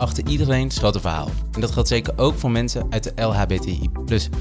Achter 0.00 0.26
iedereen 0.26 0.70
schuilt 0.70 0.94
een 0.94 1.00
verhaal. 1.00 1.28
En 1.52 1.60
dat 1.60 1.70
geldt 1.70 1.88
zeker 1.88 2.12
ook 2.16 2.38
voor 2.38 2.50
mensen 2.50 2.86
uit 2.90 3.02
de 3.02 3.22
LHBTI 3.22 3.90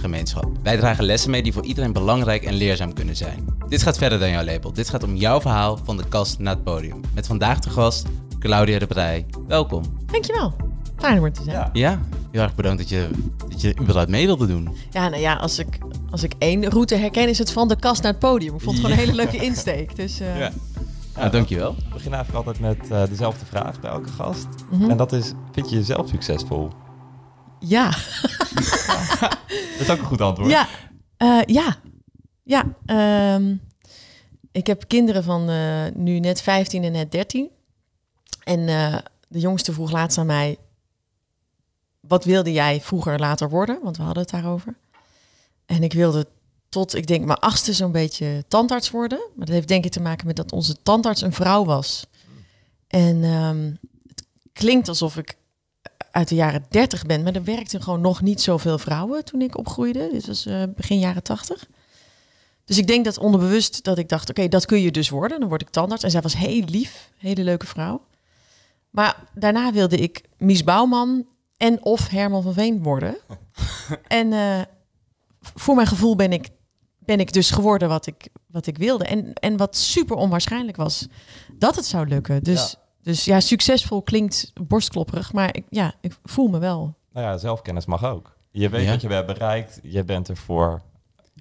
gemeenschap. 0.02 0.46
Wij 0.64 0.78
dragen 0.78 1.04
lessen 1.04 1.32
mee 1.32 1.44
die 1.44 1.54
voor 1.54 1.66
iedereen 1.66 1.94
belangrijk 1.94 2.44
en 2.44 2.54
leerzaam 2.54 2.94
kunnen 2.94 3.16
zijn. 3.16 3.46
Dit 3.68 3.82
gaat 3.82 3.98
verder 3.98 4.20
dan 4.20 4.30
jouw 4.30 4.44
label. 4.44 4.74
Dit 4.74 4.90
gaat 4.90 5.04
om 5.04 5.16
jouw 5.16 5.42
verhaal 5.42 5.80
van 5.84 5.98
de 5.98 6.08
kast 6.10 6.40
naar 6.40 6.54
het 6.54 6.64
podium. 6.64 7.02
Met 7.14 7.28
vandaag 7.28 7.60
de 7.60 7.70
gast 7.70 8.08
Claudia 8.40 8.80
de 8.80 8.88
Brij. 8.88 9.26
Welkom. 9.48 9.84
Dankjewel. 10.12 10.54
Fijn 10.98 11.18
om 11.18 11.24
er 11.26 11.32
te 11.32 11.44
zijn. 11.44 11.56
Ja. 11.56 11.70
Ja, 11.74 12.00
heel 12.32 12.42
erg 12.42 12.56
bedankt 12.56 12.78
dat 12.78 12.90
je, 12.90 13.10
dat 13.50 13.62
je 13.62 13.76
überhaupt 13.82 14.10
mee 14.10 14.26
wilde 14.26 14.48
doen. 14.48 14.70
Ja, 14.92 15.10
nou 15.10 15.22
ja, 15.22 15.34
als 15.34 15.60
ik, 15.60 15.78
als 16.10 16.24
ik 16.24 16.34
één 16.38 16.70
route 16.70 16.96
herken, 16.96 17.30
is 17.30 17.38
het 17.38 17.52
van 17.52 17.68
de 17.68 17.76
kast 17.76 18.02
naar 18.02 18.12
het 18.12 18.22
podium. 18.22 18.56
Ik 18.56 18.62
vond 18.62 18.78
het 18.78 18.86
gewoon 18.86 19.00
een 19.02 19.06
hele 19.06 19.16
leuke 19.24 19.38
insteek. 19.46 19.96
Dus 19.96 20.20
eh, 20.20 20.40
Ja. 20.40 20.52
Nou, 21.20 21.32
dankjewel. 21.32 21.76
We 21.76 21.90
beginnen 21.94 22.20
eigenlijk 22.20 22.48
altijd 22.48 22.60
met 22.60 22.92
eh, 22.92 23.08
dezelfde 23.10 23.46
vraag 23.46 23.80
bij 23.80 23.90
elke 23.92 24.10
gast. 24.10 24.48
Mhm. 24.72 24.90
En 24.90 24.98
dat 24.98 25.12
is, 25.12 25.32
vind 25.52 25.70
je 25.70 25.76
jezelf 25.76 26.08
succesvol? 26.08 26.70
ja. 27.60 27.90
Dat 29.50 29.88
is 29.88 29.90
ook 29.90 30.00
een 30.00 30.06
goed 30.06 30.22
antwoord. 30.22 30.50
Ja. 30.50 30.68
Eh, 31.18 31.42
ja. 31.46 31.76
Ja. 32.44 32.64
ehm, 32.86 33.56
ik 34.52 34.68
heb 34.68 34.88
kinderen 34.88 35.24
van 35.24 35.50
eh, 35.50 35.86
nu 35.94 36.20
net 36.20 36.42
15 36.42 36.84
en 36.84 36.92
net 36.92 37.12
13. 37.12 37.50
En 38.44 38.68
eh, 38.68 38.98
de 39.28 39.40
jongste 39.40 39.74
vroeg 39.74 39.92
laatst 39.92 40.18
aan 40.18 40.26
mij... 40.26 40.58
Wat 42.00 42.26
wilde 42.26 42.52
jij 42.52 42.82
vroeger 42.82 43.20
later 43.20 43.50
worden? 43.50 43.80
Want 43.84 43.98
we 43.98 44.04
hadden 44.04 44.22
het 44.22 44.32
daarover. 44.32 44.76
En 45.66 45.84
ik 45.84 45.94
wilde 45.94 46.28
tot, 46.70 46.96
ik 46.96 47.08
denk, 47.08 47.26
mijn 47.26 47.40
achtste 47.40 47.74
zo'n 47.74 47.92
beetje 47.92 48.44
tandarts 48.48 48.92
worden. 48.92 49.20
Maar 49.36 49.46
dat 49.46 49.56
heeft 49.56 49.68
denk 49.68 49.86
ik 49.86 49.92
te 49.92 50.02
maken 50.02 50.28
met 50.28 50.36
dat 50.36 50.52
onze 50.52 50.82
tandarts 50.84 51.22
een 51.22 51.34
vrouw 51.34 51.66
was. 51.66 52.06
En 52.88 53.24
ehm, 53.24 53.72
het 54.08 54.24
klinkt 54.54 54.88
alsof 54.88 55.18
ik 55.18 55.38
uit 56.12 56.28
de 56.28 56.36
jaren 56.36 56.66
30 56.70 57.06
ben, 57.06 57.24
maar 57.24 57.36
er 57.36 57.44
werkten 57.44 57.82
gewoon 57.82 58.02
nog 58.02 58.22
niet 58.22 58.42
zoveel 58.42 58.78
vrouwen 58.78 59.26
toen 59.26 59.42
ik 59.42 59.58
opgroeide. 59.58 60.10
Dit 60.12 60.28
was 60.28 60.46
eh, 60.46 60.64
begin 60.76 61.00
jaren 61.00 61.24
80. 61.24 61.68
Dus 62.66 62.78
ik 62.78 62.88
denk 62.88 63.06
dat 63.06 63.18
onderbewust 63.18 63.84
dat 63.84 63.98
ik 63.98 64.10
dacht, 64.10 64.30
oké, 64.30 64.48
dat 64.48 64.66
kun 64.66 64.82
je 64.82 64.92
dus 64.92 65.10
worden. 65.10 65.40
Dan 65.40 65.50
word 65.50 65.62
ik 65.62 65.70
tandarts. 65.70 66.04
En 66.04 66.12
zij 66.12 66.22
was 66.22 66.36
heel 66.36 66.64
lief, 66.64 67.12
hele 67.18 67.44
leuke 67.44 67.66
vrouw. 67.66 68.02
Maar 68.90 69.16
daarna 69.34 69.72
wilde 69.72 69.98
ik 69.98 70.22
Mies 70.38 70.64
Bouwman 70.64 71.26
en 71.58 71.84
of 71.84 72.08
Herman 72.08 72.42
van 72.42 72.54
Veen 72.54 72.84
worden. 72.84 73.18
en 74.08 74.34
eh, 74.34 74.62
voor 75.42 75.76
mijn 75.76 75.88
gevoel 75.88 76.16
ben 76.16 76.34
ik, 76.34 76.50
ben 77.00 77.20
ik 77.20 77.34
dus 77.34 77.52
geworden 77.52 77.90
wat 77.90 78.06
ik, 78.08 78.28
wat 78.48 78.68
ik 78.68 78.78
wilde. 78.78 79.04
En, 79.06 79.34
en 79.34 79.58
wat 79.58 79.76
super 79.76 80.16
onwaarschijnlijk 80.16 80.78
was 80.78 81.08
dat 81.58 81.76
het 81.76 81.86
zou 81.86 82.08
lukken. 82.08 82.44
Dus 82.44 82.72
Ja. 82.72 82.80
dus 83.02 83.26
ja, 83.26 83.40
succesvol 83.40 84.02
klinkt 84.02 84.52
borstklopperig, 84.68 85.34
maar 85.34 85.56
ik, 85.56 85.64
ja, 85.70 85.94
ik 86.02 86.18
voel 86.24 86.48
me 86.48 86.60
wel. 86.60 86.98
Nou 87.14 87.26
ja, 87.28 87.38
zelfkennis 87.38 87.86
mag 87.86 88.04
ook. 88.06 88.38
Je 88.52 88.70
weet 88.70 88.86
Ja. 88.86 88.92
wat 88.92 89.02
je 89.02 89.08
hebt 89.08 89.28
bereikt. 89.28 89.80
Je 89.84 90.04
bent 90.04 90.30
ervoor 90.30 90.82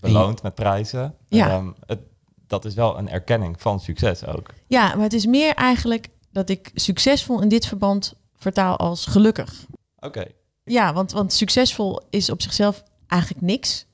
beloond 0.01 0.42
met 0.42 0.55
prijzen. 0.55 1.14
Ja. 1.29 1.48
Ehm, 1.48 1.70
het, 1.86 1.98
dat 2.47 2.64
is 2.64 2.75
wel 2.75 2.98
een 2.98 3.09
erkenning 3.09 3.61
van 3.61 3.81
succes 3.81 4.27
ook. 4.27 4.51
Ja, 4.67 4.95
maar 4.95 5.05
het 5.05 5.12
is 5.12 5.27
meer 5.27 5.55
eigenlijk 5.55 6.09
dat 6.33 6.48
ik 6.48 6.70
succesvol 6.75 7.41
in 7.42 7.48
dit 7.48 7.67
verband 7.67 8.14
vertaal 8.36 8.77
als 8.77 9.06
gelukkig. 9.06 9.67
Oké. 9.98 10.25
Ja, 10.64 10.92
want, 10.92 11.13
want 11.13 11.33
succesvol 11.33 12.01
is 12.11 12.30
op 12.30 12.42
zichzelf 12.42 12.83
eigenlijk 13.07 13.42
niks. 13.42 13.86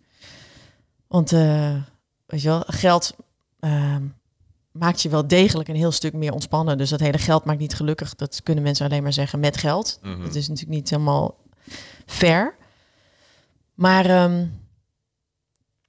Want 1.14 1.32
eh, 1.32 1.74
weet 2.26 2.42
je 2.42 2.48
wel, 2.48 2.62
geld 2.66 3.16
ehm, 3.60 4.02
maakt 4.70 5.02
je 5.02 5.08
wel 5.08 5.26
degelijk 5.26 5.68
een 5.68 5.76
heel 5.76 5.92
stuk 5.92 6.12
meer 6.12 6.32
ontspannen. 6.32 6.78
Dus 6.78 6.90
dat 6.90 7.00
hele 7.00 7.18
geld 7.18 7.44
maakt 7.44 7.58
niet 7.58 7.74
gelukkig. 7.74 8.14
Dat 8.14 8.42
kunnen 8.42 8.64
mensen 8.64 8.86
alleen 8.86 9.02
maar 9.02 9.12
zeggen 9.12 9.40
met 9.40 9.56
geld. 9.56 9.98
Mhm. 10.02 10.22
Dat 10.22 10.34
is 10.34 10.48
natuurlijk 10.48 10.76
niet 10.76 10.90
helemaal 10.90 11.38
fair. 12.06 12.56
Maar 13.74 14.06
ehm, 14.06 14.46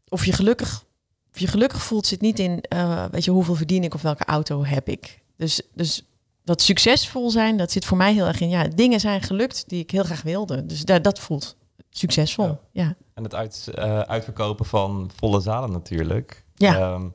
of 0.09 0.25
je 0.25 0.31
gelukkig, 0.31 0.85
of 1.33 1.39
je 1.39 1.47
gelukkig 1.47 1.83
voelt, 1.83 2.05
zit 2.05 2.21
niet 2.21 2.39
in, 2.39 2.61
eh, 2.61 3.05
weet 3.11 3.23
je, 3.23 3.31
hoeveel 3.31 3.55
verdien 3.55 3.83
ik 3.83 3.93
of 3.93 4.01
welke 4.01 4.25
auto 4.25 4.65
heb 4.65 4.89
ik. 4.89 5.21
Dus, 5.37 5.61
dus 5.73 6.03
dat 6.43 6.61
succesvol 6.61 7.29
zijn, 7.29 7.57
dat 7.57 7.71
zit 7.71 7.85
voor 7.85 7.97
mij 7.97 8.13
heel 8.13 8.27
erg 8.27 8.39
in. 8.39 8.49
Ja, 8.49 8.67
dingen 8.67 8.99
zijn 8.99 9.21
gelukt 9.21 9.63
die 9.67 9.79
ik 9.79 9.91
heel 9.91 10.03
graag 10.03 10.21
wilde. 10.21 10.65
Dus 10.65 10.85
daar, 10.85 11.01
dat 11.01 11.19
voelt 11.19 11.55
succesvol. 11.89 12.45
Ja. 12.45 12.59
Ja. 12.71 12.95
En 13.15 13.23
het 13.23 13.35
uit, 13.35 13.67
eh, 13.75 13.99
uitverkopen 13.99 14.65
van 14.65 15.11
volle 15.15 15.39
zalen 15.39 15.71
natuurlijk. 15.71 16.45
Ja. 16.55 16.75
Ehm, 16.79 17.07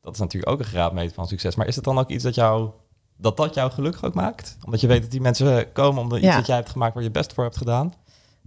dat 0.00 0.14
is 0.14 0.20
natuurlijk 0.20 0.52
ook 0.52 0.58
een 0.58 0.64
graadmeter 0.64 1.14
van 1.14 1.28
succes. 1.28 1.54
Maar 1.54 1.66
is 1.66 1.76
het 1.76 1.84
dan 1.84 1.98
ook 1.98 2.08
iets 2.08 2.24
dat 2.24 2.34
jou, 2.34 2.70
dat, 3.16 3.36
dat 3.36 3.54
jou 3.54 3.70
gelukkig 3.70 4.04
ook 4.04 4.14
maakt? 4.14 4.56
Omdat 4.64 4.80
je 4.80 4.86
weet 4.86 5.02
dat 5.02 5.10
die 5.10 5.20
mensen 5.20 5.72
komen 5.72 6.02
omdat 6.02 6.18
iets 6.20 6.34
dat 6.34 6.46
jij 6.46 6.56
hebt 6.56 6.70
gemaakt 6.70 6.94
waar 6.94 7.02
je 7.02 7.10
best 7.10 7.32
voor 7.32 7.44
hebt 7.44 7.56
gedaan? 7.56 7.94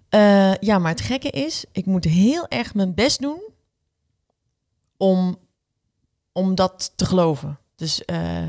Eh, 0.10 0.56
ja, 0.56 0.80
maar 0.80 0.92
het 0.92 1.02
gekke 1.02 1.30
is, 1.30 1.66
ik 1.72 1.86
moet 1.86 2.04
heel 2.04 2.48
erg 2.48 2.74
mijn 2.74 2.94
best 2.94 3.22
doen 3.22 3.42
om, 4.98 5.38
om 6.32 6.56
dat 6.56 6.92
te 6.96 7.06
geloven. 7.06 7.60
Dus 7.76 8.06
eh, 8.06 8.46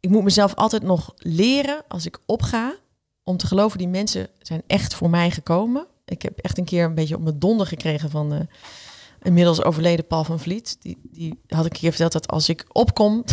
ik 0.00 0.10
moet 0.10 0.24
mezelf 0.24 0.54
altijd 0.54 0.82
nog 0.82 1.14
leren 1.16 1.82
als 1.88 2.06
ik 2.06 2.18
opga 2.26 2.74
om 3.22 3.36
te 3.36 3.46
geloven 3.46 3.78
die 3.78 3.88
mensen 3.88 4.28
zijn 4.38 4.62
echt 4.66 4.94
voor 4.94 5.10
mij 5.10 5.30
gekomen. 5.30 5.86
Ik 6.04 6.22
heb 6.22 6.38
echt 6.38 6.58
een 6.58 6.64
keer 6.64 6.84
een 6.84 6.94
beetje 6.94 7.16
op 7.16 7.22
mijn 7.22 7.38
donder 7.38 7.66
gekregen 7.66 8.10
van 8.10 8.30
de 8.30 8.46
inmiddels 9.22 9.62
overleden 9.62 10.06
Paul 10.06 10.24
van 10.24 10.40
Vliet. 10.40 10.76
Die, 10.80 10.98
die 11.02 11.40
had 11.46 11.66
ik 11.66 11.72
een 11.72 11.78
keer 11.78 11.90
verteld 11.90 12.12
dat 12.12 12.28
als 12.28 12.48
ik 12.48 12.64
opkom, 12.72 13.24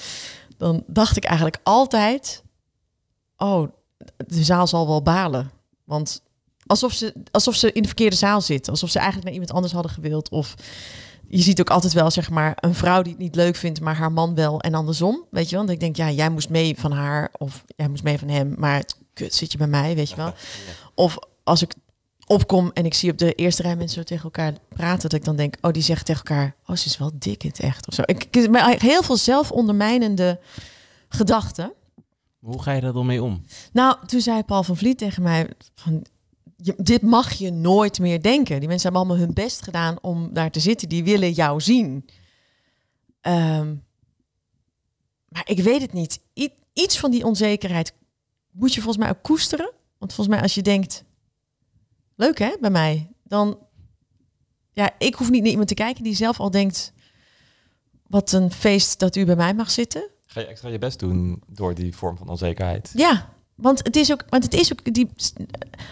dan 0.58 0.84
dacht 0.86 1.16
ik 1.16 1.24
eigenlijk 1.24 1.58
altijd, 1.62 2.42
oh, 3.36 3.68
de 4.16 4.44
zaal 4.44 4.66
zal 4.66 4.86
wel 4.86 5.02
balen. 5.02 5.50
Want 5.84 6.22
alsof 6.66 6.92
ze, 6.92 7.14
alsof 7.30 7.54
ze 7.54 7.72
in 7.72 7.82
de 7.82 7.88
verkeerde 7.88 8.16
zaal 8.16 8.40
zitten. 8.40 8.72
Alsof 8.72 8.90
ze 8.90 8.98
eigenlijk 8.98 9.24
naar 9.26 9.38
iemand 9.38 9.56
anders 9.56 9.72
hadden 9.72 9.92
gewild. 9.92 10.28
Of 10.28 10.54
je 11.28 11.42
ziet 11.42 11.60
ook 11.60 11.70
altijd 11.70 11.92
wel, 11.92 12.10
zeg 12.10 12.30
maar, 12.30 12.56
een 12.60 12.74
vrouw 12.74 13.02
die 13.02 13.12
het 13.12 13.22
niet 13.22 13.34
leuk 13.34 13.56
vindt, 13.56 13.80
maar 13.80 13.96
haar 13.96 14.12
man 14.12 14.34
wel. 14.34 14.60
En 14.60 14.74
andersom, 14.74 15.24
weet 15.30 15.48
je 15.50 15.56
wel. 15.56 15.64
Want 15.64 15.74
ik 15.74 15.80
denk, 15.80 15.96
ja, 15.96 16.10
jij 16.10 16.30
moest 16.30 16.48
mee 16.48 16.78
van 16.78 16.92
haar. 16.92 17.30
Of 17.38 17.64
jij 17.76 17.88
moest 17.88 18.02
mee 18.02 18.18
van 18.18 18.28
hem. 18.28 18.54
Maar 18.58 18.76
het, 18.76 18.96
kut, 19.12 19.34
zit 19.34 19.52
je 19.52 19.58
bij 19.58 19.66
mij, 19.66 19.94
weet 19.94 20.10
je 20.10 20.16
wel. 20.16 20.32
Of 20.94 21.18
als 21.44 21.62
ik 21.62 21.74
opkom 22.26 22.70
en 22.74 22.84
ik 22.84 22.94
zie 22.94 23.10
op 23.10 23.18
de 23.18 23.32
eerste 23.32 23.62
rij 23.62 23.76
mensen 23.76 23.96
zo 23.98 24.02
tegen 24.02 24.24
elkaar 24.24 24.52
praten, 24.68 25.08
dat 25.08 25.12
ik 25.12 25.24
dan 25.24 25.36
denk, 25.36 25.56
oh, 25.60 25.72
die 25.72 25.82
zeggen 25.82 26.06
tegen 26.06 26.24
elkaar, 26.24 26.56
oh, 26.66 26.76
ze 26.76 26.86
is 26.86 26.98
wel 26.98 27.10
dik 27.14 27.42
in 27.42 27.48
het 27.48 27.60
echt. 27.60 27.88
Of 27.88 27.94
zo. 27.94 28.02
Ik, 28.04 28.24
ik, 28.24 28.80
heel 28.80 29.02
veel 29.02 29.16
zelfondermijnende 29.16 30.40
gedachten. 31.08 31.72
Hoe 32.38 32.62
ga 32.62 32.72
je 32.72 32.80
daar 32.80 32.92
dan 32.92 33.06
mee 33.06 33.22
om? 33.22 33.42
Nou, 33.72 34.06
toen 34.06 34.20
zei 34.20 34.42
Paul 34.42 34.62
van 34.62 34.76
Vliet 34.76 34.98
tegen 34.98 35.22
mij 35.22 35.48
van 35.74 36.04
je, 36.56 36.74
dit 36.76 37.02
mag 37.02 37.32
je 37.32 37.50
nooit 37.50 37.98
meer 37.98 38.22
denken. 38.22 38.58
Die 38.58 38.68
mensen 38.68 38.90
hebben 38.92 39.00
allemaal 39.00 39.26
hun 39.26 39.34
best 39.34 39.62
gedaan 39.62 39.96
om 40.00 40.32
daar 40.32 40.50
te 40.50 40.60
zitten. 40.60 40.88
Die 40.88 41.04
willen 41.04 41.32
jou 41.32 41.60
zien. 41.60 42.04
Ehm, 43.20 43.74
maar 45.28 45.42
ik 45.44 45.60
weet 45.60 45.80
het 45.80 45.92
niet. 45.92 46.20
I- 46.34 46.54
iets 46.72 46.98
van 46.98 47.10
die 47.10 47.24
onzekerheid 47.24 47.94
moet 48.50 48.74
je 48.74 48.80
volgens 48.80 49.04
mij 49.04 49.12
ook 49.14 49.22
koesteren. 49.22 49.72
Want 49.98 50.12
volgens 50.12 50.36
mij 50.36 50.44
als 50.44 50.54
je 50.54 50.62
denkt, 50.62 51.04
leuk 52.16 52.38
hè, 52.38 52.56
bij 52.60 52.70
mij, 52.70 53.10
dan 53.22 53.58
ja, 54.72 54.90
ik 54.98 55.14
hoef 55.14 55.30
niet 55.30 55.40
naar 55.42 55.50
iemand 55.50 55.68
te 55.68 55.74
kijken 55.74 56.04
die 56.04 56.14
zelf 56.14 56.40
al 56.40 56.50
denkt, 56.50 56.92
wat 58.06 58.32
een 58.32 58.52
feest 58.52 58.98
dat 58.98 59.16
u 59.16 59.24
bij 59.24 59.36
mij 59.36 59.54
mag 59.54 59.70
zitten. 59.70 60.10
Ga 60.26 60.40
je 60.40 60.46
extra 60.46 60.68
je 60.68 60.78
best 60.78 60.98
doen 60.98 61.42
door 61.46 61.74
die 61.74 61.96
vorm 61.96 62.16
van 62.16 62.28
onzekerheid? 62.28 62.90
Ja, 62.94 63.28
want 63.54 63.84
het 63.84 63.96
is 63.96 64.12
ook, 64.12 64.24
want 64.28 64.42
het 64.44 64.54
is 64.54 64.72
ook 64.72 64.94
die. 64.94 65.10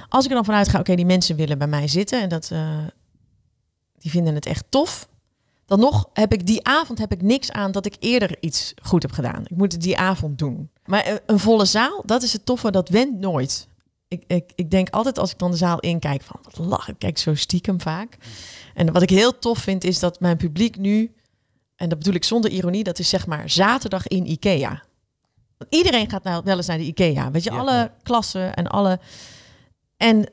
Als 0.09 0.25
ik 0.25 0.31
er 0.31 0.37
dan 0.37 0.45
vanuit 0.45 0.69
ga, 0.69 0.79
oké, 0.79 0.95
die 0.95 1.07
mensen 1.07 1.37
willen 1.37 1.59
bij 1.59 1.67
mij 1.67 1.89
zitten 1.89 2.21
en 2.21 2.29
dat 2.29 2.51
eh, 2.51 2.79
die 3.99 4.11
vinden 4.11 4.35
het 4.35 4.47
echt 4.47 4.65
tof. 4.69 5.09
Dan 5.67 5.81
nog 5.81 6.09
heb 6.13 6.33
ik 6.33 6.47
die 6.47 6.67
avond 6.67 6.99
heb 6.99 7.13
ik 7.13 7.23
niks 7.23 7.53
aan 7.53 7.73
dat 7.73 7.87
ik 7.87 7.97
eerder 7.99 8.37
iets 8.41 8.75
goed 8.83 9.03
heb 9.03 9.13
gedaan. 9.13 9.43
Ik 9.45 9.57
moet 9.57 9.73
het 9.73 9.83
die 9.83 9.99
avond 9.99 10.39
doen. 10.39 10.71
Maar 10.85 11.01
eh, 11.01 11.15
een 11.27 11.39
volle 11.39 11.65
zaal, 11.65 12.03
dat 12.07 12.23
is 12.23 12.33
het 12.33 12.47
toffe, 12.47 12.71
dat 12.71 12.89
went 12.89 13.21
nooit. 13.21 13.69
Ik, 14.09 14.25
ik, 14.27 14.53
ik 14.55 14.71
denk 14.71 14.91
altijd 14.91 15.19
als 15.19 15.31
ik 15.31 15.39
dan 15.39 15.51
de 15.51 15.57
zaal 15.57 15.79
inkijk 15.81 16.23
van 16.23 16.41
wat 16.43 16.67
lach, 16.67 16.89
ik 16.89 16.99
kijk 16.99 17.19
zo 17.19 17.35
stiekem 17.35 17.81
vaak. 17.81 18.17
En 18.75 18.93
wat 18.93 19.03
ik 19.03 19.11
heel 19.11 19.39
tof 19.39 19.59
vind 19.59 19.85
is 19.85 19.99
dat 19.99 20.21
mijn 20.21 20.37
publiek 20.37 20.77
nu, 20.77 21.15
en 21.77 21.89
dat 21.89 21.99
bedoel 21.99 22.15
ik 22.15 22.25
zonder 22.25 22.51
ironie, 22.51 22.85
dat 22.85 22.99
is 22.99 23.09
zeg 23.09 23.27
maar 23.27 23.51
zaterdag 23.51 24.07
in 24.09 24.31
Ikea. 24.31 24.83
Want 25.59 25.75
iedereen 25.75 26.11
gaat 26.11 26.23
nou 26.25 26.43
wel 26.45 26.57
eens 26.57 26.67
naar 26.67 26.79
de 26.79 26.85
IKEA. 26.85 27.31
Weet 27.31 27.45
je, 27.45 27.51
Ja. 27.51 27.59
alle 27.59 27.91
klassen 28.03 28.55
en 28.55 28.67
alle. 28.67 29.01
En 29.97 30.29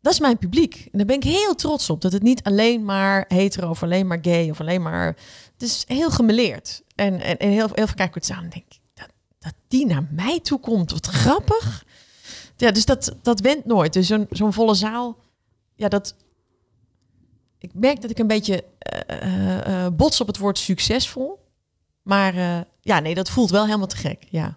dat 0.00 0.12
is 0.12 0.20
mijn 0.20 0.38
publiek. 0.38 0.74
En 0.92 0.98
daar 0.98 1.06
ben 1.06 1.16
ik 1.16 1.24
heel 1.24 1.54
trots 1.54 1.90
op. 1.90 2.00
Dat 2.00 2.12
het 2.12 2.22
niet 2.22 2.42
alleen 2.42 2.84
maar 2.84 3.24
hetero 3.28 3.70
of 3.70 3.82
alleen 3.82 4.06
maar 4.06 4.18
gay 4.22 4.50
of 4.50 4.60
alleen 4.60 4.82
maar... 4.82 5.06
Het 5.52 5.62
is 5.62 5.84
heel 5.86 6.10
gemeleerd. 6.10 6.82
En, 6.94 7.20
en, 7.20 7.38
en 7.38 7.48
heel, 7.48 7.68
heel 7.74 7.86
veel 7.86 7.94
kijk 7.94 8.08
ik 8.08 8.14
het 8.14 8.30
aan 8.30 8.44
en 8.44 8.50
denk 8.50 8.64
ik, 8.68 8.78
dat, 8.94 9.08
dat 9.38 9.54
die 9.68 9.86
naar 9.86 10.08
mij 10.10 10.40
toe 10.40 10.60
komt. 10.60 10.90
Wat 10.90 11.06
grappig. 11.06 11.84
Ja, 12.60 12.70
dus 12.70 12.84
dat, 12.84 13.16
dat 13.22 13.40
went 13.40 13.64
nooit. 13.64 13.92
Dus 13.92 14.06
zo'n 14.06 14.26
zo'n 14.30 14.52
volle 14.52 14.74
zaal, 14.74 15.16
ja, 15.74 15.88
dat... 15.88 16.14
Ik 17.58 17.70
merk 17.74 18.00
dat 18.00 18.10
ik 18.10 18.18
een 18.18 18.26
beetje 18.26 18.64
eh, 18.78 19.22
eh, 19.22 19.84
eh, 19.84 19.92
bots 19.92 20.20
op 20.20 20.26
het 20.26 20.38
woord 20.38 20.58
succesvol. 20.58 21.48
Maar 22.02 22.34
ja, 22.80 23.00
nee, 23.00 23.14
dat 23.14 23.30
voelt 23.30 23.50
wel 23.50 23.64
helemaal 23.64 23.86
te 23.86 23.96
gek, 23.96 24.26
ja. 24.30 24.56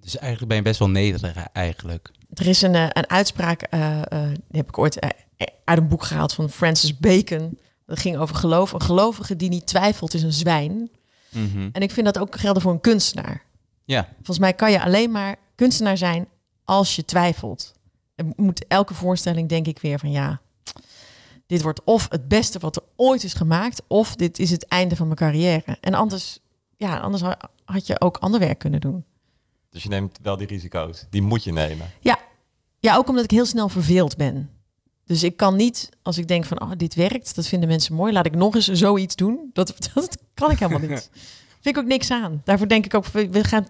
Dus 0.00 0.16
eigenlijk 0.16 0.48
ben 0.48 0.56
je 0.56 0.62
best 0.62 0.78
wel 0.78 0.90
nederig 0.90 1.36
eigenlijk. 1.52 2.10
Er 2.34 2.46
is 2.46 2.62
een, 2.62 2.74
een 2.74 3.10
uitspraak, 3.10 3.70
die 3.70 4.60
heb 4.60 4.68
ik 4.68 4.78
ooit 4.78 5.00
uit 5.64 5.78
een 5.78 5.88
boek 5.88 6.04
gehaald 6.04 6.32
van 6.32 6.50
Francis 6.50 6.98
Bacon. 6.98 7.58
Dat 7.86 7.98
ging 7.98 8.16
over 8.16 8.36
geloof. 8.36 8.72
Een 8.72 8.82
gelovige 8.82 9.36
die 9.36 9.48
niet 9.48 9.66
twijfelt 9.66 10.14
is 10.14 10.22
een 10.22 10.32
zwijn. 10.32 10.90
Mhm. 11.28 11.68
En 11.72 11.82
ik 11.82 11.90
vind 11.90 12.06
dat 12.06 12.18
ook 12.18 12.36
gelden 12.36 12.62
voor 12.62 12.72
een 12.72 12.80
kunstenaar. 12.80 13.44
Ja, 13.84 14.08
Volgens 14.14 14.38
mij 14.38 14.52
kan 14.52 14.70
je 14.70 14.82
alleen 14.82 15.10
maar 15.10 15.36
kunstenaar 15.54 15.96
zijn 15.96 16.28
als 16.64 16.96
je 16.96 17.04
twijfelt. 17.04 17.72
En 18.14 18.32
moet 18.36 18.66
elke 18.66 18.94
voorstelling 18.94 19.48
denk 19.48 19.66
ik 19.66 19.78
weer 19.78 19.98
van 19.98 20.10
ja, 20.10 20.40
dit 21.46 21.62
wordt 21.62 21.84
of 21.84 22.06
het 22.10 22.28
beste 22.28 22.58
wat 22.58 22.76
er 22.76 22.82
ooit 22.96 23.24
is 23.24 23.34
gemaakt, 23.34 23.82
of 23.86 24.16
dit 24.16 24.38
is 24.38 24.50
het 24.50 24.66
einde 24.66 24.96
van 24.96 25.06
mijn 25.06 25.18
carrière. 25.18 25.78
En 25.80 25.94
anders, 25.94 26.38
ja, 26.76 26.98
anders 26.98 27.22
ha- 27.22 27.38
had 27.64 27.86
je 27.86 28.00
ook 28.00 28.16
ander 28.16 28.40
werk 28.40 28.58
kunnen 28.58 28.80
doen. 28.80 29.04
Dus 29.70 29.82
je 29.82 29.88
neemt 29.88 30.18
wel 30.22 30.36
die 30.36 30.46
risico's. 30.46 31.06
Die 31.10 31.22
moet 31.22 31.44
je 31.44 31.52
nemen. 31.52 31.90
Ja, 32.00 32.18
ja 32.78 32.96
ook 32.96 33.08
omdat 33.08 33.24
ik 33.24 33.30
heel 33.30 33.46
snel 33.46 33.68
verveeld 33.68 34.16
ben. 34.16 34.50
Dus 35.04 35.22
ik 35.22 35.36
kan 35.36 35.56
niet, 35.56 35.88
als 36.02 36.18
ik 36.18 36.28
denk 36.28 36.44
van, 36.44 36.60
oh, 36.62 36.70
dit 36.76 36.94
werkt, 36.94 37.34
dat 37.34 37.46
vinden 37.46 37.68
mensen 37.68 37.94
mooi, 37.94 38.12
laat 38.12 38.26
ik 38.26 38.34
nog 38.34 38.54
eens 38.54 38.68
zoiets 38.68 39.16
doen. 39.16 39.50
Dat, 39.52 39.74
dat 39.94 40.18
kan 40.34 40.50
ik 40.50 40.58
helemaal 40.58 40.88
niet. 40.88 41.10
Vind 41.60 41.76
ik 41.76 41.82
ook 41.82 41.88
niks 41.88 42.10
aan. 42.10 42.40
Daarvoor 42.44 42.68
denk 42.68 42.84
ik 42.84 42.94
ook, 42.94 43.06
we 43.06 43.44
gaan 43.44 43.66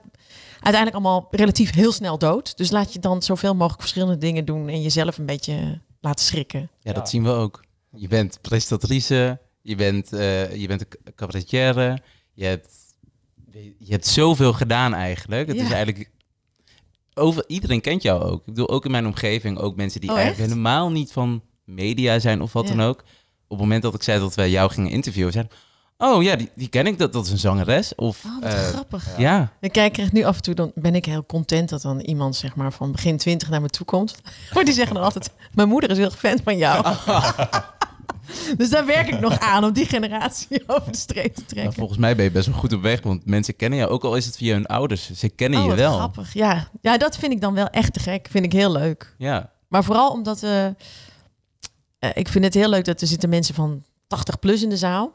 uiteindelijk 0.65 0.95
allemaal 1.05 1.29
relatief 1.31 1.73
heel 1.75 1.93
snel 1.93 2.19
dood. 2.19 2.57
Dus 2.57 2.71
laat 2.71 2.93
je 2.93 2.99
dan 2.99 3.23
zoveel 3.23 3.55
mogelijk 3.55 3.81
verschillende 3.81 4.19
dingen 4.19 4.45
doen 4.45 4.69
en 4.69 4.83
jezelf 4.83 5.19
een 5.19 5.27
beetje 5.27 5.81
laten 6.01 6.25
schrikken. 6.25 6.61
ja, 6.61 6.69
Ja. 6.81 6.93
dat 6.93 7.09
zien 7.09 7.23
we 7.25 7.31
ook. 7.31 7.65
Je 7.97 8.09
bent 8.09 8.39
presentatrice, 8.41 9.39
je 9.63 9.75
bent, 9.77 10.13
eh, 10.13 10.55
je 10.57 10.67
bent 10.67 10.81
een 10.81 11.15
cabaretière, 11.15 11.99
je 12.33 12.45
hebt, 12.45 12.69
je 13.79 13.93
hebt 13.93 14.07
zoveel 14.07 14.53
gedaan 14.53 14.95
eigenlijk. 14.95 15.49
Het 15.49 15.57
Ja. 15.57 15.63
is 15.65 15.71
eigenlijk... 15.71 16.11
Over, 17.15 17.45
iedereen 17.47 17.81
kent 17.81 18.03
jou 18.03 18.23
ook. 18.23 18.39
Ik 18.41 18.45
bedoel, 18.47 18.69
ook 18.69 18.85
in 18.85 18.91
mijn 18.91 19.07
omgeving, 19.07 19.59
ook 19.59 19.77
mensen 19.77 20.01
die 20.01 20.11
Oh, 20.11 20.17
eigenlijk 20.17 20.45
echt? 20.47 20.57
helemaal 20.59 20.91
niet 20.91 21.13
van 21.13 21.43
media 21.65 22.19
zijn 22.19 22.43
of 22.43 22.53
wat 22.53 22.69
Ja. 22.69 22.75
dan 22.75 22.87
ook. 22.87 22.99
Op 23.01 23.05
het 23.49 23.59
moment 23.59 23.83
dat 23.83 23.95
ik 23.95 24.03
zei 24.03 24.19
dat 24.21 24.35
wij 24.35 24.51
jou 24.51 24.71
gingen 24.71 24.91
interviewen, 24.91 25.33
zeiden 25.33 25.57
oh 26.05 26.23
ja, 26.23 26.37
die, 26.37 26.51
die 26.55 26.69
ken 26.69 26.87
ik, 26.87 26.99
dat, 26.99 27.13
dat 27.13 27.25
is 27.25 27.31
een 27.31 27.39
zangeres. 27.39 27.95
Of, 27.95 28.25
Oh, 28.25 28.41
wat 28.43 28.53
eh, 28.53 28.59
grappig. 28.63 29.19
ja, 29.19 29.53
Ik 29.61 29.73
kijk 29.73 29.97
er 29.99 30.09
nu 30.13 30.23
af 30.25 30.37
en 30.37 30.43
toe, 30.43 30.55
dan 30.55 30.73
ben 30.75 30.95
ik 30.95 31.05
heel 31.05 31.27
content 31.27 31.69
dat 31.69 31.83
dan 31.83 32.01
iemand 32.01 32.37
zeg 32.37 32.55
maar 32.57 32.73
van 32.73 32.93
begin 32.93 33.17
twintig 33.17 33.51
naar 33.51 33.61
me 33.61 33.69
toe 33.69 33.87
komt. 33.87 34.15
Maar 34.55 34.65
die 34.65 34.75
zeggen 34.75 34.95
dan 34.95 35.05
altijd, 35.05 35.31
mijn 35.53 35.69
moeder 35.69 35.91
is 35.91 35.97
heel 35.99 36.11
fan 36.11 36.39
van 36.45 36.57
jou. 36.57 36.85
dus 38.57 38.71
daar 38.71 38.87
werk 38.87 39.09
ik 39.09 39.21
nog 39.21 39.39
aan 39.39 39.65
om 39.65 39.73
die 39.73 39.87
generatie 39.87 40.63
over 40.67 40.93
de 40.93 40.99
streep 40.99 41.35
te 41.35 41.41
Nou, 41.41 41.47
trekken. 41.49 41.73
volgens 41.75 41.99
mij 41.99 42.17
ben 42.17 42.25
je 42.25 42.31
best 42.31 42.47
wel 42.47 42.57
goed 42.59 42.73
op 42.73 42.83
weg, 42.83 43.03
want 43.03 43.27
mensen 43.27 43.57
kennen 43.57 43.79
jou, 43.79 43.91
ook 43.91 44.05
al 44.05 44.17
is 44.17 44.27
het 44.27 44.37
via 44.37 44.55
hun 44.55 44.67
ouders. 44.67 45.11
Ze 45.13 45.29
kennen 45.29 45.59
Oh, 45.59 45.65
je 45.65 45.71
wat 45.71 45.79
wel. 45.81 45.97
grappig. 45.97 46.35
Ja. 46.35 46.69
ja, 46.81 46.97
dat 46.99 47.17
vind 47.17 47.33
ik 47.33 47.41
dan 47.41 47.55
wel 47.55 47.67
echt 47.69 47.93
te 47.93 48.01
gek. 48.01 48.29
Vind 48.31 48.45
ik 48.45 48.53
heel 48.53 48.73
leuk. 48.73 49.15
Ja, 49.19 49.51
Maar 49.69 49.85
vooral 49.85 50.11
omdat 50.11 50.43
eh, 50.43 50.67
eh, 50.67 50.73
ik 52.15 52.29
vind 52.29 52.45
het 52.45 52.55
heel 52.55 52.69
leuk 52.69 52.85
dat 52.85 53.01
er 53.01 53.07
zitten 53.07 53.29
mensen 53.29 53.55
van 53.55 53.83
80 54.07 54.39
plus 54.39 54.63
in 54.63 54.69
de 54.69 54.77
zaal, 54.77 55.13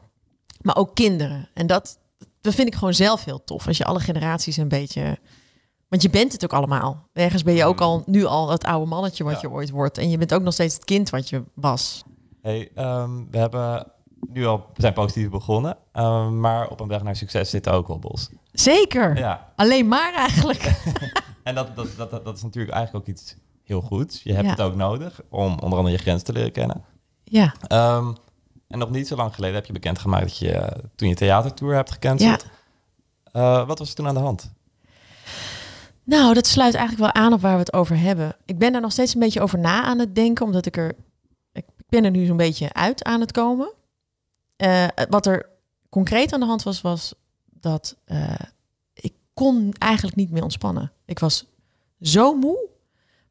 maar 0.60 0.76
ook 0.76 0.94
kinderen. 0.94 1.48
En 1.54 1.66
dat, 1.66 1.98
dat 2.40 2.54
vind 2.54 2.68
ik 2.68 2.74
gewoon 2.74 2.94
zelf 2.94 3.24
heel 3.24 3.44
tof. 3.44 3.66
Als 3.66 3.76
je 3.76 3.84
alle 3.84 4.00
generaties 4.00 4.56
een 4.56 4.68
beetje, 4.68 5.18
want 5.88 6.02
je 6.02 6.10
bent 6.10 6.32
het 6.32 6.44
ook 6.44 6.52
allemaal. 6.52 7.08
Ergens 7.12 7.42
ben 7.42 7.54
je 7.54 7.64
ook 7.64 7.80
al 7.80 8.02
nu 8.06 8.24
al 8.24 8.50
het 8.50 8.64
oude 8.64 8.86
mannetje 8.86 9.24
wat 9.24 9.32
Ja. 9.32 9.38
je 9.40 9.50
ooit 9.50 9.70
wordt, 9.70 9.98
en 9.98 10.10
je 10.10 10.18
bent 10.18 10.34
ook 10.34 10.42
nog 10.42 10.52
steeds 10.52 10.74
het 10.74 10.84
kind 10.84 11.10
wat 11.10 11.28
je 11.28 11.42
was. 11.54 12.02
Hey, 12.42 12.70
ehm, 12.74 13.10
we 13.30 13.38
hebben 13.38 13.86
nu 14.28 14.46
al 14.46 14.58
we 14.74 14.80
zijn 14.80 14.92
positief 14.92 15.30
begonnen, 15.30 15.76
ehm, 15.92 16.40
maar 16.40 16.68
op 16.68 16.80
een 16.80 16.88
weg 16.88 17.02
naar 17.02 17.16
succes 17.16 17.50
zitten 17.50 17.72
ook 17.72 17.86
hobbels. 17.86 18.28
Zeker. 18.52 19.16
Ja, 19.18 19.52
Alleen 19.56 19.88
maar 19.88 20.14
eigenlijk. 20.14 20.82
en 21.42 21.54
dat, 21.54 21.76
dat, 21.76 21.88
dat, 21.96 22.24
dat, 22.24 22.36
is 22.36 22.42
natuurlijk 22.42 22.74
eigenlijk 22.74 23.06
ook 23.08 23.14
iets 23.14 23.36
heel 23.64 23.80
goeds. 23.80 24.22
Je 24.22 24.32
hebt 24.32 24.44
Ja. 24.44 24.50
het 24.50 24.60
ook 24.60 24.74
nodig 24.74 25.20
om 25.28 25.58
onder 25.58 25.78
andere 25.78 25.96
je 25.96 26.02
grens 26.02 26.22
te 26.22 26.32
leren 26.32 26.52
kennen. 26.52 26.84
ja. 27.24 27.54
Ehm, 27.66 28.12
en 28.70 28.78
nog 28.78 28.90
niet 28.90 29.08
zo 29.08 29.16
lang 29.16 29.34
geleden 29.34 29.54
heb 29.54 29.66
je 29.66 29.72
bekendgemaakt 29.72 30.22
dat 30.22 30.38
je 30.38 30.52
eh, 30.52 30.84
toen 30.94 31.08
je 31.08 31.14
theatertour 31.14 31.74
hebt 31.74 31.90
gecanceld. 31.90 32.46
Eh, 33.32 33.66
wat 33.66 33.78
was 33.78 33.88
er 33.88 33.94
toen 33.94 34.06
aan 34.06 34.14
de 34.14 34.20
hand? 34.20 34.50
Nou, 36.04 36.34
dat 36.34 36.46
sluit 36.46 36.74
eigenlijk 36.74 37.12
wel 37.14 37.22
aan 37.22 37.32
op 37.32 37.40
waar 37.40 37.52
we 37.52 37.58
het 37.58 37.72
over 37.72 37.98
hebben. 37.98 38.36
Ik 38.44 38.58
ben 38.58 38.72
daar 38.72 38.80
nog 38.80 38.92
steeds 38.92 39.14
een 39.14 39.20
beetje 39.20 39.40
over 39.40 39.58
na 39.58 39.82
aan 39.82 39.98
het 39.98 40.14
denken, 40.14 40.46
omdat 40.46 40.66
ik 40.66 40.76
er. 40.76 40.94
Ik 41.52 41.64
ben 41.88 42.04
er 42.04 42.10
nu 42.10 42.26
zo'n 42.26 42.36
beetje 42.36 42.72
uit 42.72 43.04
aan 43.04 43.20
het 43.20 43.32
komen. 43.32 43.72
Eh, 44.56 44.86
wat 45.08 45.26
er 45.26 45.48
concreet 45.88 46.32
aan 46.32 46.40
de 46.40 46.46
hand 46.46 46.62
was, 46.62 46.80
was 46.80 47.14
dat 47.46 47.96
ik 48.92 49.12
kon 49.34 49.72
eigenlijk 49.78 50.16
niet 50.16 50.30
meer 50.30 50.42
ontspannen. 50.42 50.92
Ik 51.04 51.18
was 51.18 51.46
zo 52.00 52.34
moe. 52.34 52.68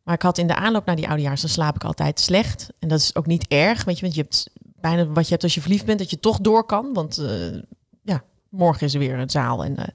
Maar 0.04 0.16
ik 0.16 0.22
had 0.22 0.38
in 0.38 0.48
de 0.48 0.56
aanloop 0.56 0.86
naar 0.86 0.96
die 0.96 1.08
oudejaars, 1.08 1.42
dan 1.42 1.50
slaap 1.50 1.76
ik 1.76 1.84
altijd 1.84 2.20
slecht. 2.20 2.70
En 2.80 2.88
dat 2.88 3.00
is 3.00 3.16
ook 3.16 3.26
niet 3.26 3.48
erg, 3.48 3.84
weet 3.84 3.96
je, 3.96 4.02
want 4.02 4.16
je 4.16 4.22
hebt 4.22 4.50
bijna 4.82 5.08
wat 5.08 5.24
je 5.24 5.32
hebt 5.32 5.44
als 5.44 5.54
je 5.54 5.62
verliefd 5.62 5.86
bent, 5.86 6.00
dat 6.00 6.10
je 6.10 6.20
toch 6.20 6.40
door 6.40 6.64
kan. 6.64 6.94
Want 6.94 7.18
eh, 7.18 7.60
ja, 8.04 8.24
morgen 8.50 8.86
is 8.86 8.94
er 8.94 9.00
weer 9.00 9.20
een 9.20 9.30
zaal 9.30 9.64
en 9.64 9.78
eh, 9.78 9.88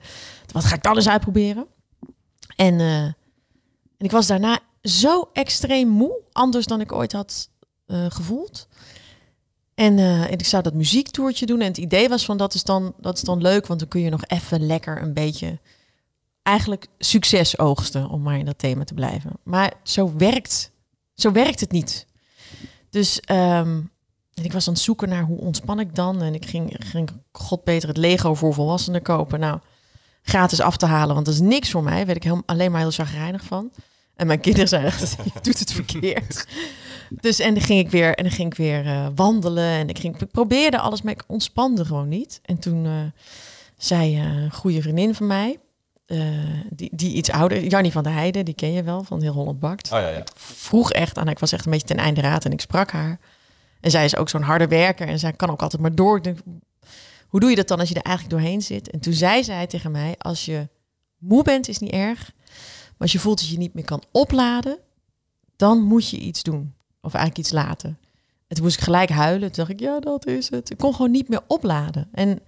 wat 0.52 0.64
ga 0.64 0.74
ik 0.74 0.82
dan 0.82 0.96
eens 0.96 1.08
uitproberen? 1.08 1.66
En, 2.56 2.80
eh, 2.80 3.02
en 3.02 3.14
ik 3.98 4.10
was 4.10 4.26
daarna 4.26 4.58
zo 4.82 5.28
extreem 5.32 5.88
moe, 5.88 6.20
anders 6.32 6.66
dan 6.66 6.80
ik 6.80 6.92
ooit 6.92 7.12
had 7.12 7.52
gevoeld. 8.08 8.68
En, 9.74 9.98
en 9.98 10.30
ik 10.30 10.46
zou 10.46 10.62
dat 10.62 10.74
muziektoertje 10.74 11.46
doen. 11.46 11.60
En 11.60 11.66
het 11.66 11.78
idee 11.78 12.08
was 12.08 12.24
van 12.24 12.36
dat 12.36 12.54
is, 12.54 12.64
dan, 12.64 12.94
dat 13.00 13.16
is 13.16 13.22
dan 13.22 13.42
leuk, 13.42 13.66
want 13.66 13.80
dan 13.80 13.88
kun 13.88 14.00
je 14.00 14.10
nog 14.10 14.24
even 14.24 14.66
lekker 14.66 15.02
een 15.02 15.14
beetje 15.14 15.58
eigenlijk 16.44 16.86
succes 16.98 17.58
oogsten, 17.58 18.08
om 18.08 18.22
maar 18.22 18.38
in 18.38 18.44
dat 18.44 18.58
thema 18.58 18.84
te 18.84 18.94
blijven. 18.94 19.32
Maar 19.42 19.72
zo 19.82 20.16
werkt, 20.16 20.70
zo 21.14 21.32
werkt 21.32 21.60
het 21.60 21.70
niet. 21.70 22.06
Dus 22.90 23.20
ehm, 23.20 23.80
en 24.34 24.44
ik 24.44 24.52
was 24.52 24.68
aan 24.68 24.74
het 24.74 24.82
zoeken 24.82 25.08
naar 25.08 25.22
hoe 25.22 25.38
ontspan 25.38 25.80
ik 25.80 25.94
dan. 25.94 26.22
En 26.22 26.34
ik 26.34 26.46
ging, 26.46 26.76
ging 26.78 27.10
god 27.32 27.64
beter 27.64 27.88
het 27.88 27.96
Lego 27.96 28.34
voor 28.34 28.54
volwassenen 28.54 29.02
kopen. 29.02 29.40
Nou, 29.40 29.58
gratis 30.22 30.60
af 30.60 30.76
te 30.76 30.86
halen, 30.86 31.14
want 31.14 31.26
dat 31.26 31.34
is 31.34 31.40
niks 31.40 31.70
voor 31.70 31.82
mij. 31.82 31.96
Daar 31.96 32.06
werd 32.06 32.16
ik 32.16 32.22
heel, 32.22 32.42
alleen 32.46 32.70
maar 32.70 32.80
heel 32.80 32.90
chagrijnig 32.90 33.44
van. 33.44 33.70
En 34.14 34.26
mijn 34.26 34.40
kinderen 34.40 34.68
zeiden 34.68 34.90
echt, 34.90 35.16
je 35.34 35.40
doet 35.42 35.58
het 35.58 35.72
verkeerd. 35.72 36.46
Dus 37.10 37.38
en 37.38 37.54
dan 37.54 37.62
ging 37.62 37.80
ik 37.80 37.90
weer, 37.90 38.14
en 38.14 38.24
dan 38.24 38.32
ging 38.32 38.50
ik 38.52 38.58
weer 38.58 38.86
eh, 38.86 39.06
wandelen. 39.14 39.70
En 39.70 39.88
ik, 39.88 39.98
ging, 39.98 40.20
ik 40.20 40.30
probeerde 40.30 40.78
alles, 40.78 41.02
maar 41.02 41.12
ik 41.12 41.24
ontspande 41.26 41.84
gewoon 41.84 42.08
niet. 42.08 42.40
En 42.44 42.58
toen 42.58 42.86
eh, 42.86 42.92
zei 43.76 44.16
eh, 44.16 44.24
een 44.24 44.52
goede 44.52 44.82
vriendin 44.82 45.14
van 45.14 45.26
mij, 45.26 45.58
die, 46.70 46.90
die 46.92 47.14
iets 47.14 47.30
ouder, 47.30 47.66
Jannie 47.66 47.92
van 47.92 48.02
der 48.02 48.12
Heijden, 48.12 48.44
die 48.44 48.54
ken 48.54 48.72
je 48.72 48.82
wel, 48.82 49.02
van 49.02 49.22
Heel 49.22 49.32
Holland 49.32 49.60
Bakt 49.60 49.92
Oh 49.92 49.98
ja, 49.98 50.08
ja. 50.08 50.22
vroeg 50.34 50.92
echt 50.92 51.18
aan. 51.18 51.28
Ik 51.28 51.38
was 51.38 51.52
echt 51.52 51.64
een 51.64 51.70
beetje 51.70 51.86
ten 51.86 51.96
einde 51.96 52.20
raad 52.20 52.44
en 52.44 52.52
ik 52.52 52.60
sprak 52.60 52.90
haar. 52.90 53.18
En 53.84 53.90
zij 53.90 54.04
is 54.04 54.16
ook 54.16 54.28
zo'n 54.28 54.42
harde 54.42 54.68
werker 54.68 55.08
en 55.08 55.18
zij 55.18 55.32
kan 55.32 55.50
ook 55.50 55.62
altijd 55.62 55.82
maar 55.82 55.94
door. 55.94 56.20
Hoe 57.28 57.40
doe 57.40 57.50
je 57.50 57.56
dat 57.56 57.68
dan 57.68 57.78
als 57.78 57.88
je 57.88 57.94
er 57.94 58.02
eigenlijk 58.02 58.36
doorheen 58.36 58.62
zit? 58.62 58.90
En 58.90 59.00
toen 59.00 59.12
zei 59.12 59.44
zij 59.44 59.66
tegen 59.66 59.90
mij, 59.90 60.14
als 60.18 60.44
je 60.44 60.68
moe 61.18 61.42
bent 61.42 61.68
is 61.68 61.78
niet 61.78 61.92
erg. 61.92 62.32
Maar 62.88 62.94
als 62.98 63.12
je 63.12 63.18
voelt 63.18 63.38
dat 63.38 63.48
je 63.48 63.58
niet 63.58 63.74
meer 63.74 63.84
kan 63.84 64.02
opladen, 64.12 64.78
dan 65.56 65.82
moet 65.82 66.08
je 66.08 66.16
iets 66.16 66.42
doen. 66.42 66.74
Of 67.00 67.14
eigenlijk 67.14 67.38
iets 67.38 67.52
laten. 67.52 67.98
En 68.46 68.56
toen 68.56 68.64
moest 68.64 68.76
ik 68.76 68.82
gelijk 68.82 69.10
huilen. 69.10 69.52
Toen 69.52 69.64
dacht 69.64 69.80
ik, 69.80 69.80
ja, 69.80 70.00
dat 70.00 70.26
is 70.26 70.50
het. 70.50 70.70
Ik 70.70 70.78
kon 70.78 70.94
gewoon 70.94 71.10
niet 71.10 71.28
meer 71.28 71.42
opladen. 71.46 72.08
En, 72.12 72.40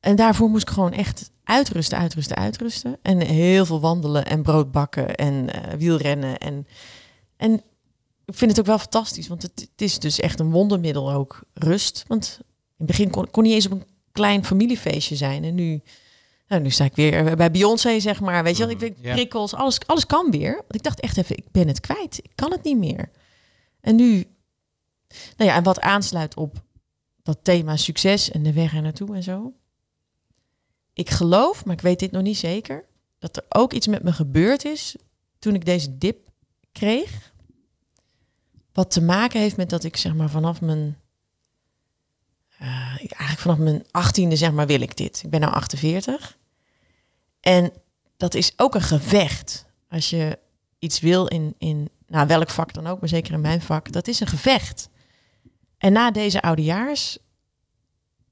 en 0.00 0.16
daarvoor 0.16 0.48
moest 0.48 0.68
ik 0.68 0.74
gewoon 0.74 0.92
echt 0.92 1.30
uitrusten, 1.44 1.98
uitrusten, 1.98 2.36
uitrusten. 2.36 2.98
En 3.02 3.20
heel 3.20 3.66
veel 3.66 3.80
wandelen 3.80 4.26
en 4.26 4.42
brood 4.42 4.72
bakken 4.72 5.14
en 5.14 5.52
eh, 5.52 5.78
wielrennen. 5.78 6.38
En, 6.38 6.66
en 7.36 7.62
ik 8.26 8.34
vind 8.34 8.50
het 8.50 8.60
ook 8.60 8.66
wel 8.66 8.78
fantastisch, 8.78 9.28
want 9.28 9.42
het, 9.42 9.60
het 9.70 9.82
is 9.82 9.98
dus 9.98 10.20
echt 10.20 10.40
een 10.40 10.50
wondermiddel 10.50 11.12
ook, 11.12 11.40
rust. 11.54 12.04
Want 12.06 12.36
in 12.40 12.44
het 12.76 12.86
begin 12.86 13.10
kon, 13.10 13.30
kon 13.30 13.42
niet 13.42 13.52
eens 13.52 13.66
op 13.66 13.72
een 13.72 13.84
klein 14.12 14.44
familiefeestje 14.44 15.16
zijn. 15.16 15.44
En 15.44 15.54
nu, 15.54 15.80
nou, 16.48 16.62
nu 16.62 16.70
sta 16.70 16.84
ik 16.84 16.94
weer 16.94 17.36
bij 17.36 17.50
Beyoncé, 17.50 18.00
zeg 18.00 18.20
maar. 18.20 18.42
Weet 18.44 18.56
je 18.56 18.62
wel, 18.62 18.72
ik 18.72 18.78
weet 18.78 18.96
Ja. 19.00 19.12
prikkels, 19.12 19.54
alles, 19.54 19.78
alles 19.86 20.06
kan 20.06 20.30
weer. 20.30 20.54
Want 20.54 20.74
ik 20.74 20.82
dacht 20.82 21.00
echt 21.00 21.16
even, 21.16 21.36
ik 21.36 21.50
ben 21.50 21.68
het 21.68 21.80
kwijt. 21.80 22.18
Ik 22.22 22.30
kan 22.34 22.50
het 22.50 22.62
niet 22.62 22.78
meer. 22.78 23.10
En 23.80 23.96
nu, 23.96 24.26
nou 25.36 25.50
ja, 25.50 25.56
en 25.56 25.62
wat 25.62 25.80
aansluit 25.80 26.36
op 26.36 26.62
dat 27.22 27.38
thema 27.42 27.76
succes 27.76 28.30
en 28.30 28.42
de 28.42 28.52
weg 28.52 28.74
er 28.74 28.82
naartoe 28.82 29.14
en 29.14 29.22
zo. 29.22 29.52
Ik 30.92 31.10
geloof, 31.10 31.64
maar 31.64 31.74
ik 31.74 31.80
weet 31.80 31.98
dit 31.98 32.10
nog 32.10 32.22
niet 32.22 32.38
zeker, 32.38 32.84
dat 33.18 33.36
er 33.36 33.44
ook 33.48 33.72
iets 33.72 33.86
met 33.86 34.02
me 34.02 34.12
gebeurd 34.12 34.64
is 34.64 34.96
toen 35.38 35.54
ik 35.54 35.64
deze 35.64 35.98
dip 35.98 36.28
kreeg. 36.72 37.34
Wat 38.76 38.90
te 38.90 39.02
maken 39.02 39.40
heeft 39.40 39.56
met 39.56 39.70
dat 39.70 39.84
ik 39.84 39.96
zeg 39.96 40.14
maar 40.14 40.30
vanaf 40.30 40.60
mijn 40.60 40.96
eh, 42.58 42.68
eigenlijk 42.98 43.38
vanaf 43.38 43.58
mijn 43.58 43.84
achttiende 43.90 44.36
zeg 44.36 44.52
maar 44.52 44.66
wil 44.66 44.80
ik 44.80 44.96
dit. 44.96 45.22
Ik 45.24 45.30
ben 45.30 45.40
nu 45.40 45.46
48. 45.46 46.36
En 47.40 47.72
dat 48.16 48.34
is 48.34 48.52
ook 48.56 48.74
een 48.74 48.82
gevecht. 48.82 49.66
Als 49.88 50.10
je 50.10 50.38
iets 50.78 51.00
wil 51.00 51.26
in, 51.26 51.54
in 51.58 51.90
nou, 52.06 52.26
welk 52.26 52.50
vak 52.50 52.72
dan 52.72 52.86
ook, 52.86 53.00
maar 53.00 53.08
zeker 53.08 53.32
in 53.32 53.40
mijn 53.40 53.62
vak, 53.62 53.92
dat 53.92 54.08
is 54.08 54.20
een 54.20 54.26
gevecht. 54.26 54.88
En 55.78 55.92
na 55.92 56.10
deze 56.10 56.42
oudejaars, 56.42 57.18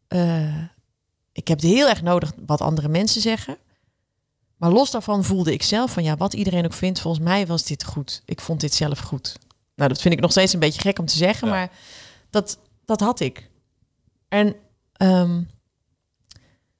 uh, 0.08 0.64
ik 1.32 1.48
heb 1.48 1.60
het 1.60 1.70
heel 1.70 1.88
erg 1.88 2.02
nodig 2.02 2.32
wat 2.46 2.60
andere 2.60 2.88
mensen 2.88 3.20
zeggen. 3.20 3.56
Maar 4.56 4.70
los 4.70 4.90
daarvan 4.90 5.24
voelde 5.24 5.52
ik 5.52 5.62
zelf 5.62 5.92
van 5.92 6.04
ja, 6.04 6.16
wat 6.16 6.34
iedereen 6.34 6.64
ook 6.64 6.72
vindt, 6.72 7.00
volgens 7.00 7.24
mij 7.24 7.46
was 7.46 7.64
dit 7.64 7.84
goed. 7.84 8.22
Ik 8.24 8.40
vond 8.40 8.60
dit 8.60 8.74
zelf 8.74 8.98
goed. 8.98 9.36
Nou, 9.74 9.88
dat 9.88 10.00
vind 10.00 10.14
ik 10.14 10.20
nog 10.20 10.30
steeds 10.30 10.52
een 10.52 10.60
beetje 10.60 10.80
gek 10.80 10.98
om 10.98 11.06
te 11.06 11.16
zeggen, 11.16 11.48
maar 11.48 11.70
dat, 12.30 12.58
dat 12.84 13.00
had 13.00 13.20
ik. 13.20 13.50
En 14.28 14.56
ehm, 14.92 15.42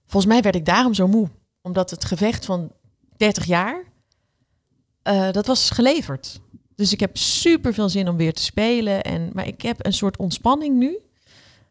volgens 0.07 0.33
mij 0.33 0.43
werd 0.43 0.55
ik 0.55 0.65
daarom 0.65 0.95
zo 0.95 1.09
moe. 1.09 1.29
Omdat 1.63 1.91
het 1.91 2.05
gevecht 2.05 2.45
van 2.45 2.73
30 3.17 3.45
jaar, 3.45 3.85
uh, 5.09 5.33
dat 5.33 5.47
was 5.47 5.71
geleverd. 5.71 6.41
Dus 6.75 6.93
ik 6.93 7.01
heb 7.01 7.17
super 7.17 7.75
veel 7.75 7.89
zin 7.89 8.09
om 8.09 8.17
weer 8.17 8.33
te 8.33 8.43
spelen. 8.43 9.03
En, 9.03 9.31
maar 9.33 9.47
ik 9.47 9.63
heb 9.63 9.87
een 9.87 9.93
soort 9.93 10.17
ontspanning 10.17 10.77
nu, 10.77 10.99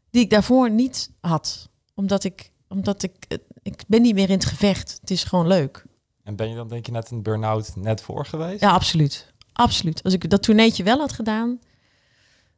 die 0.10 0.22
ik 0.22 0.30
daarvoor 0.30 0.72
niet 0.72 1.12
had. 1.20 1.70
Omdat 1.94 2.24
ik, 2.24 2.51
omdat 2.68 3.03
ik, 3.03 3.13
eh, 3.27 3.38
ik 3.62 3.84
ben 3.88 4.01
niet 4.01 4.15
meer 4.15 4.30
in 4.30 4.36
het 4.36 4.46
gevecht. 4.46 4.98
Het 5.01 5.12
is 5.12 5.24
gewoon 5.24 5.48
leuk. 5.48 5.86
En 6.24 6.36
ben 6.36 6.50
je 6.50 6.56
dan 6.56 6.68
denk 6.68 6.86
je 6.86 6.92
net 6.92 7.12
een 7.12 7.22
burn-out 7.22 7.75
net 7.75 8.01
voor 8.01 8.25
geweest? 8.25 8.62
Ja, 8.62 8.72
absoluut. 8.72 9.33
Absoluut. 9.53 10.03
Als 10.03 10.13
ik 10.13 10.29
dat 10.29 10.43
toeneetje 10.43 10.83
wel 10.83 11.00
had 11.00 11.13
gedaan, 11.13 11.60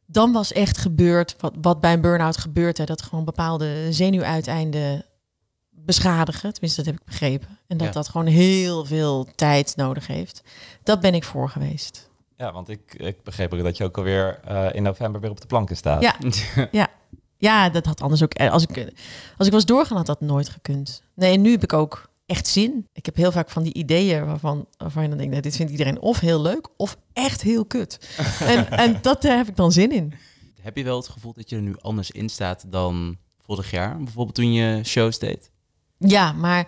dan 0.06 0.32
was 0.32 0.52
echt 0.52 0.78
gebeurd 0.78 1.36
wat, 1.38 1.54
wat 1.60 1.80
bij 1.80 1.92
een 1.92 2.00
burn-out 2.00 2.36
gebeurt. 2.36 2.78
Hè, 2.78 2.84
dat 2.84 3.02
gewoon 3.02 3.24
bepaalde 3.24 3.92
zenuwuiteinden 3.92 5.04
beschadigen. 5.70 6.52
Tenminste, 6.52 6.82
dat 6.82 6.92
heb 6.92 7.00
ik 7.00 7.06
begrepen. 7.06 7.58
En 7.66 7.76
dat 7.76 7.92
dat 7.92 8.08
gewoon 8.08 8.26
heel 8.26 8.84
veel 8.84 9.26
tijd 9.34 9.76
nodig 9.76 10.06
heeft. 10.06 10.42
Dat 10.82 11.00
ben 11.00 11.14
ik 11.14 11.24
voor 11.24 11.48
geweest. 11.48 12.10
Ja, 12.36 12.52
want 12.52 12.68
ik, 12.68 12.94
ik 12.94 13.22
begreep 13.22 13.52
ook 13.52 13.62
dat 13.62 13.76
je 13.76 13.84
ook 13.84 13.96
alweer 13.96 14.40
uh, 14.48 14.66
in 14.72 14.82
november 14.82 15.20
weer 15.20 15.30
op 15.30 15.40
de 15.40 15.46
planken 15.46 15.76
staat. 15.76 16.02
Ja, 16.02 16.14
ja. 16.70 16.88
ja, 17.36 17.68
dat 17.68 17.86
had 17.86 18.00
anders 18.00 18.22
ook... 18.22 18.34
Eh, 18.34 18.52
als 18.52 18.66
ik, 18.66 18.92
als 19.36 19.46
ik 19.46 19.52
was 19.52 19.64
doorgaan, 19.64 19.96
had 19.96 20.06
dat 20.06 20.20
nooit 20.20 20.48
gekund. 20.48 21.02
Nee, 21.14 21.34
en 21.34 21.40
nu 21.40 21.50
heb 21.50 21.62
ik 21.62 21.72
ook 21.72 22.08
echt 22.26 22.46
zin. 22.46 22.88
Ik 22.92 23.06
heb 23.06 23.16
heel 23.16 23.32
vaak 23.32 23.50
van 23.50 23.62
die 23.62 23.74
ideeën 23.74 24.26
waarvan, 24.26 24.66
waarvan 24.76 25.02
je 25.02 25.08
dan 25.08 25.16
denkt, 25.18 25.32
nou, 25.32 25.44
dit 25.44 25.56
vindt 25.56 25.72
iedereen 25.72 26.00
of 26.00 26.20
heel 26.20 26.40
leuk 26.40 26.68
of 26.76 26.96
echt 27.12 27.42
heel 27.42 27.64
kut. 27.64 28.16
en, 28.40 28.70
en 28.70 28.98
dat 29.02 29.22
daar 29.22 29.36
heb 29.36 29.48
ik 29.48 29.56
dan 29.56 29.72
zin 29.72 29.92
in. 29.92 30.12
Heb 30.60 30.76
je 30.76 30.84
wel 30.84 30.96
het 30.96 31.08
gevoel 31.08 31.32
dat 31.32 31.50
je 31.50 31.56
er 31.56 31.62
nu 31.62 31.74
anders 31.80 32.10
in 32.10 32.28
staat 32.28 32.64
dan 32.72 33.16
vorig 33.44 33.70
jaar? 33.70 33.96
Bijvoorbeeld 33.96 34.34
toen 34.34 34.52
je 34.52 34.80
shows 34.84 35.18
deed? 35.18 35.50
Ja, 35.98 36.32
maar 36.32 36.66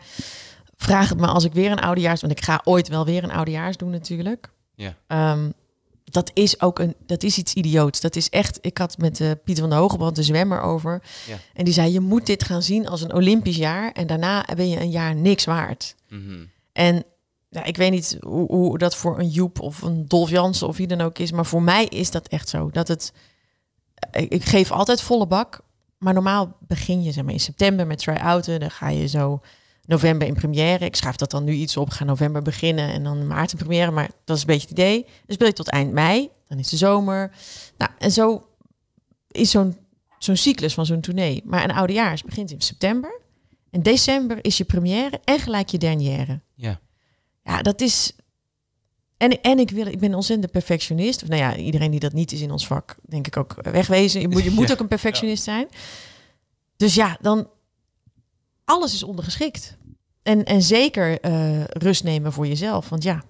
vraag 0.76 1.08
het 1.08 1.20
me 1.20 1.26
als 1.26 1.44
ik 1.44 1.52
weer 1.52 1.70
een 1.70 1.80
oudejaars... 1.80 2.20
Want 2.20 2.32
ik 2.32 2.44
ga 2.44 2.60
ooit 2.64 2.88
wel 2.88 3.04
weer 3.04 3.24
een 3.24 3.32
oudejaars 3.32 3.76
doen 3.76 3.90
natuurlijk. 3.90 4.50
Ja. 4.74 5.32
Um, 5.32 5.52
dat 6.10 6.30
is 6.34 6.60
ook 6.60 6.78
een, 6.78 6.94
dat 7.06 7.22
is 7.22 7.38
iets 7.38 7.54
idioots. 7.54 8.00
Dat 8.00 8.16
is 8.16 8.28
echt, 8.28 8.58
ik 8.60 8.78
had 8.78 8.98
met 8.98 9.20
uh, 9.20 9.30
Pieter 9.44 9.62
van 9.62 9.72
de 9.72 9.76
Hogebrand, 9.76 10.16
de 10.16 10.22
zwemmer, 10.22 10.60
over. 10.60 11.02
Ja. 11.26 11.38
En 11.54 11.64
die 11.64 11.74
zei, 11.74 11.92
je 11.92 12.00
moet 12.00 12.26
dit 12.26 12.44
gaan 12.44 12.62
zien 12.62 12.88
als 12.88 13.02
een 13.02 13.14
Olympisch 13.14 13.56
jaar. 13.56 13.92
En 13.92 14.06
daarna 14.06 14.44
ben 14.56 14.68
je 14.68 14.80
een 14.80 14.90
jaar 14.90 15.14
niks 15.14 15.44
waard. 15.44 15.94
Mm 16.08 16.50
En 16.72 17.04
ja, 17.48 17.64
ik 17.64 17.76
weet 17.76 17.90
niet 17.90 18.16
hoe, 18.20 18.46
hoe, 18.46 18.78
dat 18.78 18.96
voor 18.96 19.18
een 19.18 19.28
Joep 19.28 19.60
of 19.60 19.82
een 19.82 20.08
Dolf 20.08 20.30
Jansen 20.30 20.68
of 20.68 20.76
wie 20.76 20.86
dan 20.86 21.00
ook 21.00 21.18
is. 21.18 21.32
Maar 21.32 21.46
voor 21.46 21.62
mij 21.62 21.84
is 21.84 22.10
dat 22.10 22.28
echt 22.28 22.48
zo. 22.48 22.70
Dat 22.70 22.88
het, 22.88 23.12
ik, 24.10 24.32
ik 24.32 24.44
geef 24.44 24.72
altijd 24.72 25.00
volle 25.00 25.26
bak. 25.26 25.60
Maar 25.98 26.14
normaal 26.14 26.56
begin 26.60 27.02
je 27.02 27.12
zeg 27.12 27.24
maar, 27.24 27.32
in 27.32 27.40
september 27.40 27.86
met 27.86 27.98
try-outen. 27.98 28.60
Dan 28.60 28.70
ga 28.70 28.88
je 28.88 29.06
zo 29.06 29.40
november 29.88 30.26
in 30.26 30.34
première. 30.34 30.84
Ik 30.84 30.96
schrijf 30.96 31.16
dat 31.16 31.30
dan 31.30 31.44
nu 31.44 31.52
iets 31.52 31.76
op. 31.76 31.90
Ga 31.90 32.04
november 32.04 32.42
beginnen 32.42 32.92
en 32.92 33.04
dan 33.04 33.26
maart 33.26 33.52
in 33.52 33.58
première. 33.58 33.90
Maar 33.90 34.10
dat 34.24 34.36
is 34.36 34.42
een 34.42 34.48
beetje 34.48 34.68
het 34.68 34.78
idee. 34.78 35.06
Dus 35.26 35.34
speel 35.34 35.46
je 35.46 35.52
tot 35.52 35.68
eind 35.68 35.92
mei. 35.92 36.28
Dan 36.48 36.58
is 36.58 36.68
de 36.68 36.76
zomer. 36.76 37.30
Nou, 37.78 37.90
en 37.98 38.10
zo 38.10 38.46
is 39.30 39.50
zo'n 39.50 39.76
zo'n 40.18 40.36
cyclus 40.36 40.74
van 40.74 40.86
zo'n 40.86 41.00
tournee. 41.00 41.42
Maar 41.44 41.64
een 41.64 41.72
oudejaars 41.72 42.22
begint 42.22 42.50
in 42.50 42.60
september. 42.60 43.20
En 43.70 43.82
december 43.82 44.44
is 44.44 44.56
je 44.56 44.64
première 44.64 45.20
en 45.24 45.38
gelijk 45.38 45.68
je 45.68 45.78
dernière. 45.78 46.40
Ja. 46.54 46.80
Ja, 47.42 47.62
dat 47.62 47.80
is... 47.80 48.12
En, 49.16 49.40
en 49.42 49.58
ik, 49.58 49.70
wil, 49.70 49.86
ik 49.86 49.98
ben 49.98 50.14
ontzettend 50.14 50.52
perfectionist. 50.52 51.22
Of 51.22 51.28
nou 51.28 51.40
ja, 51.40 51.56
iedereen 51.56 51.90
die 51.90 52.00
dat 52.00 52.12
niet 52.12 52.32
is 52.32 52.40
in 52.40 52.50
ons 52.50 52.66
vak, 52.66 52.96
denk 53.02 53.26
ik 53.26 53.36
ook 53.36 53.54
wegwezen. 53.62 54.20
Je 54.20 54.28
moet, 54.28 54.44
je 54.44 54.50
moet 54.58 54.72
ook 54.72 54.80
een 54.80 54.88
perfectionist 54.88 55.44
zijn. 55.44 55.68
Dus 56.76 56.94
ja, 56.94 57.18
dan... 57.20 57.48
Alles 58.68 58.94
is 58.94 59.02
ondergeschikt. 59.02 59.76
En, 60.22 60.44
en 60.44 60.62
zeker 60.62 61.26
uh, 61.26 61.64
rust 61.64 62.04
nemen 62.04 62.32
voor 62.32 62.46
jezelf. 62.46 62.88
Want 62.88 63.02
ja, 63.02 63.22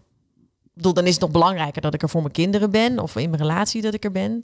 bedoel, 0.75 0.95
dan 0.95 1.07
is 1.07 1.12
het 1.12 1.21
nog 1.21 1.30
belangrijker 1.30 1.83
dat 1.83 1.95
ik 1.95 2.02
er 2.02 2.09
voor 2.09 2.21
mijn 2.21 2.33
kinderen 2.33 2.71
ben. 2.71 2.99
Of 2.99 3.16
in 3.16 3.30
mijn 3.30 3.42
relatie 3.42 3.83
dat 3.83 3.95
ik 3.95 4.04
er 4.04 4.12
ben. 4.12 4.42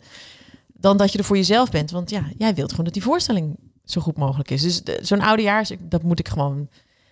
Dan 0.67 0.97
dat 0.97 1.13
je 1.13 1.19
er 1.19 1.25
voor 1.25 1.37
jezelf 1.37 1.71
bent. 1.71 1.91
Want 1.91 2.11
ja, 2.11 2.25
jij 2.39 2.55
wilt 2.55 2.71
gewoon 2.71 2.85
dat 2.85 2.95
die 2.95 3.03
voorstelling 3.03 3.57
zo 3.85 4.01
goed 4.01 4.17
mogelijk 4.17 4.51
is. 4.51 4.63
Dus 4.63 4.83
zo'n 5.09 5.21
oudejaars, 5.21 5.73
dat 5.79 6.03
moet 6.03 6.19
ik 6.19 6.29
gewoon... 6.29 6.69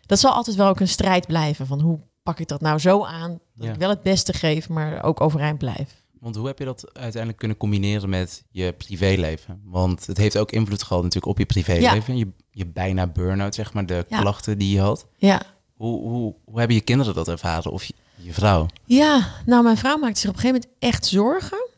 Dat 0.06 0.18
zal 0.18 0.32
altijd 0.32 0.56
wel 0.56 0.68
ook 0.68 0.80
een 0.80 0.88
strijd 0.88 1.26
blijven. 1.26 1.66
Van 1.66 1.80
hoe 1.80 2.00
pak 2.22 2.38
ik 2.38 2.48
dat 2.48 2.60
nou 2.60 2.78
zo 2.78 3.04
aan? 3.04 3.30
Dat 3.30 3.66
Ja. 3.66 3.72
ik 3.72 3.78
wel 3.78 3.88
het 3.88 4.02
beste 4.02 4.32
geef, 4.32 4.68
maar 4.68 5.02
ook 5.04 5.20
overeind 5.20 5.58
blijf. 5.58 6.01
Want 6.22 6.36
hoe 6.36 6.46
heb 6.46 6.58
je 6.58 6.64
dat 6.64 6.84
uiteindelijk 6.92 7.38
kunnen 7.38 7.56
combineren 7.56 8.08
met 8.08 8.44
je 8.50 8.72
privéleven? 8.72 9.60
Want 9.64 10.06
het 10.06 10.16
heeft 10.16 10.38
ook 10.38 10.52
invloed 10.52 10.82
gehad 10.82 11.02
natuurlijk 11.02 11.32
op 11.32 11.38
je 11.38 11.46
privéleven. 11.46 12.16
Je, 12.16 12.28
je 12.50 12.66
bijna 12.66 13.06
burn-out, 13.06 13.54
zeg 13.54 13.72
maar, 13.72 13.86
de 13.86 14.04
Ja. 14.08 14.20
klachten 14.20 14.58
die 14.58 14.74
je 14.74 14.80
had. 14.80 15.06
Ja. 15.16 15.42
Hoe, 15.76 16.00
hoe, 16.00 16.34
hoe 16.44 16.58
hebben 16.58 16.76
je 16.76 16.82
kinderen 16.82 17.14
dat 17.14 17.28
ervaren? 17.28 17.72
Of 17.72 17.84
je, 17.84 17.94
je 18.16 18.32
vrouw? 18.32 18.66
Ja, 18.84 19.28
nou, 19.46 19.62
mijn 19.62 19.76
vrouw 19.76 19.96
maakte 19.98 20.20
zich 20.20 20.28
op 20.30 20.34
een 20.34 20.40
gegeven 20.40 20.62
moment 20.68 20.82
echt 20.92 21.06
zorgen. 21.06 21.70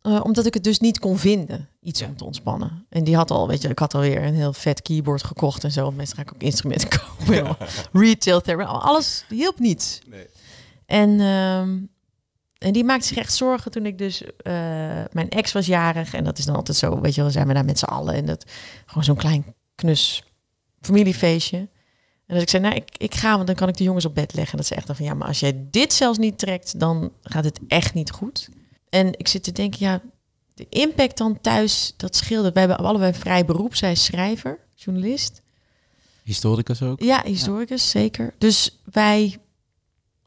eh, 0.00 0.20
omdat 0.24 0.46
ik 0.46 0.54
het 0.54 0.64
dus 0.64 0.78
niet 0.80 0.98
kon 0.98 1.18
vinden, 1.18 1.68
iets 1.80 2.00
Ja. 2.00 2.06
om 2.06 2.16
te 2.16 2.24
ontspannen. 2.24 2.86
En 2.88 3.04
die 3.04 3.16
had 3.16 3.30
al, 3.30 3.48
weet 3.48 3.62
je, 3.62 3.68
ik 3.68 3.78
had 3.78 3.94
alweer 3.94 4.22
een 4.22 4.34
heel 4.34 4.52
vet 4.52 4.82
keyboard 4.82 5.22
gekocht 5.24 5.64
en 5.64 5.72
zo. 5.72 5.94
Ga 5.96 6.22
ik 6.22 6.32
ook 6.34 6.42
instrumenten 6.42 6.88
kopen. 6.98 7.56
Retail 8.02 8.40
therapy, 8.40 8.64
alles 8.70 9.24
hielp 9.28 9.58
niet. 9.58 10.02
Nee. 10.08 10.26
En, 10.86 11.20
ehm, 11.20 11.78
en 12.64 12.72
die 12.72 12.84
maakte 12.84 13.06
zich 13.06 13.16
echt 13.16 13.34
zorgen 13.34 13.70
toen 13.70 13.86
ik 13.86 13.98
dus... 13.98 14.22
eh, 14.24 14.52
mijn 15.12 15.28
ex 15.28 15.52
was 15.52 15.66
jarig 15.66 16.14
en 16.14 16.24
dat 16.24 16.38
is 16.38 16.44
dan 16.44 16.56
altijd 16.56 16.76
zo, 16.76 17.00
weet 17.00 17.14
je 17.14 17.20
wel, 17.20 17.30
zijn 17.30 17.46
we 17.46 17.54
daar 17.54 17.64
met 17.64 17.78
z'n 17.78 17.84
allen. 17.84 18.14
En 18.14 18.26
dat 18.26 18.44
gewoon 18.86 19.04
zo'n 19.04 19.16
klein 19.16 19.54
knus 19.74 20.22
familiefeestje. 20.80 21.58
En 22.26 22.34
dat 22.34 22.42
ik 22.42 22.48
zei, 22.48 22.62
nou, 22.62 22.74
ik, 22.74 22.90
ik 22.96 23.14
ga, 23.14 23.34
want 23.34 23.46
dan 23.46 23.56
kan 23.56 23.68
ik 23.68 23.76
de 23.76 23.84
jongens 23.84 24.04
op 24.04 24.14
bed 24.14 24.34
leggen. 24.34 24.52
En 24.52 24.58
dat 24.58 24.66
ze 24.66 24.74
echt 24.74 24.86
dan 24.86 24.96
van, 24.96 25.04
ja, 25.04 25.14
maar 25.14 25.28
als 25.28 25.40
jij 25.40 25.66
dit 25.70 25.92
zelfs 25.92 26.18
niet 26.18 26.38
trekt, 26.38 26.80
dan 26.80 27.12
gaat 27.22 27.44
het 27.44 27.60
echt 27.68 27.94
niet 27.94 28.10
goed. 28.10 28.48
En 28.88 29.18
ik 29.18 29.28
zit 29.28 29.42
te 29.42 29.52
denken, 29.52 29.78
ja, 29.80 30.00
de 30.54 30.66
impact 30.68 31.18
dan 31.18 31.40
thuis, 31.40 31.94
dat 31.96 32.16
scheelde. 32.16 32.52
We 32.52 32.58
hebben 32.58 32.78
allebei 32.78 33.12
een 33.12 33.18
vrij 33.18 33.44
beroep. 33.44 33.74
Zij 33.74 33.92
is 33.92 34.04
schrijver, 34.04 34.58
journalist. 34.74 35.42
Historicus 36.22 36.82
ook? 36.82 37.02
Ja, 37.02 37.22
historicus, 37.24 37.90
zeker. 37.90 38.34
Dus 38.38 38.78
wij... 38.92 39.38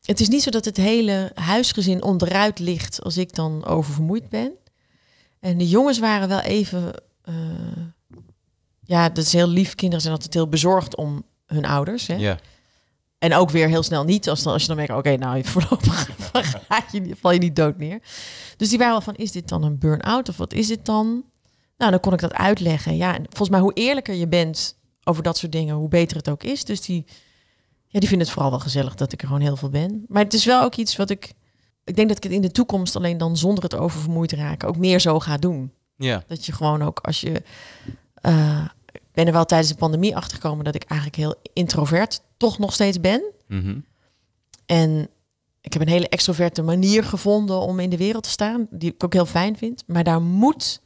Het 0.08 0.20
is 0.20 0.28
niet 0.28 0.44
zo 0.44 0.50
dat 0.50 0.66
het 0.66 0.78
hele 0.78 1.32
huisgezin 1.34 2.04
onderuit 2.04 2.60
ligt 2.60 3.04
als 3.04 3.18
ik 3.18 3.36
dan 3.36 3.66
oververmoeid 3.66 4.30
ben. 4.30 4.52
En 5.40 5.58
de 5.58 5.68
jongens 5.68 6.00
waren 6.00 6.28
wel 6.28 6.40
even... 6.40 6.94
eh, 7.22 7.36
ja, 8.84 9.10
dat 9.10 9.26
is 9.26 9.34
heel 9.34 9.48
lief. 9.48 9.76
Kinderen 9.76 10.02
zijn 10.02 10.14
altijd 10.14 10.34
heel 10.34 10.48
bezorgd 10.48 10.96
om 10.96 11.24
hun 11.46 11.66
ouders. 11.66 12.08
Hè? 12.08 12.16
Ja. 12.16 12.40
En 13.18 13.34
ook 13.34 13.50
weer 13.50 13.68
heel 13.68 13.84
snel 13.84 14.04
niet. 14.04 14.30
Als, 14.30 14.44
dan, 14.44 14.54
als 14.54 14.62
je 14.62 14.68
dan 14.68 14.78
merkt, 14.78 14.94
oké, 14.94 15.18
nou, 15.18 15.44
voorlopig 15.54 16.08
ga 16.68 16.84
je, 16.92 17.16
val 17.16 17.32
je 17.32 17.40
niet 17.40 17.56
dood 17.56 17.78
neer. 17.78 18.00
Dus 18.58 18.70
die 18.70 18.78
waren 18.78 18.94
wel 18.94 19.02
van, 19.02 19.16
is 19.16 19.32
dit 19.32 19.48
dan 19.48 19.64
een 19.64 19.78
burn-out 19.78 20.30
of 20.30 20.38
wat 20.38 20.54
is 20.54 20.68
dit 20.68 20.86
dan? 20.86 21.24
Nou, 21.78 21.92
dan 21.92 22.00
kon 22.00 22.14
ik 22.14 22.20
dat 22.20 22.34
uitleggen. 22.34 22.98
Ja, 22.98 23.14
en 23.16 23.24
volgens 23.24 23.50
mij 23.50 23.60
hoe 23.60 23.74
eerlijker 23.74 24.14
je 24.14 24.28
bent 24.28 24.78
over 25.04 25.24
dat 25.24 25.38
soort 25.38 25.52
dingen, 25.52 25.76
hoe 25.76 25.90
beter 25.90 26.18
het 26.18 26.30
ook 26.30 26.44
is. 26.44 26.64
Dus 26.64 26.82
die, 26.82 27.06
ja, 27.88 28.00
die 28.00 28.08
vinden 28.10 28.28
het 28.28 28.36
vooral 28.36 28.52
wel 28.52 28.60
gezellig 28.60 28.96
dat 28.96 29.12
ik 29.14 29.22
er 29.22 29.28
gewoon 29.28 29.42
heel 29.42 29.56
veel 29.56 29.70
ben. 29.70 30.06
Maar 30.08 30.24
het 30.24 30.34
is 30.34 30.46
wel 30.46 30.64
ook 30.64 30.76
iets 30.76 30.96
wat 30.96 31.10
ik... 31.10 31.34
Ik 31.84 31.96
denk 31.96 32.08
dat 32.08 32.18
ik 32.18 32.24
het 32.24 32.32
in 32.32 32.42
de 32.42 32.52
toekomst 32.52 32.96
alleen 32.96 33.18
dan 33.18 33.38
zonder 33.38 33.64
het 33.64 33.76
oververmoeid 33.76 34.32
raken 34.32 34.68
ook 34.68 34.78
meer 34.78 35.00
zo 35.00 35.20
ga 35.20 35.38
doen. 35.38 35.72
Ja. 35.96 36.24
Dat 36.28 36.46
je 36.46 36.52
gewoon 36.52 36.82
ook 36.82 37.00
als 37.00 37.22
je. 37.22 37.42
eh, 38.22 38.66
ik 38.92 39.02
ben 39.12 39.28
er 39.28 39.34
wel 39.34 39.46
tijdens 39.46 39.70
de 39.70 39.76
pandemie 39.78 40.16
achter 40.16 40.38
gekomen 40.38 40.66
dat 40.66 40.76
ik 40.76 40.84
eigenlijk 40.84 41.20
heel 41.20 41.36
introvert 41.54 42.22
toch 42.38 42.58
nog 42.58 42.74
steeds 42.74 43.00
ben. 43.00 43.22
Mhm. 43.48 43.80
En 44.66 45.10
ik 45.62 45.74
heb 45.74 45.82
een 45.82 45.88
hele 45.88 46.10
extroverte 46.10 46.62
manier 46.62 47.04
gevonden 47.04 47.60
om 47.60 47.80
in 47.80 47.90
de 47.90 47.98
wereld 47.98 48.24
te 48.24 48.30
staan, 48.30 48.68
die 48.70 48.94
ik 48.94 49.04
ook 49.04 49.14
heel 49.14 49.26
fijn 49.26 49.58
vind. 49.58 49.84
Maar 49.88 50.04
daar 50.04 50.22
moet 50.22 50.82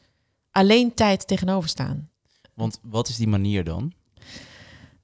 alleen 0.52 0.94
tijd 0.94 1.28
tegenover 1.28 1.70
staan. 1.70 2.10
Want 2.54 2.80
wat 2.82 3.08
is 3.08 3.16
die 3.18 3.28
manier 3.28 3.64
dan? 3.64 3.94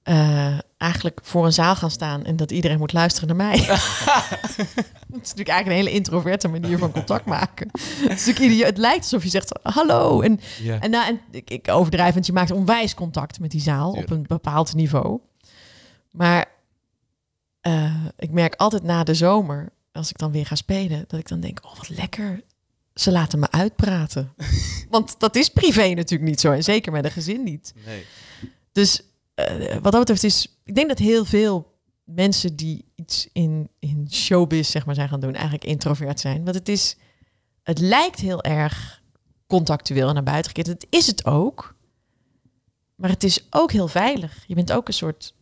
Eh, 0.08 0.58
eigenlijk 0.78 1.20
voor 1.24 1.46
een 1.46 1.54
zaal 1.54 1.76
gaan 1.76 1.92
staan 1.92 2.26
en 2.26 2.36
dat 2.36 2.52
iedereen 2.52 2.78
moet 2.78 2.94
luisteren 2.94 3.28
naar 3.28 3.48
mij. 3.48 3.58
Het 5.12 5.26
is 5.26 5.30
natuurlijk 5.30 5.48
eigenlijk 5.48 5.68
een 5.68 5.76
hele 5.76 5.92
introverte 5.92 6.48
manier 6.48 6.78
van 6.78 6.92
contact 6.92 7.26
maken. 7.26 7.70
Het, 8.08 8.28
is 8.28 8.78
lijkt 8.78 9.02
alsof 9.04 9.24
je 9.24 9.30
zegt 9.30 9.60
hallo. 9.62 10.22
En, 10.22 10.40
en, 10.80 10.90
nou, 10.90 11.08
en 11.08 11.20
ik, 11.32 11.50
ik 11.50 11.68
overdrijf, 11.68 12.14
want 12.14 12.26
je 12.26 12.34
maakt 12.34 12.52
onwijs 12.52 12.94
contact 12.94 13.40
met 13.40 13.52
die 13.52 13.62
zaal 13.62 13.92
op 13.92 14.10
een 14.10 14.26
bepaald 14.28 14.74
niveau. 14.74 15.20
Maar 16.12 16.46
eh, 17.62 18.06
ik 18.18 18.32
merk 18.32 18.56
altijd 18.56 18.84
na 18.84 19.04
de 19.04 19.14
zomer, 19.14 19.70
als 19.92 20.10
ik 20.10 20.18
dan 20.18 20.32
weer 20.32 20.46
ga 20.46 20.56
spelen, 20.56 21.06
dat 21.08 21.20
ik 21.20 21.28
dan 21.28 21.40
denk, 21.40 21.60
oh 21.66 21.78
wat 21.78 21.90
lekker. 21.90 22.44
Ze 22.94 23.12
laten 23.12 23.40
me 23.40 23.52
uitpraten. 23.52 24.34
want 24.90 25.20
dat 25.20 25.36
is 25.36 25.50
privé 25.50 25.88
natuurlijk 25.88 26.30
niet 26.30 26.40
zo. 26.40 26.52
En 26.52 26.64
zeker 26.64 26.92
met 26.92 27.06
een 27.06 27.12
gezin 27.12 27.44
niet. 27.44 27.74
Nee. 27.86 28.06
Dus 28.72 29.02
eh, 29.38 29.74
wat 29.82 29.92
dat 29.92 30.00
betreft 30.00 30.24
is, 30.24 30.60
ik 30.64 30.76
denk 30.76 30.88
dat 30.88 30.98
heel 30.98 31.26
veel 31.26 31.76
mensen 32.04 32.56
die 32.56 32.86
iets 32.96 33.30
in, 33.34 33.70
in 33.80 34.08
showbiz 34.12 34.70
zeg 34.70 34.86
maar 34.86 34.96
zijn 34.96 35.10
gaan 35.10 35.20
doen, 35.20 35.34
eigenlijk 35.34 35.64
introvert 35.66 36.20
zijn. 36.20 36.44
Want 36.44 36.56
het 36.56 36.70
is, 36.70 36.96
het 37.64 37.80
lijkt 37.80 38.20
heel 38.20 38.44
erg 38.44 39.02
contactueel 39.48 40.08
en 40.08 40.14
naar 40.14 40.24
buiten 40.24 40.46
gekeerd. 40.56 40.68
Het 40.68 40.88
is 40.90 41.08
het 41.08 41.26
ook. 41.26 41.76
Maar 42.96 43.10
het 43.10 43.24
is 43.24 43.48
ook 43.50 43.72
heel 43.72 43.88
veilig. 43.88 44.44
Je 44.48 44.56
bent 44.56 44.72
ook 44.72 44.88
een 44.88 44.94
soort. 44.94 45.34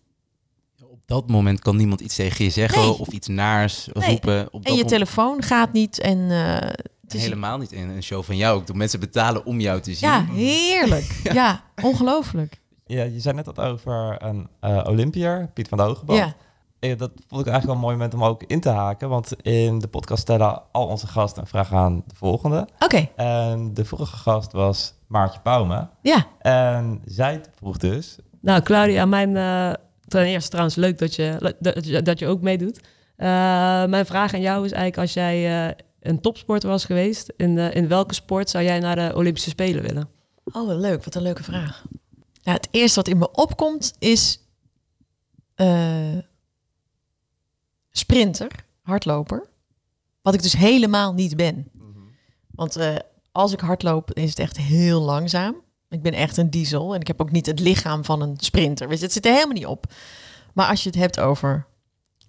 Op 0.83 1.01
dat 1.07 1.29
moment 1.29 1.59
kan 1.59 1.75
niemand 1.75 2.01
iets 2.01 2.15
tegen 2.15 2.45
je 2.45 2.51
zeggen 2.51 2.79
Nee. 2.81 2.97
of 2.99 3.07
iets 3.07 3.27
naars 3.27 3.87
Nee. 3.93 4.09
roepen. 4.09 4.39
Op 4.47 4.51
En 4.51 4.51
dat 4.51 4.63
je 4.63 4.69
moment- 4.69 4.87
telefoon 4.89 5.43
gaat 5.43 5.73
niet. 5.73 5.99
En 5.99 6.17
het 6.19 7.13
is, 7.13 7.21
Helemaal 7.21 7.57
niet 7.57 7.71
in 7.71 7.89
een 7.89 8.03
show 8.03 8.23
van 8.23 8.37
jou. 8.37 8.65
Doe 8.65 8.75
mensen 8.75 8.99
betalen 8.99 9.45
om 9.45 9.59
jou 9.59 9.81
te 9.81 9.93
zien. 9.93 10.09
ja, 10.09 10.25
heerlijk. 10.25 11.21
Ja, 11.33 11.63
ongelooflijk. 11.83 12.61
Ja, 12.85 13.03
je 13.03 13.19
zei 13.19 13.35
net 13.35 13.45
wat 13.45 13.59
over 13.59 14.15
een 14.23 14.47
eh 14.59 14.83
Olympiër, 14.87 15.49
Piet 15.53 15.67
van 15.67 15.77
de 15.77 15.83
Hogeband. 15.83 16.19
Ja. 16.19 16.33
Eh, 16.79 16.97
Dat 16.97 17.11
vond 17.27 17.41
ik 17.45 17.47
eigenlijk 17.47 17.65
wel 17.65 17.75
een 17.75 17.79
mooi 17.81 17.93
moment 17.95 18.13
om 18.13 18.23
ook 18.23 18.43
in 18.43 18.59
te 18.59 18.69
haken. 18.69 19.09
Want 19.09 19.41
in 19.41 19.79
de 19.79 19.87
podcast 19.87 20.21
stellen 20.21 20.61
al 20.71 20.87
onze 20.87 21.07
gasten 21.07 21.41
een 21.41 21.47
vraag 21.47 21.73
aan 21.73 22.03
de 22.07 22.15
volgende. 22.15 22.67
Oké, 22.79 23.07
En 23.15 23.73
de 23.73 23.85
vorige 23.85 24.15
gast 24.17 24.51
was 24.51 24.93
Maartje 25.07 25.39
Pauwme. 25.39 25.89
ja. 26.01 26.25
En 26.39 27.01
zij 27.05 27.41
vroeg 27.55 27.77
dus... 27.77 28.17
Nou, 28.41 28.61
Claudia, 28.61 29.05
mijn, 29.05 29.37
eh, 29.37 29.73
ten 30.07 30.25
eerste 30.25 30.49
trouwens 30.49 30.75
leuk 30.75 30.97
dat 30.99 31.15
je, 31.15 31.55
dat 31.59 31.85
je, 31.85 32.01
dat 32.01 32.19
je 32.19 32.27
ook 32.27 32.41
meedoet. 32.41 32.79
Eh, 33.15 33.27
mijn 33.85 34.05
vraag 34.05 34.33
aan 34.33 34.41
jou 34.41 34.65
is 34.65 34.71
eigenlijk, 34.71 35.01
als 35.01 35.13
jij 35.13 35.67
eh, 35.69 35.75
een 35.99 36.21
topsporter 36.21 36.69
was 36.69 36.85
geweest, 36.85 37.33
in, 37.37 37.57
eh, 37.57 37.75
in 37.75 37.87
welke 37.87 38.13
sport 38.13 38.49
zou 38.49 38.63
jij 38.63 38.79
naar 38.79 38.95
de 38.95 39.11
Olympische 39.15 39.49
Spelen 39.49 39.81
willen? 39.81 40.09
Oh, 40.53 40.67
wat 40.67 40.77
leuk. 40.77 41.03
Wat 41.03 41.15
een 41.15 41.21
leuke 41.21 41.43
vraag. 41.43 41.83
Ja, 42.45 42.53
het 42.53 42.67
eerste 42.71 42.95
wat 42.95 43.07
in 43.07 43.17
me 43.17 43.31
opkomt 43.31 43.93
is 43.99 44.39
eh, 45.55 46.17
sprinter, 47.91 48.51
hardloper. 48.81 49.47
Wat 50.21 50.33
ik 50.33 50.41
dus 50.41 50.53
helemaal 50.53 51.13
niet 51.13 51.35
ben. 51.35 51.67
Want 52.51 52.75
eh, 52.75 52.95
als 53.31 53.51
ik 53.53 53.59
hardloop, 53.59 54.13
is 54.13 54.29
het 54.29 54.39
echt 54.39 54.57
heel 54.57 55.01
langzaam. 55.01 55.55
Ik 55.89 56.01
ben 56.01 56.13
echt 56.13 56.37
een 56.37 56.49
diesel 56.49 56.93
en 56.93 56.99
ik 56.99 57.07
heb 57.07 57.21
ook 57.21 57.31
niet 57.31 57.45
het 57.45 57.59
lichaam 57.59 58.05
van 58.05 58.21
een 58.21 58.35
sprinter. 58.39 58.87
Weet 58.87 58.97
je, 58.97 59.03
het 59.03 59.13
zit 59.13 59.25
er 59.25 59.31
helemaal 59.33 59.53
niet 59.55 59.65
op. 59.65 59.93
Maar 60.53 60.67
als 60.67 60.83
je 60.83 60.89
het 60.89 60.97
hebt 60.97 61.19
over 61.19 61.65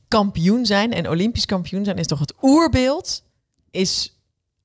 kampioen 0.09 0.67
zijn 0.67 0.93
en 0.93 1.09
olympisch 1.09 1.47
kampioen 1.47 1.85
zijn, 1.85 1.99
is 1.99 2.07
toch 2.07 2.19
het 2.19 2.35
oerbeeld 2.43 3.23
is 3.71 4.21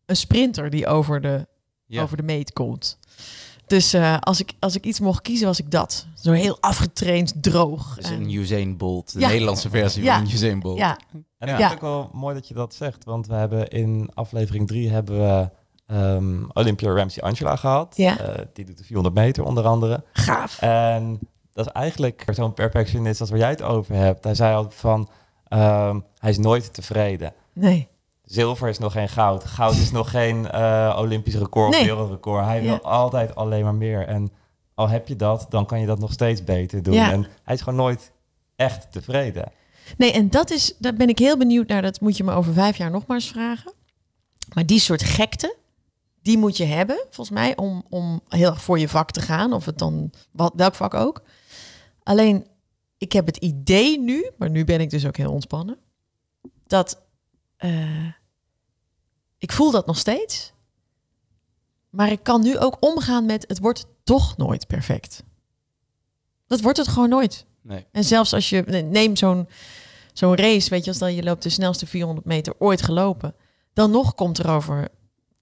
een 0.05 0.15
sprinter 0.15 0.69
die 0.69 0.87
over 0.87 1.21
de 1.21 1.47
Ja. 1.85 2.01
over 2.01 2.17
de 2.17 2.23
meet 2.23 2.53
komt. 2.53 2.97
Dus 3.71 3.93
eh, 3.93 4.17
als, 4.19 4.39
ik, 4.39 4.53
als 4.59 4.75
ik 4.75 4.85
iets 4.85 4.99
mocht 4.99 5.21
kiezen, 5.21 5.47
was 5.47 5.59
ik 5.59 5.71
dat. 5.71 6.05
Zo 6.15 6.31
heel 6.31 6.57
afgetraind, 6.59 7.33
droog. 7.43 7.95
Dus 7.95 8.05
En- 8.05 8.13
een 8.21 8.29
Usain 8.33 8.77
Bolt, 8.77 9.13
de 9.13 9.19
Ja. 9.19 9.27
Nederlandse 9.27 9.69
versie 9.69 10.03
Ja. 10.03 10.17
van 10.17 10.27
Usain 10.31 10.59
Bolt. 10.59 10.77
ja, 10.77 10.97
En 11.37 11.47
Ja. 11.47 11.53
ik 11.53 11.57
vind 11.57 11.63
het 11.63 11.71
ook 11.73 11.81
wel 11.81 12.09
mooi 12.13 12.35
dat 12.35 12.47
je 12.47 12.53
dat 12.53 12.73
zegt. 12.73 13.03
Want 13.03 13.27
we 13.27 13.33
hebben 13.33 13.67
in 13.67 14.09
aflevering 14.13 14.67
drie 14.67 14.89
hebben 14.89 15.19
we 15.19 15.49
ehm, 15.87 16.43
Olympia 16.53 16.91
Ramsey 16.93 17.23
Angela 17.23 17.55
gehad. 17.55 17.93
Ja. 17.97 18.17
Eh, 18.19 18.45
die 18.53 18.65
doet 18.65 18.77
de 18.77 18.83
400 18.83 19.15
meter 19.15 19.43
onder 19.43 19.63
andere. 19.65 20.03
gaaf. 20.13 20.59
En 20.61 21.19
dat 21.53 21.65
is 21.65 21.71
eigenlijk 21.71 22.23
zo'n 22.33 22.53
perfectionist 22.53 23.21
als 23.21 23.29
waar 23.29 23.39
jij 23.39 23.49
het 23.49 23.61
over 23.61 23.95
hebt. 23.95 24.23
Hij 24.23 24.35
zei 24.35 24.55
altijd 24.55 24.75
van, 24.75 25.09
ehm, 25.47 25.99
hij 26.17 26.29
is 26.29 26.37
nooit 26.37 26.73
tevreden. 26.73 27.33
Nee. 27.53 27.87
Zilver 28.31 28.69
is 28.69 28.77
nog 28.77 28.91
geen 28.91 29.09
goud. 29.09 29.43
Goud 29.43 29.75
is 29.75 29.91
nog 29.91 30.09
geen 30.09 30.51
eh, 30.51 30.95
Olympisch 30.99 31.35
record 31.35 31.75
of 31.75 31.81
wereldrecord. 31.81 32.45
Hij 32.45 32.61
wil 32.61 32.71
Ja. 32.71 32.77
altijd 32.77 33.35
alleen 33.35 33.63
maar 33.63 33.75
meer. 33.75 34.07
En 34.07 34.31
al 34.75 34.89
heb 34.89 35.07
je 35.07 35.15
dat, 35.15 35.45
dan 35.49 35.65
kan 35.65 35.79
je 35.79 35.85
dat 35.85 35.99
nog 35.99 36.11
steeds 36.11 36.43
beter 36.43 36.83
doen. 36.83 36.93
Ja. 36.93 37.11
En 37.11 37.27
hij 37.43 37.53
is 37.55 37.61
gewoon 37.61 37.79
nooit 37.79 38.11
echt 38.55 38.91
tevreden. 38.91 39.51
Nee, 39.97 40.11
en 40.11 40.29
dat 40.29 40.51
is, 40.51 40.75
daar 40.77 40.93
ben 40.93 41.09
ik 41.09 41.19
heel 41.19 41.37
benieuwd 41.37 41.67
naar. 41.67 41.81
Dat 41.81 42.01
moet 42.01 42.17
je 42.17 42.23
me 42.23 42.33
over 42.33 42.53
vijf 42.53 42.77
jaar 42.77 42.91
nog 42.91 43.05
maar 43.05 43.17
eens 43.17 43.29
vragen. 43.29 43.73
Maar 44.53 44.65
die 44.65 44.79
soort 44.79 45.03
gekte, 45.03 45.55
die 46.21 46.37
moet 46.37 46.57
je 46.57 46.65
hebben, 46.65 47.05
volgens 47.09 47.29
mij, 47.37 47.57
om, 47.57 47.83
om 47.89 48.21
heel 48.29 48.49
erg 48.49 48.61
voor 48.61 48.79
je 48.79 48.89
vak 48.89 49.11
te 49.11 49.21
gaan. 49.21 49.53
Of 49.53 49.65
het 49.65 49.77
dan, 49.77 50.11
wat, 50.31 50.53
welk 50.55 50.75
vak 50.75 50.93
ook. 50.93 51.21
Alleen, 52.03 52.47
ik 52.97 53.11
heb 53.11 53.25
het 53.25 53.37
idee 53.37 53.99
nu, 53.99 54.29
maar 54.37 54.49
nu 54.49 54.65
ben 54.65 54.81
ik 54.81 54.89
dus 54.89 55.05
ook 55.05 55.17
heel 55.17 55.31
ontspannen, 55.31 55.77
dat 56.67 57.01
eh, 57.57 57.71
ik 59.41 59.51
voel 59.51 59.71
dat 59.71 59.85
nog 59.85 59.97
steeds. 59.97 60.53
Maar 61.89 62.11
ik 62.11 62.23
kan 62.23 62.41
nu 62.41 62.57
ook 62.57 62.77
omgaan 62.79 63.25
met 63.25 63.45
het 63.47 63.59
wordt 63.59 63.85
toch 64.03 64.37
nooit 64.37 64.67
perfect. 64.67 65.23
Dat 66.47 66.61
wordt 66.61 66.77
het 66.77 66.87
gewoon 66.87 67.09
nooit. 67.09 67.45
Nee. 67.61 67.85
En 67.91 68.03
zelfs 68.03 68.33
als 68.33 68.49
je 68.49 68.61
neem 68.91 69.15
zo'n 69.15 69.47
zo'n 70.13 70.35
race, 70.35 70.69
weet 70.69 70.83
je, 70.83 70.89
als 70.89 70.99
dan 70.99 71.13
je 71.15 71.23
loopt 71.23 71.43
de 71.43 71.49
snelste 71.49 71.85
400 71.87 72.25
meter 72.27 72.53
ooit 72.59 72.81
gelopen, 72.81 73.35
dan 73.73 73.91
nog 73.91 74.15
komt 74.15 74.37
er 74.37 74.49
over 74.49 74.87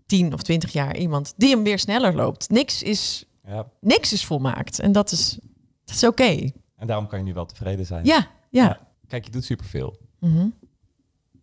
10 0.05 0.33
of 0.33 0.41
20 0.41 0.71
jaar 0.73 0.97
iemand 0.97 1.33
die 1.37 1.49
hem 1.49 1.63
weer 1.63 1.79
sneller 1.79 2.15
loopt. 2.15 2.49
Niks 2.49 2.83
is, 2.83 3.25
Ja. 3.45 3.69
niks 3.81 4.13
is 4.13 4.25
volmaakt 4.25 4.79
en 4.79 4.91
dat 4.91 5.11
is, 5.11 5.37
dat 5.85 5.95
is 5.95 6.03
oké. 6.03 6.51
En 6.75 6.87
daarom 6.87 7.07
kan 7.07 7.19
je 7.19 7.25
nu 7.25 7.33
wel 7.33 7.45
tevreden 7.45 7.85
zijn. 7.85 8.05
Ja, 8.05 8.27
ja. 8.49 8.63
Ja. 8.63 8.87
Kijk, 9.07 9.25
je 9.25 9.31
doet 9.31 9.43
superveel. 9.45 9.97
Mhm. 10.19 10.47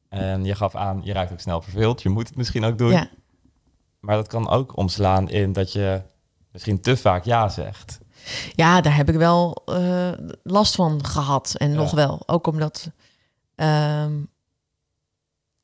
En 0.09 0.45
je 0.45 0.55
gaf 0.55 0.75
aan, 0.75 1.01
je 1.05 1.13
raakt 1.13 1.33
ook 1.33 1.41
snel 1.41 1.63
verveeld. 1.63 2.03
Je 2.03 2.09
moet 2.09 2.29
het 2.29 2.37
misschien 2.37 2.65
ook 2.65 2.79
doen. 2.79 2.91
ja. 2.91 3.09
Maar 4.01 4.17
dat 4.17 4.27
kan 4.27 4.49
ook 4.49 4.77
omslaan 4.77 5.29
in 5.29 5.53
dat 5.53 5.73
je 5.73 6.03
misschien 6.53 6.81
te 6.81 6.97
vaak 6.97 7.25
ja 7.25 7.49
zegt. 7.49 7.99
Ja, 8.55 8.81
daar 8.81 8.97
heb 8.97 9.09
ik 9.09 9.15
wel 9.15 9.63
eh, 9.67 10.13
last 10.43 10.75
van 10.75 11.05
gehad. 11.05 11.55
En 11.59 11.71
Ja. 11.71 11.77
nog 11.77 11.91
wel. 11.91 12.23
Ook 12.27 12.47
omdat... 12.47 12.91
ehm, 13.55 14.13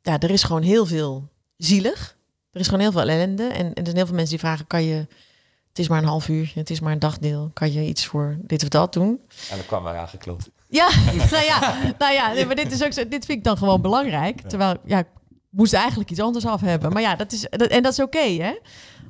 ja, 0.03 0.19
er 0.19 0.31
is 0.31 0.43
gewoon 0.43 0.63
heel 0.63 0.87
veel 0.87 1.29
zielig. 1.57 2.17
Er 2.51 2.61
is 2.61 2.67
gewoon 2.67 2.81
heel 2.81 2.93
veel 2.93 3.01
ellende. 3.01 3.43
En, 3.47 3.67
en 3.67 3.75
er 3.75 3.85
zijn 3.85 3.97
heel 3.97 4.07
veel 4.07 4.15
mensen 4.15 4.37
die 4.37 4.45
vragen... 4.47 4.67
kan 4.67 4.83
je... 4.83 5.07
Het 5.69 5.79
is 5.81 5.89
maar 5.89 6.03
een 6.03 6.09
half 6.09 6.29
uurtje, 6.29 6.61
het 6.61 6.71
is 6.71 6.81
maar 6.81 6.93
een 6.93 6.99
dagdeel. 6.99 7.51
Kan 7.53 7.73
je 7.73 7.87
iets 7.87 8.07
voor 8.07 8.37
dit 8.41 8.63
of 8.63 8.69
dat 8.69 8.93
doen? 8.93 9.21
En 9.51 9.57
dan 9.57 9.67
kwam 9.67 9.87
er 9.87 9.97
aangeklopt. 9.97 10.51
Ja, 10.73 10.91
nou 11.31 11.45
ja, 11.45 11.75
nou 11.99 12.13
ja 12.13 12.33
nee, 12.33 12.47
maar 12.47 12.55
dit, 12.55 12.73
is 12.73 12.83
ook 12.83 12.93
zo, 12.93 13.09
dit 13.09 13.25
vind 13.25 13.39
ik 13.39 13.45
dan 13.45 13.57
gewoon 13.57 13.83
belangrijk. 13.83 14.41
Terwijl, 14.41 14.77
ja, 14.85 14.99
ik 14.99 15.07
moest 15.51 15.73
eigenlijk 15.73 16.11
iets 16.11 16.21
anders 16.21 16.47
af 16.47 16.61
hebben. 16.61 16.93
Maar 16.93 17.03
ja, 17.03 17.17
dat 17.17 17.33
is, 17.33 17.47
dat, 17.51 17.69
en 17.69 17.83
dat 17.83 17.93
is 17.93 18.01
oké, 18.01 18.19
hè? 18.19 18.53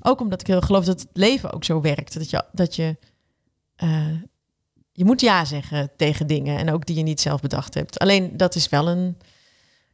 Ook 0.00 0.20
omdat 0.20 0.40
ik 0.40 0.46
heel 0.46 0.60
geloof 0.60 0.84
dat 0.84 1.00
het 1.00 1.10
leven 1.12 1.52
ook 1.52 1.64
zo 1.64 1.80
werkt. 1.80 2.14
Dat 2.14 2.30
je, 2.30 2.44
dat 2.52 2.76
je, 2.76 2.96
eh, 3.76 4.20
je 4.92 5.04
moet 5.04 5.20
ja 5.20 5.44
zeggen 5.44 5.90
tegen 5.96 6.26
dingen. 6.26 6.58
En 6.58 6.70
ook 6.70 6.86
die 6.86 6.96
je 6.96 7.02
niet 7.02 7.20
zelf 7.20 7.40
bedacht 7.40 7.74
hebt. 7.74 7.98
Alleen, 7.98 8.36
dat 8.36 8.54
is 8.54 8.68
wel 8.68 8.88
een, 8.88 9.18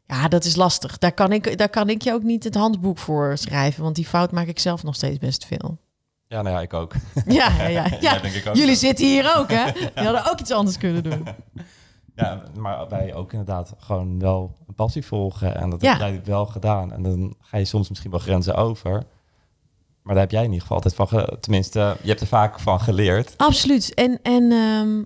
ja, 0.07 0.29
dat 0.29 0.45
is 0.45 0.57
lastig. 0.57 0.99
Daar 0.99 1.15
kan 1.15 1.33
ik, 1.33 1.59
daar 1.59 1.71
kan 1.71 1.89
ik 1.89 2.03
je 2.03 2.13
ook 2.13 2.23
niet 2.23 2.45
het 2.45 2.55
handboek 2.55 2.99
voor 2.99 3.39
schrijven. 3.39 3.83
Want 3.83 3.97
die 3.97 4.07
fout 4.07 4.33
maak 4.33 4.47
ik 4.47 4.59
zelf 4.59 4.83
nog 4.83 4.95
steeds 4.95 5.19
best 5.19 5.47
veel. 5.47 5.79
Ja, 6.29 6.43
nou 6.43 6.55
ja, 6.57 6.61
ik 6.63 6.73
ook. 6.75 6.93
Ja, 7.27 7.63
ja, 7.63 7.69
ja. 7.69 7.87
ja. 8.01 8.19
denk 8.19 8.35
ik 8.35 8.47
ook. 8.47 8.55
Jullie 8.55 8.75
zitten 8.77 9.07
hier 9.07 9.37
ook, 9.37 9.51
hè? 9.51 9.73
Die 9.95 10.05
hadden 10.05 10.31
ook 10.31 10.41
iets 10.41 10.51
anders 10.51 10.79
kunnen 10.79 11.03
doen. 11.03 11.27
Ja, 12.15 12.43
maar 12.57 12.89
wij 12.89 13.15
ook 13.15 13.33
inderdaad 13.33 13.75
gewoon 13.79 14.19
wel 14.19 14.57
een 14.67 14.75
passie 14.75 15.05
volgen. 15.07 15.55
En 15.57 15.71
dat 15.71 15.81
Ja. 15.83 15.91
heb 15.91 15.99
jij 16.01 16.21
wel 16.25 16.47
gedaan. 16.47 16.93
En 16.93 17.03
dan 17.03 17.35
ga 17.41 17.57
je 17.57 17.65
soms 17.65 17.89
misschien 17.89 18.11
wel 18.11 18.21
grenzen 18.21 18.55
over. 18.55 18.93
Maar 20.03 20.15
daar 20.15 20.23
heb 20.23 20.31
jij 20.33 20.41
in 20.45 20.47
ieder 20.47 20.61
geval 20.61 20.77
altijd 20.77 20.95
van... 20.95 21.09
ge- 21.09 21.37
Tenminste, 21.41 21.97
je 22.03 22.09
hebt 22.09 22.21
er 22.21 22.27
vaak 22.27 22.61
van 22.61 22.81
geleerd. 22.81 23.35
Absoluut. 23.37 23.95
En, 23.95 24.19
en 24.23 24.53
ehm, 24.53 25.03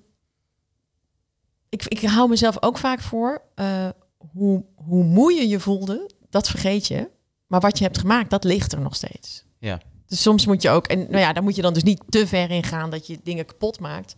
ik, 1.69 1.85
ik 1.85 2.03
hou 2.03 2.29
mezelf 2.29 2.63
ook 2.63 2.79
vaak 2.79 3.01
voor. 3.01 3.43
eh, 3.55 3.89
hoe, 4.33 4.65
hoe 4.75 5.05
moe 5.05 5.33
je 5.33 5.49
je 5.49 5.61
voelde, 5.61 6.11
dat 6.31 6.49
vergeet 6.49 6.87
je. 6.87 7.11
Maar 7.47 7.61
wat 7.61 7.79
je 7.79 7.85
hebt 7.85 7.99
gemaakt, 7.99 8.31
dat 8.31 8.45
ligt 8.45 8.73
er 8.73 8.81
nog 8.81 8.95
steeds. 8.95 9.45
Ja. 9.59 9.81
Dus 10.13 10.23
soms 10.23 10.47
moet 10.47 10.63
je 10.63 10.71
ook, 10.71 10.87
en 10.87 10.99
nou 10.99 11.19
ja, 11.19 11.33
daar 11.33 11.43
moet 11.43 11.57
je 11.57 11.63
dan 11.63 11.73
dus 11.75 11.83
niet 11.83 12.03
te 12.09 12.27
ver 12.27 12.51
in 12.51 12.63
gaan 12.63 12.91
dat 12.91 13.07
je 13.07 13.19
dingen 13.23 13.45
kapot 13.45 13.81
maakt. 13.81 14.15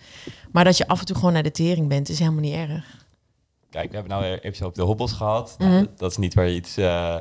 Maar 0.52 0.64
dat 0.64 0.76
je 0.76 0.88
af 0.88 1.00
en 1.00 1.07
toe 1.07 1.16
gewoon 1.16 1.33
naar 1.33 1.42
de 1.42 1.50
tering 1.50 1.88
bent, 1.88 2.09
is 2.09 2.18
helemaal 2.18 2.40
niet 2.40 2.54
erg. 2.54 3.07
Kijk, 3.70 3.88
we 3.90 3.94
hebben 3.96 4.12
nou 4.20 4.24
even 4.35 4.57
zo 4.57 4.66
op 4.66 4.74
de 4.74 4.83
hobbels 4.83 5.12
gehad. 5.12 5.54
Mhm. 5.59 5.68
Nou, 5.70 5.85
dat- 5.85 5.98
dat 5.98 6.11
is 6.11 6.16
niet 6.16 6.35
waar 6.35 6.46
je 6.46 6.54
iets... 6.54 6.76
eh 6.76 7.16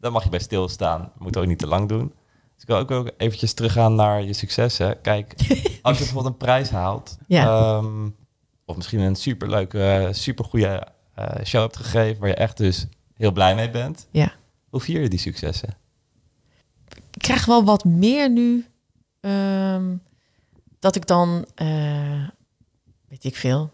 daar 0.00 0.12
mag 0.12 0.24
je 0.24 0.30
bij 0.30 0.38
stilstaan. 0.38 1.12
Moet 1.18 1.36
ook 1.36 1.46
niet 1.46 1.58
te 1.58 1.66
lang 1.66 1.88
doen. 1.88 2.06
Dus 2.54 2.62
ik 2.62 2.66
wil 2.66 2.76
ook, 2.76 2.90
ook 2.90 3.10
eventjes 3.16 3.52
teruggaan 3.52 3.94
naar 3.94 4.22
je 4.22 4.32
successen. 4.32 5.00
Kijk, 5.00 5.34
als 5.82 5.98
je 5.98 6.04
bijvoorbeeld 6.04 6.26
een 6.26 6.36
prijs 6.36 6.70
haalt... 6.70 7.16
Ja. 7.26 7.46
ehm, 7.76 8.08
Of 8.64 8.76
misschien 8.76 9.00
een 9.00 9.16
superleuke, 9.16 10.08
supergoeie 10.12 10.66
eh 11.14 11.44
show 11.44 11.60
hebt 11.62 11.76
gegeven 11.76 12.20
waar 12.20 12.28
je 12.28 12.34
echt 12.34 12.56
dus 12.56 12.86
heel 13.16 13.32
blij 13.32 13.54
mee 13.54 13.70
bent. 13.70 14.08
Ja. 14.10 14.32
Hoe 14.70 14.80
vier 14.80 15.00
je 15.00 15.08
die 15.08 15.18
successen? 15.18 15.76
Ik 17.16 17.22
krijg 17.22 17.44
wel 17.44 17.64
wat 17.64 17.84
meer 17.84 18.30
nu. 18.30 18.66
ehm, 19.20 19.96
dat 20.78 20.96
ik 20.96 21.06
dan, 21.06 21.46
eh, 21.54 22.28
weet 23.08 23.24
ik 23.24 23.36
veel, 23.36 23.72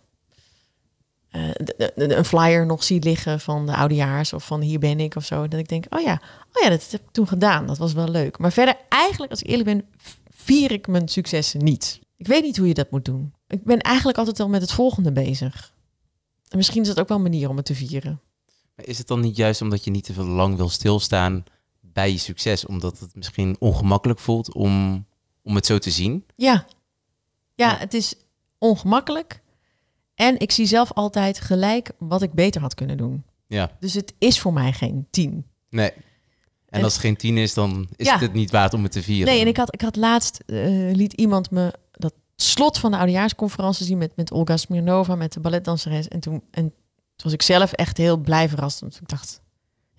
eh, 1.28 1.50
een 1.94 2.24
flyer 2.24 2.66
nog 2.66 2.85
zie 2.85 3.02
liggen 3.02 3.40
van 3.40 3.66
de 3.66 3.76
oudejaars 3.76 4.33
of 4.33 4.46
van 4.46 4.61
hier 4.61 4.78
ben 4.78 5.00
ik 5.00 5.16
of 5.16 5.24
zo. 5.24 5.48
Dat 5.48 5.61
ik 5.61 5.68
denk, 5.68 5.85
oh 5.88 6.00
ja, 6.00 6.22
oh 6.52 6.62
ja, 6.62 6.68
dat 6.68 6.90
heb 6.90 7.00
ik 7.00 7.11
toen 7.11 7.28
gedaan. 7.28 7.66
Dat 7.66 7.78
was 7.78 7.92
wel 7.92 8.09
leuk. 8.09 8.38
Maar 8.38 8.52
verder, 8.52 8.76
eigenlijk, 8.88 9.31
als 9.31 9.42
ik 9.42 9.48
eerlijk 9.48 9.68
ben, 9.68 9.85
vier 10.31 10.70
ik 10.72 10.87
mijn 10.87 11.09
successen 11.09 11.64
niet. 11.64 12.00
Ik 12.16 12.26
weet 12.26 12.42
niet 12.42 12.57
hoe 12.57 12.68
je 12.68 12.74
dat 12.74 12.90
moet 12.90 13.05
doen. 13.05 13.35
Ik 13.46 13.64
ben 13.64 13.78
eigenlijk 13.78 14.18
altijd 14.18 14.40
al 14.40 14.48
met 14.48 14.61
het 14.61 14.72
volgende 14.72 15.12
bezig. 15.12 15.74
En 16.48 16.57
misschien 16.57 16.83
is 16.83 16.88
dat 16.88 17.00
ook 17.00 17.09
wel 17.09 17.16
een 17.16 17.22
manier 17.22 17.48
om 17.48 17.57
het 17.57 17.66
te 17.66 17.74
vieren. 17.74 18.20
Is 18.76 18.98
het 18.98 19.07
dan 19.07 19.20
niet 19.20 19.37
juist 19.37 19.61
omdat 19.61 19.85
je 19.85 19.90
niet 19.90 20.05
te 20.05 20.12
veel 20.12 20.24
lang 20.24 20.57
wil 20.57 20.68
stilstaan 20.68 21.44
bij 21.92 22.12
je 22.12 22.18
succes? 22.18 22.66
Omdat 22.66 22.98
het 22.98 23.14
misschien 23.14 23.57
ongemakkelijk 23.59 24.18
voelt 24.20 24.55
om, 24.55 25.05
om 25.42 25.55
het 25.55 25.66
zo 25.66 25.78
te 25.78 25.90
zien? 25.90 26.24
Ja. 26.37 26.66
ja, 27.55 27.76
het 27.76 27.94
is 27.94 28.14
ongemakkelijk. 28.59 29.40
En 30.14 30.38
ik 30.38 30.52
zie 30.52 30.66
zelf 30.66 30.92
altijd 30.92 31.40
gelijk 31.40 31.90
wat 31.98 32.22
ik 32.22 32.33
beter 32.33 32.61
had 32.61 32.74
kunnen 32.74 32.96
doen. 32.96 33.24
Ja, 33.46 33.70
Dus 33.81 33.94
het 33.94 34.14
is 34.18 34.40
voor 34.40 34.52
mij 34.52 34.72
geen 34.72 35.07
tien. 35.11 35.44
nee. 35.70 35.90
En, 35.92 36.78
En- 36.78 36.85
als 36.85 36.92
het 36.92 37.02
geen 37.02 37.16
tien 37.16 37.37
is, 37.38 37.55
dan 37.55 37.88
is 37.96 38.07
Ja. 38.07 38.12
het 38.12 38.20
het 38.20 38.33
niet 38.33 38.50
waard 38.50 38.74
om 38.74 38.83
het 38.83 38.92
te 38.92 39.02
vieren. 39.02 39.33
Nee, 39.33 39.40
en 39.40 39.46
ik 39.46 39.57
had, 39.57 39.74
ik 39.74 39.81
had 39.81 39.96
laatst, 39.96 40.42
eh, 40.46 40.57
liet 40.92 41.12
iemand 41.12 41.50
me 41.50 41.72
dat 41.92 42.14
slot 42.37 42.78
van 42.78 42.90
de 42.90 42.96
oudejaarsconferentie 42.96 43.87
zien 43.87 43.98
met, 43.98 44.16
met 44.16 44.31
Olga 44.33 44.57
Smirnova, 44.57 45.14
met 45.14 45.33
de 45.33 45.40
balletdanseres. 45.40 46.09
En 46.09 46.20
toen, 46.20 46.42
en 46.50 46.62
toen 46.62 46.72
was 47.16 47.33
ik 47.33 47.42
zelf 47.42 47.72
echt 47.72 47.96
heel 47.96 48.16
blij 48.16 48.48
verrast. 48.48 48.81
Want 48.81 48.96
ik 49.00 49.09
dacht, 49.09 49.40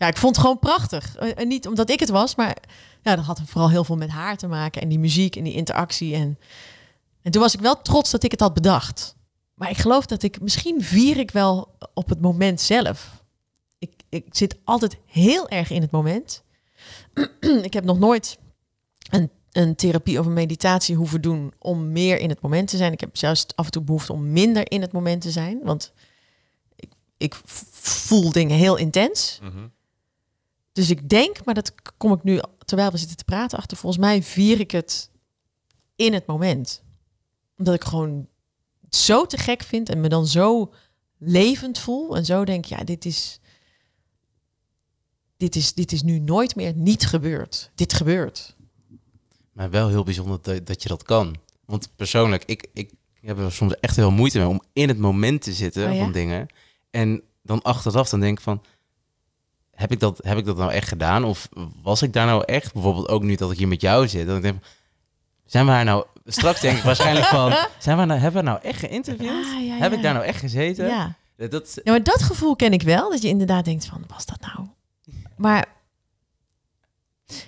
ja, 0.04 0.10
ik 0.10 0.18
vond 0.18 0.36
het 0.36 0.46
gewoon 0.46 0.60
prachtig. 0.60 1.16
Eh, 1.16 1.32
En 1.36 1.48
niet 1.48 1.68
omdat 1.68 1.89
ik 1.89 2.00
het 2.00 2.10
was, 2.10 2.36
maar 2.36 2.58
ja, 3.02 3.16
dat 3.16 3.26
had 3.26 3.42
vooral 3.46 3.70
heel 3.70 3.84
veel 3.84 3.96
met 3.98 4.10
haar 4.10 4.38
te 4.38 4.48
maken. 4.48 4.82
En 4.82 4.89
die 4.89 5.00
muziek 5.00 5.36
en 5.36 5.44
die 5.44 5.54
interactie. 5.54 6.16
En, 6.16 6.39
en 7.22 7.32
toen 7.32 7.42
was 7.42 7.54
ik 7.54 7.60
wel 7.60 7.82
trots 7.82 8.12
dat 8.12 8.24
ik 8.24 8.32
het 8.32 8.39
had 8.39 8.54
bedacht. 8.54 9.16
Maar 9.54 9.70
ik 9.70 9.78
geloof 9.78 10.06
dat 10.06 10.24
ik, 10.24 10.42
misschien 10.42 10.84
vier 10.84 11.18
ik 11.18 11.32
wel 11.32 11.78
op 11.94 12.10
het 12.10 12.22
moment 12.22 12.62
zelf. 12.62 13.24
Ik, 13.80 13.92
ik 14.10 14.26
zit 14.32 14.56
altijd 14.63 14.98
heel 15.06 15.50
erg 15.50 15.70
in 15.70 15.82
het 15.82 15.92
moment. 15.92 16.44
ik 17.68 17.74
heb 17.74 17.84
nog 17.84 18.00
nooit 18.00 18.38
een, 19.10 19.30
een 19.52 19.76
therapie 19.76 20.20
of 20.20 20.26
een 20.26 20.34
meditatie 20.34 20.96
hoeven 20.96 21.22
doen 21.22 21.54
om 21.60 21.92
meer 21.92 22.20
in 22.20 22.30
het 22.30 22.42
moment 22.42 22.68
te 22.68 22.78
zijn. 22.78 22.92
Ik 22.92 23.00
heb 23.00 23.16
juist 23.16 23.56
af 23.56 23.66
en 23.66 23.72
toe 23.72 23.82
behoefte 23.84 24.13
om 24.13 24.32
minder 24.32 24.72
in 24.72 24.82
het 24.82 24.92
moment 24.92 25.22
te 25.22 25.32
zijn. 25.32 25.60
Want 25.63 25.94
ik, 26.76 26.89
ik 27.18 27.36
voel 27.74 28.32
dingen 28.32 28.58
heel 28.58 28.76
intens. 28.78 29.39
Dus 30.74 30.90
ik 30.90 31.10
denk, 31.10 31.46
maar 31.46 31.54
dat 31.54 31.74
kom 31.98 32.14
ik 32.14 32.24
nu 32.24 32.42
terwijl 32.66 32.92
we 32.92 32.98
zitten 32.98 33.18
te 33.18 33.24
praten 33.24 33.58
achter. 33.58 33.78
Volgens 33.78 34.02
mij 34.02 34.24
vier 34.24 34.60
ik 34.60 34.72
het 34.72 35.10
in 35.96 36.14
het 36.14 36.26
moment. 36.26 36.84
Omdat 37.58 37.74
ik 37.74 37.84
gewoon 37.84 38.28
zo 38.90 39.26
te 39.26 39.38
gek 39.38 39.64
vind 39.64 39.90
en 39.90 40.02
me 40.02 40.10
dan 40.10 40.28
zo 40.28 40.74
levend 41.18 41.80
voel. 41.80 42.16
En 42.16 42.26
zo 42.26 42.46
denk, 42.46 42.66
ja, 42.66 42.84
dit 42.84 43.06
is, 43.06 43.40
dit 45.38 45.56
is, 45.56 45.74
dit 45.74 45.92
is 45.92 46.04
nu 46.04 46.20
nooit 46.20 46.56
meer 46.56 46.74
niet 46.76 47.06
gebeurd. 47.06 47.72
Dit 47.76 47.94
gebeurt. 47.94 48.56
Maar 49.52 49.70
wel 49.70 49.90
heel 49.90 50.04
bijzonder 50.04 50.40
dat, 50.42 50.66
dat 50.66 50.84
je 50.84 50.90
dat 50.90 51.04
kan. 51.04 51.36
Want 51.66 51.90
persoonlijk, 51.96 52.44
ik, 52.46 52.68
ik 52.74 52.92
heb 53.22 53.38
er 53.38 53.52
soms 53.52 53.80
echt 53.80 53.96
heel 53.96 54.12
moeite 54.12 54.38
mee 54.38 54.48
om 54.48 54.62
in 54.74 54.88
het 54.88 54.98
moment 54.98 55.42
te 55.42 55.54
zitten 55.54 55.88
Oh 55.90 55.96
ja? 55.96 56.04
van 56.04 56.12
dingen. 56.12 56.48
En 56.90 57.22
dan 57.42 57.62
achteraf 57.62 58.10
dan 58.10 58.20
denk 58.20 58.38
ik 58.38 58.44
van, 58.44 58.64
heb 59.76 59.92
ik, 59.92 60.00
dat, 60.00 60.20
heb 60.24 60.38
ik 60.38 60.46
dat 60.46 60.58
nou 60.58 60.72
echt 60.72 60.88
gedaan? 60.88 61.24
Of 61.24 61.50
was 61.82 62.02
ik 62.02 62.14
daar 62.14 62.26
nou 62.26 62.44
echt? 62.46 62.74
Bijvoorbeeld 62.74 63.08
ook 63.08 63.24
nu 63.24 63.36
dat 63.36 63.52
ik 63.52 63.58
hier 63.58 63.68
met 63.68 63.82
jou 63.82 64.08
zit. 64.08 64.28
Dat 64.28 64.36
ik 64.36 64.42
denk, 64.42 64.64
zijn 65.46 65.66
we 65.66 65.72
haar 65.72 65.86
nou... 65.86 66.06
Straks 66.26 66.62
denk 66.62 66.78
ik 66.78 66.84
waarschijnlijk 66.94 67.26
van, 67.26 67.54
zijn 67.78 67.98
we 67.98 68.06
nou, 68.06 68.20
hebben 68.20 68.44
we 68.44 68.50
nou 68.50 68.62
echt 68.62 68.80
geïnterviewd? 68.80 69.30
Ah, 69.30 69.66
ja, 69.66 69.78
Heb 69.78 69.94
ik 69.94 70.02
daar 70.02 70.14
nou 70.14 70.26
echt 70.26 70.40
gezeten? 70.40 70.88
Ja. 70.88 71.16
Dat, 71.38 71.52
dat, 71.52 71.80
ja, 71.84 71.92
maar 71.92 72.04
dat 72.04 72.24
gevoel 72.24 72.56
ken 72.56 72.74
ik 72.74 72.82
wel. 72.82 73.10
Dat 73.10 73.22
je 73.22 73.28
inderdaad 73.28 73.66
denkt 73.66 73.86
van, 73.86 74.04
was 74.08 74.26
dat 74.26 74.40
nou? 74.42 74.68
Maar 75.38 75.66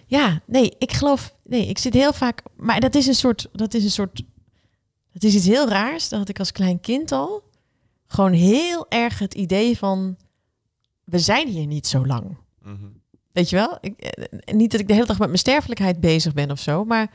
ja, 0.06 0.42
nee, 0.46 0.76
ik 0.78 0.92
geloof, 0.92 1.36
nee, 1.44 1.68
ik 1.68 1.78
zit 1.78 1.94
heel 1.94 2.14
vaak, 2.14 2.42
maar 2.56 2.80
dat 2.80 2.96
is 2.96 3.08
een 3.08 3.16
soort, 3.16 3.48
dat 3.52 3.74
is 3.74 3.84
een 3.84 3.92
soort, 3.92 4.22
dat 5.14 5.24
is 5.24 5.36
iets 5.36 5.46
heel 5.46 5.70
raars. 5.70 6.10
Dat 6.10 6.20
had 6.20 6.30
ik 6.30 6.40
als 6.40 6.52
klein 6.52 6.80
kind 6.80 7.12
al. 7.12 7.44
Gewoon 8.08 8.34
heel 8.34 8.86
erg 8.90 9.20
het 9.20 9.34
idee 9.34 9.78
van, 9.78 10.18
we 11.06 11.20
zijn 11.20 11.48
hier 11.48 11.66
niet 11.66 11.88
zo 11.88 12.06
lang. 12.06 12.38
Weet 13.32 13.50
je 13.50 13.56
wel? 13.56 13.78
Ik, 13.82 14.00
eh, 14.00 14.56
niet 14.56 14.72
dat 14.72 14.80
ik 14.80 14.88
de 14.88 14.94
hele 14.94 15.06
dag 15.06 15.18
met 15.18 15.28
mijn 15.28 15.40
sterfelijkheid 15.40 16.00
bezig 16.00 16.34
ben 16.34 16.52
of 16.52 16.60
zo, 16.60 16.86
maar 16.86 17.12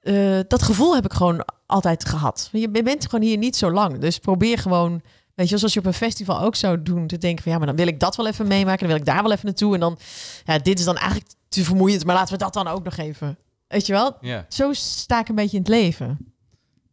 eh, 0.00 0.38
dat 0.48 0.62
gevoel 0.62 0.94
heb 0.94 1.04
ik 1.04 1.12
gewoon 1.12 1.44
altijd 1.66 2.04
gehad. 2.04 2.48
Je 2.52 2.68
bent 2.68 3.04
gewoon 3.04 3.24
hier 3.24 3.38
niet 3.38 3.56
zo 3.56 3.70
lang, 3.70 3.98
dus 3.98 4.18
probeer 4.18 4.58
gewoon, 4.58 5.02
weet 5.34 5.48
je, 5.48 5.56
zoals 5.58 5.72
je 5.72 5.78
op 5.78 5.86
een 5.86 5.92
festival 5.92 6.40
ook 6.40 6.54
zou 6.54 6.82
doen, 6.82 7.06
te 7.06 7.18
denken 7.18 7.42
van 7.42 7.52
ja, 7.52 7.58
maar 7.58 7.66
dan 7.66 7.76
wil 7.76 7.86
ik 7.86 8.00
dat 8.00 8.16
wel 8.16 8.26
even 8.26 8.46
meemaken, 8.46 8.78
dan 8.78 8.88
wil 8.88 8.96
ik 8.96 9.04
daar 9.04 9.22
wel 9.22 9.32
even 9.32 9.46
naartoe 9.46 9.74
en 9.74 9.80
dan, 9.80 9.98
ja, 10.44 10.58
dit 10.58 10.78
is 10.78 10.84
dan 10.84 10.96
eigenlijk 10.96 11.30
te 11.48 11.64
vermoeiend, 11.64 12.04
maar 12.04 12.14
laten 12.14 12.32
we 12.32 12.38
dat 12.38 12.52
dan 12.52 12.68
ook 12.68 12.84
nog 12.84 12.96
even, 12.96 13.38
weet 13.68 13.86
je 13.86 13.92
wel? 13.92 14.16
Zo 14.48 14.72
sta 14.72 15.20
ik 15.20 15.28
een 15.28 15.34
beetje 15.34 15.56
in 15.56 15.62
het 15.62 15.72
leven. 15.72 16.31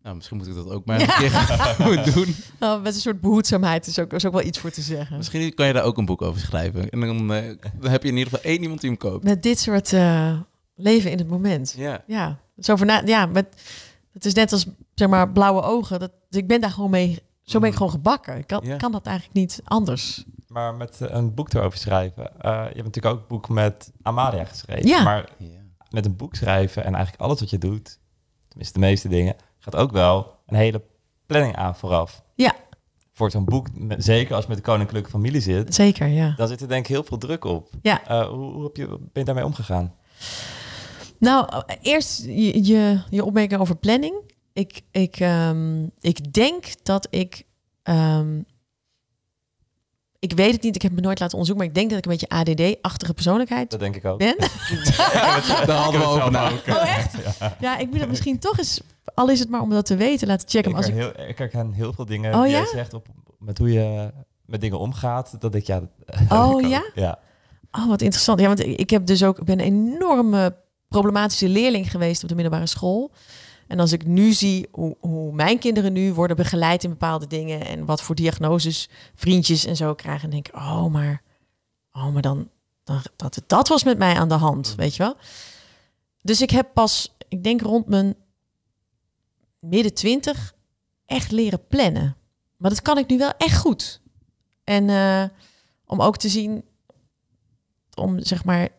Nou, 0.03 0.15
misschien 0.15 0.37
moet 0.37 0.47
ik 0.47 0.55
dat 0.55 0.69
ook 0.69 0.85
maar 0.85 1.01
een 1.01 1.07
keer 1.07 2.13
doen. 2.13 2.35
Nou, 2.59 2.81
met 2.81 2.95
een 2.95 3.01
soort 3.01 3.21
behoedzaamheid 3.21 3.87
is 3.87 3.99
ook, 3.99 4.13
is 4.13 4.25
ook 4.25 4.33
wel 4.33 4.43
iets 4.45 4.59
voor 4.59 4.69
te 4.71 4.81
zeggen. 4.81 5.17
Misschien 5.17 5.53
kan 5.53 5.67
je 5.67 5.73
daar 5.73 5.83
ook 5.83 5.97
een 5.97 6.05
boek 6.05 6.21
over 6.21 6.41
schrijven. 6.41 6.89
En 6.89 6.99
dan, 6.99 7.33
eh, 7.33 7.55
dan 7.79 7.91
heb 7.91 8.03
je 8.03 8.09
in 8.09 8.17
ieder 8.17 8.33
geval 8.33 8.51
één 8.51 8.61
iemand 8.61 8.81
die 8.81 8.89
hem 8.89 8.99
koopt. 8.99 9.23
Met 9.23 9.43
dit 9.43 9.59
soort 9.59 9.93
eh, 9.93 10.39
leven 10.75 11.11
in 11.11 11.17
het 11.17 11.27
moment. 11.27 11.73
Ja. 11.77 12.03
Ja, 12.07 12.39
zo 12.57 12.75
voor 12.75 12.85
na, 12.85 13.01
ja, 13.05 13.25
met, 13.25 13.47
het 14.13 14.25
is 14.25 14.33
net 14.33 14.51
als 14.51 14.65
zeg 14.95 15.07
maar 15.09 15.31
blauwe 15.31 15.61
ogen. 15.61 15.99
Dat, 15.99 16.11
dus 16.29 16.41
ik 16.41 16.47
ben 16.47 16.61
daar 16.61 16.71
gewoon 16.71 16.89
mee, 16.89 17.19
zo 17.43 17.59
ben 17.59 17.69
ik 17.69 17.75
gewoon 17.75 17.91
gebakken. 17.91 18.37
Ik 18.37 18.47
kan, 18.47 18.61
Ja. 18.63 18.77
kan 18.77 18.91
dat 18.91 19.05
eigenlijk 19.05 19.35
niet 19.37 19.61
anders. 19.63 20.25
Maar 20.47 20.75
met 20.75 21.01
eh, 21.01 21.07
een 21.15 21.33
boek 21.33 21.53
erover 21.53 21.77
schrijven. 21.79 22.39
eh, 22.41 22.51
je 22.51 22.57
hebt 22.81 22.83
natuurlijk 22.85 23.15
ook 23.15 23.19
een 23.21 23.27
boek 23.27 23.49
met 23.49 23.91
Amalia 24.01 24.45
geschreven. 24.45 24.87
Ja. 24.87 25.03
Maar 25.03 25.29
ja. 25.37 25.47
met 25.89 26.05
een 26.05 26.15
boek 26.15 26.35
schrijven 26.35 26.83
en 26.85 26.93
eigenlijk 26.93 27.23
alles 27.23 27.39
wat 27.39 27.49
je 27.49 27.57
doet, 27.57 27.99
tenminste 28.47 28.79
de 28.79 28.85
meeste 28.85 29.07
dingen, 29.07 29.35
gaat 29.59 29.75
ook 29.75 29.91
wel 29.91 30.35
een 30.47 30.55
hele 30.55 30.81
planning 31.25 31.55
aan 31.55 31.75
vooraf. 31.75 32.23
Ja. 32.35 32.55
Voor 33.13 33.31
zo'n 33.31 33.45
boek, 33.45 33.67
met- 33.73 34.03
zeker 34.03 34.33
als 34.35 34.43
je 34.43 34.49
met 34.49 34.57
de 34.57 34.63
koninklijke 34.63 35.09
familie 35.09 35.41
zit, 35.41 35.75
Zeker, 35.75 36.07
ja. 36.07 36.33
dan 36.37 36.47
zit 36.47 36.61
er 36.61 36.67
denk 36.67 36.81
ik 36.83 36.91
heel 36.91 37.03
veel 37.03 37.17
druk 37.17 37.43
op. 37.43 37.69
Ja. 37.81 38.07
Eh, 38.07 38.27
hoe, 38.27 38.51
hoe 38.53 38.63
heb 38.63 38.75
je, 38.75 38.87
ben 38.87 39.09
je 39.13 39.23
daarmee 39.23 39.45
omgegaan? 39.45 39.93
Nou, 41.19 41.63
eerst 41.81 42.23
je, 42.25 42.63
je, 42.65 43.01
je 43.09 43.25
opmerking 43.25 43.61
over 43.61 43.75
planning. 43.75 44.15
Ik, 44.53 44.81
ik, 44.91 45.15
ehm, 45.19 45.83
ik 45.99 46.33
denk 46.33 46.65
dat 46.83 47.07
ik... 47.09 47.43
ehm, 47.83 48.41
ik 50.19 50.33
weet 50.33 50.51
het 50.53 50.61
niet, 50.61 50.75
ik 50.75 50.81
heb 50.81 50.91
me 50.91 51.01
nooit 51.01 51.19
laten 51.19 51.37
onderzoeken... 51.37 51.65
maar 51.67 51.75
ik 51.75 51.79
denk 51.79 51.89
dat 51.89 51.97
ik 51.97 52.27
een 52.27 52.43
beetje 52.45 52.63
ADD-achtige 52.75 53.13
persoonlijkheid 53.13 53.71
Dat 53.71 53.79
denk 53.79 53.95
ik 53.95 54.05
ook. 54.05 54.17
ben. 54.17 54.35
Daar 55.65 55.77
hadden 55.77 56.01
we 56.01 56.07
over 56.07 56.31
na. 56.31 56.51
Oh, 56.67 56.97
echt? 56.97 57.13
Ja, 57.59 57.77
ik 57.77 57.89
moet 57.89 57.99
dat 57.99 58.07
misschien 58.09 58.39
toch 58.39 58.57
eens... 58.57 58.81
al 59.13 59.29
is 59.29 59.39
het 59.39 59.49
maar 59.49 59.61
om 59.61 59.69
dat 59.69 59.85
te 59.85 59.95
weten, 59.95 60.27
laten 60.27 60.49
checken. 60.49 60.71
Ik, 60.71 60.77
als 60.77 60.85
herken 60.85 61.09
ik, 61.09 61.15
heel, 61.17 61.27
ik 61.27 61.37
herken 61.37 61.71
heel 61.71 61.93
veel 61.93 62.05
dingen 62.05 62.33
Oh, 62.35 62.41
die 62.41 62.51
ja? 62.51 62.57
jij 62.57 62.67
zegt 62.67 62.93
op, 62.93 63.07
met 63.39 63.57
hoe 63.57 63.71
je 63.71 64.11
met 64.45 64.61
dingen 64.61 64.79
omgaat. 64.79 65.35
Dat 65.41 65.55
ik 65.55 65.65
ja. 65.65 65.79
dat- 65.79 66.19
Oh, 66.39 66.61
ik 66.61 66.67
ja? 66.67 66.83
Ja. 66.95 67.19
Oh, 67.71 67.87
wat 67.87 68.01
interessant. 68.01 68.39
Ja, 68.39 68.47
want 68.47 68.59
ik 68.59 68.89
heb 68.89 69.05
dus 69.05 69.23
ook 69.23 69.37
ik 69.39 69.45
ben 69.45 69.59
een 69.59 69.65
enorme 69.65 70.55
problematische 70.87 71.47
leerling 71.49 71.91
geweest 71.91 72.23
op 72.23 72.29
de 72.29 72.35
middelbare 72.35 72.67
school. 72.67 73.11
En 73.69 73.79
als 73.79 73.91
ik 73.91 74.05
nu 74.05 74.31
zie 74.31 74.67
hoe, 74.71 74.97
hoe 74.99 75.33
mijn 75.33 75.59
kinderen 75.59 75.93
nu 75.93 76.13
worden 76.13 76.35
begeleid 76.35 76.83
in 76.83 76.89
bepaalde 76.89 77.27
dingen 77.27 77.65
en 77.65 77.85
wat 77.85 78.01
voor 78.01 78.15
diagnoses 78.15 78.89
vriendjes 79.15 79.65
en 79.65 79.75
zo 79.75 79.95
krijgen, 79.95 80.21
dan 80.21 80.29
denk 80.29 80.47
ik, 80.47 80.55
oh, 80.55 80.85
maar, 80.85 81.21
oh, 81.91 82.13
maar 82.13 82.21
dan, 82.21 82.49
dan 82.83 83.01
dat, 83.15 83.41
dat 83.47 83.67
was 83.67 83.83
met 83.83 83.97
mij 83.97 84.15
aan 84.15 84.29
de 84.29 84.33
hand, 84.33 84.75
weet 84.75 84.95
je 84.95 85.03
wel. 85.03 85.15
Dus 86.21 86.41
ik 86.41 86.49
heb 86.49 86.69
pas, 86.73 87.15
ik 87.27 87.43
denk 87.43 87.61
rond 87.61 87.87
mijn 87.87 88.15
midden 89.59 89.93
twintig, 89.93 90.55
echt 91.05 91.31
leren 91.31 91.67
plannen. 91.67 92.15
Maar 92.57 92.69
dat 92.69 92.81
kan 92.81 92.97
ik 92.97 93.09
nu 93.09 93.17
wel 93.17 93.33
echt 93.37 93.57
goed. 93.57 94.01
En 94.63 94.89
eh, 94.89 95.23
om 95.85 96.01
ook 96.01 96.17
te 96.17 96.29
zien 96.29 96.63
om 97.93 98.23
zeg 98.23 98.45
maar. 98.45 98.57
Nou, 98.57 98.71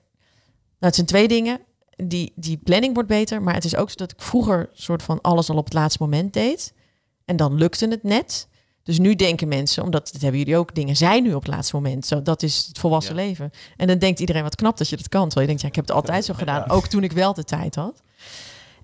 het 0.78 0.94
zijn 0.94 1.06
twee 1.06 1.28
dingen. 1.28 1.60
Die, 2.02 2.32
die 2.36 2.56
planning 2.56 2.94
wordt 2.94 3.08
beter, 3.08 3.42
maar 3.42 3.54
het 3.54 3.64
is 3.64 3.76
ook 3.76 3.88
zo 3.88 3.94
dat 3.96 4.12
ik 4.12 4.20
vroeger 4.20 4.70
soort 4.72 5.02
van 5.02 5.20
alles 5.20 5.50
al 5.50 5.56
op 5.56 5.64
het 5.64 5.74
laatste 5.74 6.02
moment 6.02 6.32
deed. 6.32 6.72
En 7.24 7.36
dan 7.36 7.54
lukte 7.54 7.88
het 7.88 8.02
net. 8.02 8.48
Dus 8.82 8.98
nu 8.98 9.14
denken 9.14 9.48
mensen, 9.48 9.82
omdat 9.82 10.12
dat 10.12 10.20
hebben 10.20 10.38
jullie 10.40 10.56
ook, 10.56 10.74
dingen 10.74 10.96
zijn 10.96 11.22
nu 11.22 11.34
op 11.34 11.42
het 11.42 11.54
laatste 11.54 11.74
moment. 11.76 12.06
Zo, 12.06 12.22
dat 12.22 12.42
is 12.42 12.66
het 12.66 12.78
volwassen 12.78 13.14
Ja. 13.16 13.22
leven. 13.22 13.50
En 13.76 13.86
dan 13.86 13.98
denkt 13.98 14.20
iedereen 14.20 14.42
wat 14.42 14.54
knap 14.54 14.76
dat 14.76 14.88
je 14.88 14.96
dat 14.96 15.08
kan. 15.08 15.28
Terwijl 15.28 15.40
je 15.40 15.46
denkt, 15.46 15.62
ja, 15.62 15.68
ik 15.68 15.74
heb 15.74 15.86
het 15.86 15.96
altijd 15.96 16.24
zo 16.24 16.34
gedaan. 16.34 16.70
Ook 16.70 16.86
toen 16.86 17.02
ik 17.02 17.12
wel 17.12 17.34
de 17.34 17.44
tijd 17.44 17.74
had. 17.74 18.02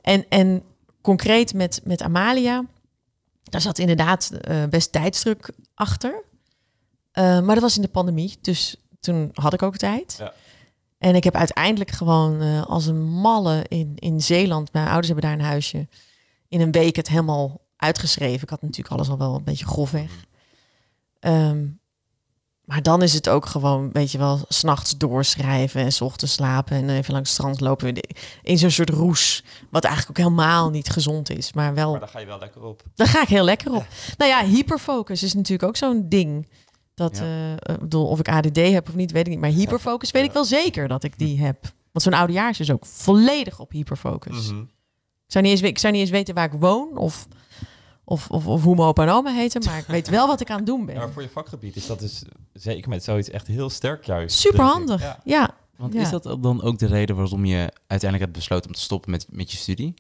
En, 0.03 0.25
en 0.29 0.63
concreet 1.03 1.55
met, 1.55 1.81
met 1.85 2.03
Amalia. 2.03 2.65
daar 3.43 3.61
zat 3.61 3.79
inderdaad 3.79 4.31
eh, 4.31 4.65
best 4.65 4.93
tijdsdruk 4.93 5.51
achter. 5.75 6.23
Eh, 7.13 7.25
maar 7.41 7.55
dat 7.55 7.63
was 7.65 7.77
in 7.77 7.83
de 7.83 7.89
pandemie, 7.89 8.37
dus 8.41 8.77
toen 9.01 9.31
had 9.35 9.53
ik 9.53 9.63
ook 9.63 9.77
tijd. 9.77 10.17
Ja. 10.19 10.33
En 11.07 11.15
ik 11.15 11.25
heb 11.25 11.35
uiteindelijk 11.35 11.91
gewoon 11.91 12.41
eh, 12.41 12.67
als 12.67 12.87
een 12.87 13.03
malle 13.03 13.65
in, 13.69 13.93
in 13.95 14.21
Zeeland, 14.21 14.73
mijn 14.73 14.87
ouders 14.87 15.07
hebben 15.07 15.25
daar 15.25 15.39
een 15.39 15.45
huisje, 15.45 15.89
in 16.49 16.61
een 16.61 16.73
week 16.73 16.97
het 16.97 17.09
helemaal 17.09 17.61
uitgeschreven. 17.77 18.43
Ik 18.43 18.51
had 18.51 18.63
natuurlijk 18.63 18.95
alles 18.95 19.09
al 19.09 19.19
wel 19.19 19.35
een 19.35 19.45
beetje 19.45 19.67
grofweg. 19.67 20.25
Ehm, 21.21 21.67
maar 22.65 22.83
dan 22.83 23.03
is 23.03 23.13
het 23.13 23.29
ook 23.29 23.47
gewoon, 23.47 23.93
weet 23.93 24.13
je 24.13 24.19
wel, 24.19 24.41
s'nachts 24.49 24.97
doorschrijven 24.97 25.81
en 25.81 25.93
s 25.93 26.01
ochtends 26.01 26.35
slapen 26.35 26.77
en 26.77 26.91
even 26.91 27.13
langs 27.13 27.29
het 27.29 27.39
strand 27.39 27.61
lopen 27.61 27.95
in 28.43 28.59
zo'n 28.59 28.71
soort 28.71 28.91
roes. 28.91 29.45
Wat 29.71 29.85
eigenlijk 29.85 30.19
ook 30.19 30.25
helemaal 30.25 30.71
niet 30.71 30.89
gezond 30.89 31.31
is, 31.31 31.53
maar 31.53 31.75
wel 31.75 31.91
Maar 31.91 32.01
daar 32.01 32.09
ga 32.09 32.19
je 32.19 32.27
wel 32.27 32.39
lekker 32.39 32.63
op. 32.63 32.83
daar 32.95 33.07
ga 33.07 33.23
ik 33.23 33.29
heel 33.29 33.45
lekker 33.45 33.73
op. 33.73 33.87
Nou 34.17 34.31
ja, 34.31 34.45
hyperfocus 34.45 35.23
is 35.23 35.35
natuurlijk 35.35 35.69
ook 35.69 35.77
zo'n 35.77 36.09
ding. 36.09 36.49
Dat, 36.97 37.17
Ja. 37.19 37.57
eh, 37.57 37.75
ik 37.75 37.81
bedoel, 37.81 38.07
of 38.07 38.19
ik 38.19 38.29
ADD 38.29 38.57
heb 38.57 38.89
of 38.89 38.95
niet, 38.95 39.11
weet 39.13 39.25
ik 39.27 39.33
niet. 39.33 39.41
Maar 39.41 39.51
hyperfocus 39.51 40.11
weet 40.11 40.25
ik 40.25 40.33
wel 40.33 40.45
zeker 40.45 40.89
dat 40.89 41.05
ik 41.05 41.19
die 41.19 41.41
heb. 41.41 41.59
Want 41.93 42.05
zo'n 42.05 42.13
oudejaars 42.21 42.61
is 42.61 42.71
ook 42.71 42.87
volledig 42.87 43.61
op 43.61 43.71
hyperfocus. 43.71 44.51
Mhm. 44.51 44.61
ik, 44.61 44.67
zou 45.27 45.45
niet 45.45 45.53
eens, 45.53 45.61
we- 45.61 45.67
ik 45.69 45.79
zou 45.79 45.93
niet 45.93 46.03
eens 46.03 46.11
weten 46.11 46.35
waar 46.35 46.53
ik 46.53 46.61
woon 46.61 46.97
of, 46.97 47.27
of, 48.05 48.31
of, 48.31 48.47
of 48.47 48.63
hoe 48.63 48.75
mijn 48.75 48.89
opa 48.89 49.03
en 49.03 49.09
oma 49.09 49.33
heten. 49.35 49.65
Maar 49.65 49.79
ik 49.79 49.87
weet 49.87 50.09
wel 50.09 50.27
wat 50.27 50.41
ik 50.41 50.51
aan 50.51 50.57
het 50.57 50.67
doen 50.67 50.81
Ja, 50.87 50.87
maar 50.87 50.95
ben. 51.05 51.13
voor 51.13 51.23
je 51.23 51.29
vakgebied 51.29 51.77
is 51.77 51.87
dat 51.87 51.99
dus 51.99 52.23
zeker 52.53 52.89
met 52.89 53.05
zoiets 53.05 53.31
echt 53.31 53.47
heel 53.47 53.71
sterk 53.71 54.05
juist. 54.05 54.39
Super 54.39 54.59
denk 54.59 54.69
ik. 54.71 54.75
handig. 54.77 55.01
Ja. 55.03 55.21
Ja. 55.25 55.55
Want 55.77 55.93
Ja. 55.95 56.01
is 56.01 56.11
dat 56.11 56.23
dan 56.43 56.63
ook 56.63 56.79
de 56.79 56.87
reden 56.87 57.17
waarom 57.17 57.45
je 57.45 57.73
uiteindelijk 57.87 58.21
hebt 58.21 58.33
besloten 58.33 58.67
om 58.67 58.75
te 58.75 58.81
stoppen 58.83 59.11
met, 59.11 59.27
met 59.31 59.51
je 59.51 59.57
studie? 59.57 59.95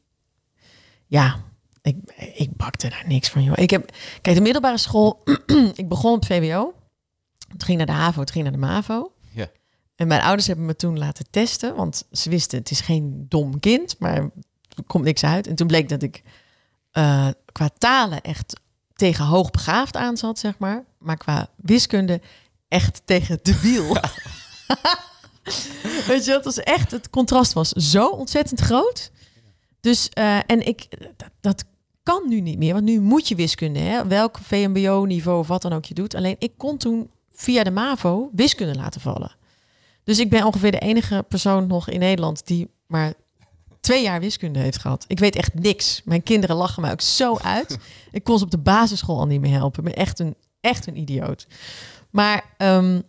Ja, 1.06 1.36
ik, 1.82 1.96
ik 2.34 2.56
bakte 2.56 2.88
daar 2.88 3.04
niks 3.06 3.28
van, 3.28 3.42
joh. 3.42 3.58
Ik 3.58 3.70
heb, 3.70 3.90
kijk, 4.22 4.36
de 4.36 4.42
middelbare 4.42 4.78
school, 4.78 5.22
ik 5.74 5.88
begon 5.88 6.12
op 6.14 6.24
VWO. 6.24 6.74
Het 7.56 7.64
ging 7.64 7.76
naar 7.76 7.86
de 7.86 7.92
HAVO, 7.92 8.20
het 8.20 8.30
ging 8.30 8.44
naar 8.44 8.52
de 8.52 8.58
MAVO. 8.58 9.12
Ja. 9.30 9.48
En 9.94 10.06
mijn 10.06 10.22
ouders 10.22 10.46
hebben 10.46 10.64
me 10.66 10.76
toen 10.76 10.98
laten 10.98 11.26
testen, 11.30 11.74
want 11.74 12.04
ze 12.12 12.30
wisten, 12.30 12.58
het 12.58 12.70
is 12.70 12.80
geen 12.80 13.26
dom 13.28 13.60
kind, 13.60 13.98
maar 13.98 14.16
er 14.76 14.84
komt 14.86 15.04
niks 15.04 15.24
uit. 15.24 15.46
En 15.46 15.54
toen 15.54 15.66
bleek 15.66 15.88
dat 15.88 16.02
ik 16.02 16.22
eh, 16.90 17.28
qua 17.52 17.70
talen 17.78 18.22
echt 18.22 18.60
tegen 18.94 19.24
hoogbegaafd 19.24 19.96
aan 19.96 20.16
zat, 20.16 20.38
zeg 20.38 20.58
maar. 20.58 20.84
Maar 20.98 21.16
qua 21.16 21.48
wiskunde 21.56 22.20
echt 22.68 23.02
tegen 23.04 23.38
de 23.42 23.60
wiel. 23.60 23.94
Weet 26.06 26.24
je, 26.24 26.30
dat 26.30 26.44
was 26.44 26.58
echt, 26.58 26.90
het 26.90 27.10
contrast 27.10 27.52
was 27.52 27.68
zo 27.68 28.06
ontzettend 28.08 28.60
groot. 28.60 29.10
Dus, 29.80 30.08
eh, 30.08 30.38
en 30.46 30.66
ik, 30.66 30.86
dat, 31.16 31.30
dat 31.40 31.64
kan 32.02 32.28
nu 32.28 32.40
niet 32.40 32.58
meer, 32.58 32.72
want 32.72 32.84
nu 32.84 33.00
moet 33.00 33.28
je 33.28 33.34
wiskunde, 33.34 33.78
hè? 33.78 34.06
welk 34.06 34.38
VMBO-niveau 34.42 35.38
of 35.38 35.46
wat 35.46 35.62
dan 35.62 35.72
ook 35.72 35.84
je 35.84 35.94
doet. 35.94 36.14
Alleen 36.14 36.36
ik 36.38 36.52
kon 36.56 36.76
toen 36.76 37.10
via 37.36 37.64
de 37.64 37.70
MAVO 37.70 38.30
wiskunde 38.32 38.74
laten 38.74 39.00
vallen. 39.00 39.36
Dus 40.04 40.18
ik 40.18 40.30
ben 40.30 40.44
ongeveer 40.44 40.70
de 40.70 40.78
enige 40.78 41.24
persoon 41.28 41.66
nog 41.66 41.88
in 41.88 41.98
Nederland 41.98 42.46
die 42.46 42.68
maar 42.86 43.14
twee 43.80 44.02
jaar 44.02 44.20
wiskunde 44.20 44.58
heeft 44.58 44.78
gehad. 44.78 45.04
Ik 45.08 45.18
weet 45.18 45.36
echt 45.36 45.54
niks. 45.54 46.00
Mijn 46.04 46.22
kinderen 46.22 46.56
lachen 46.56 46.82
mij 46.82 46.92
ook 46.92 47.00
zo 47.00 47.36
uit. 47.36 47.78
Ik 48.10 48.24
kon 48.24 48.38
ze 48.38 48.44
op 48.44 48.50
de 48.50 48.58
basisschool 48.58 49.18
al 49.18 49.26
niet 49.26 49.40
meer 49.40 49.52
helpen. 49.52 49.84
Ik 49.86 49.94
ben 49.94 50.04
echt 50.04 50.18
een, 50.18 50.34
echt 50.60 50.86
een 50.86 50.96
idioot. 50.96 51.46
Maar 52.10 52.44
ehm, 52.56 53.00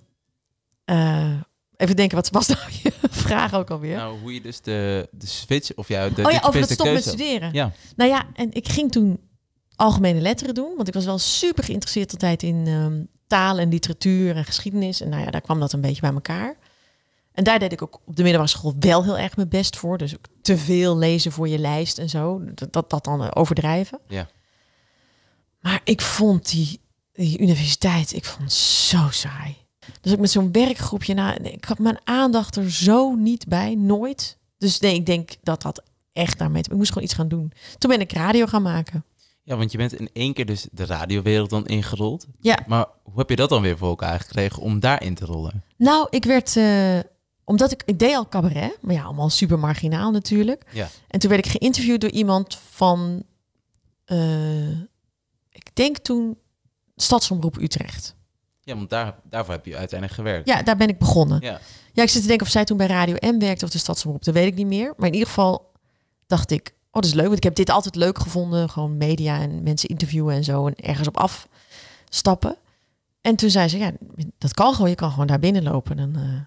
eh, 0.85 1.33
even 1.77 1.95
denken, 1.95 2.15
wat 2.15 2.29
was 2.29 2.47
nou 2.47 2.59
je 2.83 2.93
vraag 3.09 3.53
ook 3.53 3.69
alweer? 3.69 3.95
Nou, 3.95 4.19
hoe 4.19 4.33
je 4.33 4.41
dus 4.41 4.61
de, 4.61 5.07
de 5.11 5.27
switch, 5.27 5.73
of 5.75 5.87
ja, 5.87 6.09
de, 6.09 6.25
oh 6.25 6.31
ja, 6.31 6.41
over 6.43 6.61
de 6.61 6.73
stop 6.73 6.85
met 6.85 7.03
studeren. 7.03 7.53
Ja, 7.53 7.71
Nou 7.95 8.09
ja, 8.09 8.25
en 8.33 8.53
ik 8.53 8.67
ging 8.67 8.91
toen 8.91 9.19
algemene 9.75 10.19
letteren 10.19 10.53
doen, 10.53 10.73
want 10.75 10.87
ik 10.87 10.93
was 10.93 11.05
wel 11.05 11.17
super 11.17 11.63
geïnteresseerd 11.63 12.11
altijd 12.11 12.43
in 12.43 12.67
ehm, 12.67 13.01
taal 13.27 13.57
en 13.57 13.69
literatuur 13.69 14.35
en 14.35 14.45
geschiedenis. 14.45 15.01
En 15.01 15.09
nou 15.09 15.23
ja, 15.23 15.31
daar 15.31 15.41
kwam 15.41 15.59
dat 15.59 15.73
een 15.73 15.81
beetje 15.81 16.01
bij 16.01 16.13
elkaar. 16.13 16.57
En 17.31 17.43
daar 17.43 17.59
deed 17.59 17.71
ik 17.71 17.81
ook 17.81 17.99
op 18.05 18.15
de 18.15 18.23
middelbare 18.23 18.51
school 18.51 18.75
wel 18.79 19.03
heel 19.03 19.17
erg 19.17 19.35
mijn 19.35 19.49
best 19.49 19.77
voor. 19.77 19.97
Dus 19.97 20.13
ook 20.13 20.25
te 20.41 20.57
veel 20.57 20.97
lezen 20.97 21.31
voor 21.31 21.47
je 21.47 21.59
lijst 21.59 21.97
en 21.97 22.09
zo. 22.09 22.41
Dat 22.53 22.73
dat, 22.73 22.89
dat 22.89 23.03
dan 23.03 23.23
eh, 23.23 23.31
overdrijven. 23.33 23.99
Ja. 24.07 24.27
Maar 25.59 25.81
ik 25.83 26.01
vond 26.01 26.49
die, 26.49 26.79
die 27.13 27.39
universiteit, 27.39 28.13
ik 28.13 28.25
vond 28.25 28.53
zo 28.53 29.07
saai. 29.09 29.55
Dus 30.01 30.11
ik 30.11 30.19
met 30.19 30.31
zo'n 30.31 30.51
werkgroepje, 30.51 31.13
nou, 31.13 31.43
ik 31.43 31.65
had 31.65 31.79
mijn 31.79 31.99
aandacht 32.03 32.55
er 32.55 32.71
zo 32.71 33.15
niet 33.15 33.47
bij, 33.47 33.75
nooit. 33.75 34.37
Dus 34.57 34.79
nee, 34.79 34.95
ik 34.95 35.05
denk 35.05 35.35
dat 35.41 35.61
dat 35.61 35.83
echt 36.13 36.37
daarmee 36.37 36.61
te 36.61 36.69
Ik 36.69 36.75
moest 36.75 36.89
gewoon 36.89 37.03
iets 37.03 37.13
gaan 37.13 37.27
doen. 37.27 37.51
Toen 37.77 37.89
ben 37.89 37.99
ik 37.99 38.11
radio 38.11 38.45
gaan 38.45 38.61
maken. 38.61 39.05
Ja, 39.47 39.57
want 39.57 39.71
je 39.71 39.77
bent 39.77 39.93
in 39.93 40.09
één 40.13 40.33
keer 40.33 40.45
dus 40.45 40.67
de 40.71 40.85
radiowereld 40.85 41.49
dan 41.49 41.65
ingerold. 41.65 42.25
Ja. 42.39 42.59
Maar 42.67 42.85
hoe 43.03 43.17
heb 43.17 43.29
je 43.29 43.35
dat 43.35 43.49
dan 43.49 43.61
weer 43.61 43.77
voor 43.77 43.89
elkaar 43.89 44.19
gekregen 44.19 44.61
om 44.61 44.79
daarin 44.79 45.15
te 45.15 45.25
rollen? 45.25 45.63
Nou, 45.77 46.07
ik 46.09 46.23
werd, 46.23 46.55
eh, 46.55 46.99
omdat 47.43 47.71
ik, 47.71 47.83
ik 47.85 47.99
deed 47.99 48.15
al 48.15 48.29
cabaret, 48.29 48.77
maar 48.81 48.95
ja, 48.95 49.03
allemaal 49.03 49.29
super 49.29 49.59
marginaal 49.59 50.11
natuurlijk. 50.11 50.63
Ja. 50.71 50.87
En 51.07 51.19
toen 51.19 51.29
werd 51.29 51.45
ik 51.45 51.51
geïnterviewd 51.51 52.01
door 52.01 52.09
iemand 52.09 52.59
van, 52.69 53.23
eh, 54.05 54.69
ik 55.49 55.69
denk 55.73 55.97
toen 55.97 56.37
Stadsomroep 56.95 57.57
Utrecht. 57.57 58.15
Ja, 58.61 58.75
want 58.75 58.89
daar, 58.89 59.15
daarvoor 59.23 59.53
heb 59.53 59.65
je 59.65 59.77
uiteindelijk 59.77 60.19
gewerkt. 60.19 60.47
Ja, 60.47 60.63
daar 60.63 60.77
ben 60.77 60.87
ik 60.87 60.99
begonnen. 60.99 61.41
Ja. 61.41 61.59
Ja, 61.93 62.03
ik 62.03 62.09
zit 62.09 62.21
te 62.21 62.27
denken 62.27 62.45
of 62.45 62.51
zij 62.51 62.65
toen 62.65 62.77
bij 62.77 62.87
Radio 62.87 63.15
M 63.19 63.39
werkte 63.39 63.65
of 63.65 63.71
de 63.71 63.77
Stadsomroep. 63.77 64.23
Dat 64.23 64.33
weet 64.33 64.47
ik 64.47 64.55
niet 64.55 64.67
meer. 64.67 64.93
Maar 64.97 65.07
in 65.07 65.13
ieder 65.13 65.27
geval 65.27 65.71
dacht 66.25 66.51
ik, 66.51 66.73
dat 67.01 67.11
is 67.11 67.13
leuk. 67.13 67.25
Want 67.25 67.37
ik 67.37 67.43
heb 67.43 67.55
dit 67.55 67.69
altijd 67.69 67.95
leuk 67.95 68.19
gevonden. 68.19 68.69
Gewoon 68.69 68.97
media 68.97 69.39
en 69.39 69.63
mensen 69.63 69.89
interviewen 69.89 70.35
en 70.35 70.43
zo. 70.43 70.67
En 70.67 70.75
ergens 70.75 71.07
op 71.07 71.17
afstappen. 71.17 72.57
En 73.21 73.35
toen 73.35 73.49
zei 73.49 73.67
ze, 73.67 73.77
ja, 73.77 73.91
dat 74.37 74.53
kan 74.53 74.73
gewoon. 74.73 74.89
Je 74.89 74.95
kan 74.95 75.11
gewoon 75.11 75.27
daar 75.27 75.39
binnenlopen. 75.39 75.99
En 75.99 76.15
eh, 76.15 76.41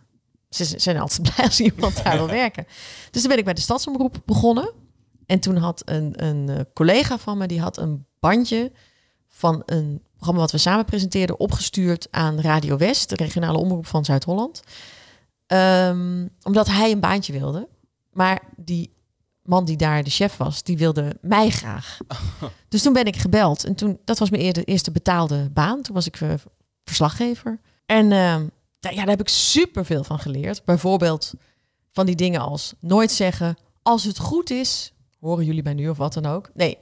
ze 0.48 0.78
zijn 0.78 0.98
altijd 0.98 1.22
blij 1.34 1.46
als 1.46 1.60
iemand 1.60 2.04
daar 2.04 2.16
wil 2.16 2.28
werken. 2.42 2.66
Dus 3.10 3.20
toen 3.20 3.30
ben 3.30 3.38
ik 3.38 3.44
bij 3.44 3.54
de 3.54 3.60
Stadsomroep 3.60 4.20
begonnen. 4.24 4.72
En 5.26 5.40
toen 5.40 5.56
had 5.56 5.82
een, 5.84 6.24
een 6.24 6.48
eh, 6.48 6.60
collega 6.74 7.18
van 7.18 7.38
me, 7.38 7.46
die 7.46 7.60
had 7.60 7.78
een 7.78 8.06
bandje 8.20 8.72
van 9.28 9.62
een 9.66 10.02
programma 10.12 10.40
wat 10.40 10.50
we 10.52 10.58
samen 10.58 10.84
presenteerden, 10.84 11.40
opgestuurd 11.40 12.08
aan 12.10 12.40
Radio 12.40 12.76
West, 12.76 13.08
de 13.08 13.14
regionale 13.14 13.58
omroep 13.58 13.86
van 13.86 14.04
Zuid-Holland. 14.04 14.62
Ehm, 15.46 16.26
omdat 16.42 16.66
hij 16.66 16.90
een 16.90 17.00
baantje 17.00 17.32
wilde. 17.32 17.68
Maar 18.12 18.42
die 18.56 18.92
man 19.50 19.64
die 19.64 19.76
daar 19.76 20.04
de 20.04 20.10
chef 20.10 20.36
was, 20.36 20.62
die 20.62 20.78
wilde 20.78 21.16
mij 21.20 21.50
graag. 21.50 21.98
Dus 22.68 22.82
toen 22.82 22.92
ben 22.92 23.04
ik 23.04 23.16
gebeld. 23.16 23.64
En 23.64 23.74
toen, 23.74 23.98
dat 24.04 24.18
was 24.18 24.30
mijn 24.30 24.42
eerste 24.64 24.90
betaalde 24.90 25.50
baan. 25.52 25.82
Toen 25.82 25.94
was 25.94 26.06
ik 26.06 26.20
eh, 26.20 26.32
verslaggever. 26.84 27.60
En 27.86 28.12
ehm, 28.12 28.46
daar, 28.80 28.92
ja, 28.92 28.98
daar 28.98 29.08
heb 29.08 29.20
ik 29.20 29.28
super 29.28 29.84
veel 29.84 30.04
van 30.04 30.18
geleerd. 30.18 30.64
Bijvoorbeeld 30.64 31.32
van 31.92 32.06
die 32.06 32.14
dingen 32.14 32.40
als 32.40 32.74
nooit 32.80 33.10
zeggen, 33.10 33.56
als 33.82 34.04
het 34.04 34.18
goed 34.18 34.50
is, 34.50 34.92
horen 35.20 35.44
jullie 35.44 35.62
mij 35.62 35.74
nu 35.74 35.88
of 35.88 35.96
wat 35.96 36.12
dan 36.12 36.26
ook. 36.26 36.50
Nee, 36.54 36.78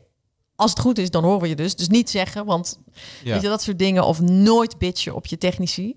als 0.56 0.70
het 0.70 0.80
goed 0.80 0.98
is, 0.98 1.10
dan 1.10 1.24
horen 1.24 1.40
we 1.40 1.48
je 1.48 1.56
dus. 1.56 1.76
Dus 1.76 1.88
niet 1.88 2.10
zeggen, 2.10 2.44
want 2.44 2.78
Ja. 3.22 3.32
Weet 3.32 3.42
je, 3.42 3.48
dat 3.48 3.62
soort 3.62 3.78
dingen. 3.78 4.04
Of 4.04 4.20
nooit 4.20 4.78
bitchen 4.78 5.14
op 5.14 5.26
je 5.26 5.38
technici. 5.38 5.96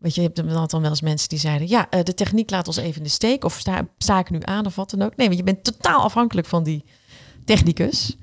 Weet 0.00 0.14
je, 0.14 0.20
je 0.20 0.26
hebt 0.26 0.48
dan 0.48 0.66
dan 0.66 0.80
wel 0.80 0.90
eens 0.90 1.00
mensen 1.00 1.28
die 1.28 1.38
zeiden... 1.38 1.68
ja, 1.68 1.90
eh, 1.90 2.02
de 2.02 2.14
techniek 2.14 2.50
laat 2.50 2.66
ons 2.66 2.76
even 2.76 2.96
in 2.96 3.02
de 3.02 3.08
steek. 3.08 3.44
Of 3.44 3.58
sta, 3.58 3.88
sta 3.98 4.18
ik 4.18 4.30
nu 4.30 4.38
aan 4.42 4.66
of 4.66 4.74
wat 4.76 4.90
dan 4.90 5.02
ook. 5.02 5.16
Nee, 5.16 5.26
want 5.26 5.38
je 5.38 5.44
bent 5.44 5.64
totaal 5.64 6.02
afhankelijk 6.02 6.46
van 6.46 6.62
die 6.62 6.84
technicus. 7.44 8.16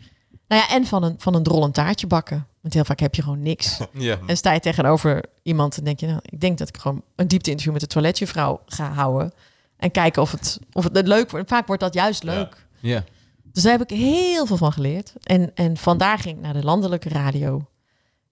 Nou 0.48 0.62
ja, 0.62 0.70
en 0.76 0.86
van 0.86 1.04
een, 1.04 1.16
van 1.18 1.36
een 1.36 1.44
drollend 1.44 1.74
taartje 1.74 2.08
bakken. 2.08 2.48
Want 2.62 2.74
heel 2.74 2.86
vaak 2.86 3.00
heb 3.00 3.16
je 3.16 3.22
gewoon 3.22 3.42
niks. 3.42 3.78
Ja. 3.94 4.20
En 4.26 4.38
sta 4.38 4.52
je 4.54 4.60
tegenover 4.60 5.24
iemand 5.44 5.78
en 5.78 5.84
denk 5.84 6.00
je... 6.00 6.08
nou, 6.08 6.20
ik 6.24 6.40
denk 6.42 6.58
dat 6.58 6.68
ik 6.68 6.78
gewoon 6.78 7.02
een 7.16 7.28
diepte-interview 7.28 7.74
met 7.74 7.82
de 7.82 7.88
toiletjuffrouw 7.88 8.62
ga 8.66 8.92
houden. 8.92 9.34
En 9.78 9.92
kijken 9.92 10.22
of 10.22 10.32
het, 10.32 10.60
of 10.74 10.84
het 10.84 11.08
leuk 11.08 11.32
wordt. 11.32 11.50
Vaak 11.50 11.68
wordt 11.68 11.82
dat 11.82 11.94
juist 11.94 12.24
Ja. 12.24 12.34
leuk. 12.34 12.68
Ja. 12.80 13.04
Dus 13.52 13.64
daar 13.64 13.78
heb 13.78 13.92
ik 13.92 13.98
heel 13.98 14.46
veel 14.46 14.58
van 14.58 14.72
geleerd. 14.74 15.14
En, 15.24 15.52
en 15.56 15.78
vandaar 15.78 16.20
ging 16.20 16.36
ik 16.38 16.42
naar 16.44 16.54
de 16.54 16.64
landelijke 16.64 17.10
radio. 17.10 17.66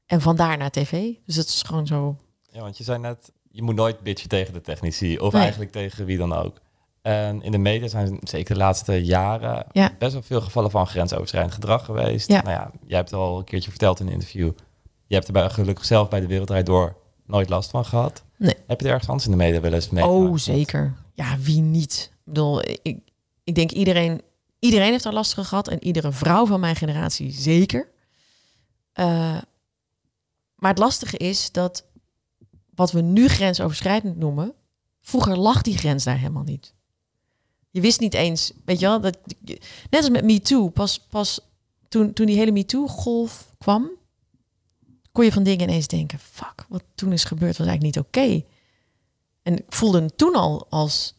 En 0.05 0.21
vandaar 0.21 0.57
naar 0.57 0.71
tv. 0.71 1.13
Dus 1.25 1.35
het 1.35 1.47
is 1.47 1.61
gewoon 1.61 1.87
zo... 1.87 2.17
Ja, 2.51 2.61
want 2.61 2.77
je 2.77 2.83
zei 2.83 2.99
net, 2.99 3.31
je 3.55 3.61
moet 3.63 3.75
nooit 3.75 3.99
bitchen 3.99 4.29
tegen 4.29 4.53
de 4.53 4.61
technici. 4.61 5.17
Of 5.19 5.33
Nee. 5.33 5.41
eigenlijk 5.41 5.71
tegen 5.71 6.05
wie 6.05 6.17
dan 6.17 6.33
ook. 6.33 6.57
En 7.01 7.41
in 7.41 7.51
de 7.51 7.57
media 7.57 7.87
zijn 7.87 8.17
zeker 8.23 8.53
de 8.53 8.59
laatste 8.59 9.03
jaren 9.05 9.65
Ja. 9.71 9.91
best 9.99 10.13
wel 10.13 10.21
veel 10.21 10.41
gevallen 10.41 10.71
van 10.71 10.87
grensoverschrijdend 10.87 11.53
gedrag 11.53 11.85
geweest. 11.85 12.27
Ja. 12.27 12.41
Nou 12.41 12.49
ja, 12.55 12.71
jij 12.87 12.97
hebt 12.97 13.09
het 13.09 13.19
al 13.19 13.37
een 13.37 13.43
keertje 13.43 13.69
verteld 13.69 13.99
in 13.99 14.07
een 14.07 14.13
interview. 14.13 14.51
Je 15.07 15.15
hebt 15.15 15.27
er 15.27 15.33
bij, 15.33 15.49
gelukkig 15.49 15.85
zelf 15.85 16.09
bij 16.09 16.19
de 16.19 16.27
Wereldrijd 16.27 16.65
Door 16.65 16.95
nooit 17.25 17.49
last 17.49 17.69
van 17.69 17.85
gehad. 17.85 18.23
Nee. 18.37 18.53
Heb 18.67 18.79
je 18.79 18.85
er 18.85 18.91
ergens 18.91 19.09
anders 19.09 19.25
in 19.29 19.31
de 19.37 19.43
media 19.43 19.59
wel 19.61 19.73
eens 19.73 19.89
mee? 19.89 20.05
Oh, 20.05 20.37
zeker. 20.37 20.93
Ja, 21.13 21.37
wie 21.39 21.61
niet? 21.61 22.09
Ik 22.13 22.19
bedoel, 22.33 22.61
ik, 22.81 22.97
ik 23.43 23.55
denk 23.55 23.71
iedereen, 23.71 24.21
iedereen 24.59 24.91
heeft 24.91 25.03
daar 25.03 25.13
last 25.13 25.33
van 25.33 25.45
gehad. 25.45 25.67
En 25.67 25.83
iedere 25.83 26.11
vrouw 26.11 26.45
van 26.45 26.59
mijn 26.59 26.75
generatie 26.75 27.31
zeker. 27.31 27.87
Eh, 28.93 29.37
maar 30.55 30.69
het 30.69 30.79
lastige 30.79 31.17
is 31.17 31.51
dat 31.51 31.85
wat 32.75 32.91
we 32.91 33.01
nu 33.01 33.27
grensoverschrijdend 33.27 34.17
noemen, 34.17 34.53
vroeger 35.01 35.37
lag 35.37 35.61
die 35.61 35.77
grens 35.77 36.03
daar 36.03 36.17
helemaal 36.17 36.43
niet. 36.43 36.73
Je 37.69 37.81
wist 37.81 37.99
niet 37.99 38.13
eens, 38.13 38.51
weet 38.65 38.79
je 38.79 38.85
wel, 38.85 39.01
dat, 39.01 39.17
net 39.89 40.01
als 40.01 40.09
met 40.09 40.23
Me 40.23 40.41
Too, 40.41 40.69
pas, 40.69 40.99
pas 40.99 41.39
toen, 41.87 42.13
toen 42.13 42.25
die 42.25 42.37
hele 42.37 42.51
MeToo-golf 42.51 43.51
kwam, 43.57 43.89
kon 45.11 45.23
je 45.23 45.31
van 45.31 45.43
dingen 45.43 45.69
ineens 45.69 45.87
denken, 45.87 46.19
fuck, 46.19 46.65
wat 46.69 46.83
toen 46.95 47.11
is 47.11 47.23
gebeurd 47.23 47.57
was 47.57 47.67
eigenlijk 47.67 47.95
niet 47.95 48.05
oké. 48.05 48.43
En 49.41 49.57
ik 49.57 49.65
voelde 49.67 50.15
toen 50.15 50.35
al 50.35 50.67
als, 50.69 51.15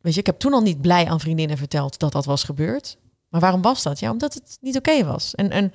weet 0.00 0.14
je, 0.14 0.20
ik 0.20 0.26
heb 0.26 0.38
toen 0.38 0.52
al 0.52 0.62
niet 0.62 0.80
blij 0.80 1.08
aan 1.08 1.20
vriendinnen 1.20 1.56
verteld 1.56 1.98
dat 1.98 2.12
dat 2.12 2.24
was 2.24 2.44
gebeurd. 2.44 2.98
Maar 3.28 3.40
waarom 3.40 3.62
was 3.62 3.82
dat? 3.82 3.98
Ja, 3.98 4.10
omdat 4.10 4.34
het 4.34 4.58
niet 4.60 4.76
oké 4.76 5.04
was. 5.04 5.34
En, 5.34 5.50
en 5.50 5.72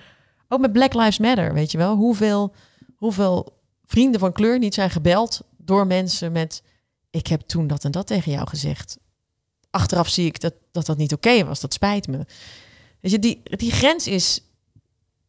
ook 0.48 0.60
met 0.60 0.72
Black 0.72 0.94
Lives 0.94 1.20
Matter, 1.20 1.54
weet 1.54 1.72
je 1.72 1.78
wel, 1.78 1.96
hoeveel, 1.96 2.54
hoeveel 2.96 3.61
vrienden 3.92 4.20
van 4.20 4.32
kleur 4.32 4.60
niet 4.60 4.74
zijn 4.74 4.90
gebeld 4.90 5.42
door 5.58 5.88
mensen 5.88 6.32
met, 6.32 6.64
ik 7.10 7.28
heb 7.28 7.42
toen 7.42 7.68
dat 7.68 7.84
en 7.84 7.92
dat 7.92 8.08
tegen 8.08 8.32
jou 8.32 8.48
gezegd. 8.48 8.98
Achteraf 9.70 10.10
zie 10.10 10.26
ik 10.26 10.40
dat 10.40 10.54
dat, 10.72 10.86
dat 10.86 10.98
niet 10.98 11.14
oké 11.14 11.46
was, 11.46 11.60
dat 11.60 11.74
spijt 11.74 12.08
me. 12.08 12.26
Weet 13.00 13.12
je, 13.12 13.20
die, 13.20 13.42
die 13.44 13.72
grens 13.72 14.08
is, 14.08 14.42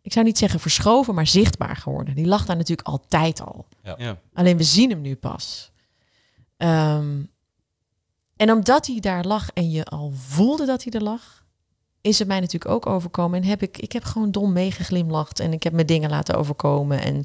ik 0.03 0.12
zou 0.12 0.25
niet 0.25 0.38
zeggen 0.38 0.61
verschoven, 0.61 1.14
maar 1.14 1.27
zichtbaar 1.27 1.77
geworden. 1.77 2.14
Die 2.14 2.27
lag 2.27 2.46
daar 2.46 2.57
natuurlijk 2.57 2.88
altijd 2.88 3.40
al. 3.40 3.66
Ja. 3.83 4.18
Alleen 4.33 4.57
we 4.57 4.62
zien 4.62 4.90
hem 4.90 5.01
nu 5.01 5.16
pas. 5.16 5.70
Ehm, 6.57 7.22
en 8.37 8.53
omdat 8.53 8.87
hij 8.87 9.01
daar 9.01 9.25
lag 9.25 9.51
en 9.55 9.70
je 9.70 9.85
al 9.85 10.12
voelde 10.16 10.66
dat 10.66 10.85
hij 10.85 10.92
er 10.92 11.03
lag, 11.03 11.44
is 12.01 12.18
het 12.18 12.29
mij 12.29 12.40
natuurlijk 12.40 12.75
ook 12.75 12.87
overkomen. 12.87 13.42
En 13.42 13.48
heb 13.48 13.62
ik, 13.62 13.79
ik 13.79 13.92
heb 13.92 14.05
gewoon 14.05 14.31
dom 14.31 14.53
meegeglimlacht 14.53 15.40
en 15.40 15.53
ik 15.53 15.62
heb 15.62 15.72
me 15.72 15.85
dingen 15.85 16.11
laten 16.11 16.35
overkomen. 16.35 17.01
En 17.03 17.25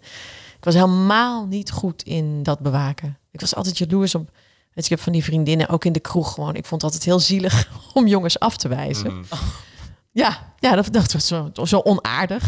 was 0.74 0.76
helemaal 0.76 1.46
niet 1.46 1.72
goed 1.72 2.04
in 2.04 2.44
dat 2.44 2.60
bewaken. 2.60 3.18
Ik 3.32 3.40
was 3.40 3.56
altijd 3.56 3.78
jaloers 3.78 4.16
op. 4.16 4.26
weet 4.26 4.34
je, 4.74 4.82
Ik 4.84 4.90
heb 4.90 5.00
van 5.00 5.14
die 5.14 5.24
vriendinnen 5.24 5.70
ook 5.70 5.86
in 5.86 5.92
de 5.92 6.00
kroeg 6.00 6.34
gewoon. 6.34 6.56
Ik 6.56 6.66
vond 6.66 6.82
het 6.82 6.84
altijd 6.84 7.04
heel 7.04 7.20
zielig 7.20 7.70
om 7.94 8.08
jongens 8.08 8.40
af 8.40 8.58
te 8.58 8.68
wijzen. 8.68 9.14
Mm. 9.14 9.24
Ja, 10.12 10.54
ja, 10.60 10.76
dat, 10.76 10.94
dat 10.94 11.12
was 11.12 11.28
zo, 11.28 11.50
zo 11.64 11.80
onaardig. 11.80 12.44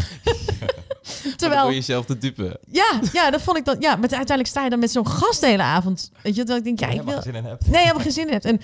Terwijl, 1.36 1.62
Door 1.64 1.74
jezelf 1.74 2.06
te 2.06 2.18
dupe. 2.18 2.60
ja, 2.68 3.00
ja, 3.14 3.32
dat 3.32 3.42
vond 3.42 3.58
ik 3.58 3.66
dan. 3.66 3.76
Ja, 3.80 3.90
maar 3.90 4.10
uiteindelijk 4.10 4.48
sta 4.48 4.64
je 4.64 4.70
dan 4.70 4.80
met 4.80 4.92
zo'n 4.92 5.08
gast 5.08 5.40
de 5.42 5.48
hele 5.48 5.64
avond. 5.64 6.12
Weet 6.22 6.36
je, 6.36 6.44
dat 6.44 6.58
ik 6.58 6.64
denk, 6.64 6.80
ja, 6.80 6.86
ik 6.86 6.92
helemaal 6.92 7.14
wil. 7.14 7.24
geen 7.24 7.34
zin 7.34 7.44
in 7.44 7.50
hebt. 7.50 7.68
Nee, 7.68 7.82
helemaal 7.82 8.04
geen 8.04 8.12
zin 8.12 8.28
in 8.28 8.34
hebt. 8.34 8.46
En, 8.46 8.60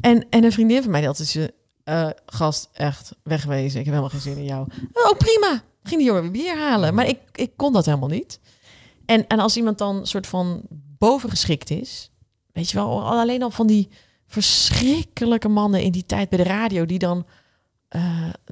en, 0.00 0.26
en 0.30 0.44
een 0.44 0.52
vriendin 0.52 0.82
van 0.82 0.90
mij 0.90 1.00
die 1.00 1.08
altijd 1.08 1.52
eh, 1.84 2.08
gast, 2.26 2.68
echt 2.72 3.12
wegwezen. 3.22 3.78
Ik 3.80 3.84
heb 3.86 3.94
helemaal 3.94 4.08
geen 4.08 4.20
zin 4.20 4.36
in 4.36 4.44
jou. 4.44 4.66
Oh, 4.92 5.16
prima. 5.18 5.62
Ging 5.82 5.96
die 5.96 6.04
jongen 6.06 6.22
weer 6.22 6.30
bier 6.30 6.58
halen. 6.58 6.94
Maar 6.94 7.06
ik, 7.06 7.18
ik 7.32 7.50
kon 7.56 7.72
dat 7.72 7.84
helemaal 7.84 8.08
niet. 8.08 8.40
En, 9.06 9.26
en 9.26 9.38
als 9.38 9.56
iemand 9.56 9.78
dan 9.78 10.06
soort 10.06 10.26
van 10.26 10.62
bovengeschikt 10.98 11.70
is, 11.70 12.10
weet 12.52 12.70
je 12.70 12.76
wel, 12.76 12.88
al- 12.88 13.20
alleen 13.20 13.42
al 13.42 13.50
van 13.50 13.66
die 13.66 13.88
verschrikkelijke 14.26 15.48
mannen 15.48 15.82
in 15.82 15.92
die 15.92 16.06
tijd 16.06 16.28
bij 16.28 16.38
de 16.38 16.44
radio, 16.44 16.86
die 16.86 16.98
dan, 16.98 17.26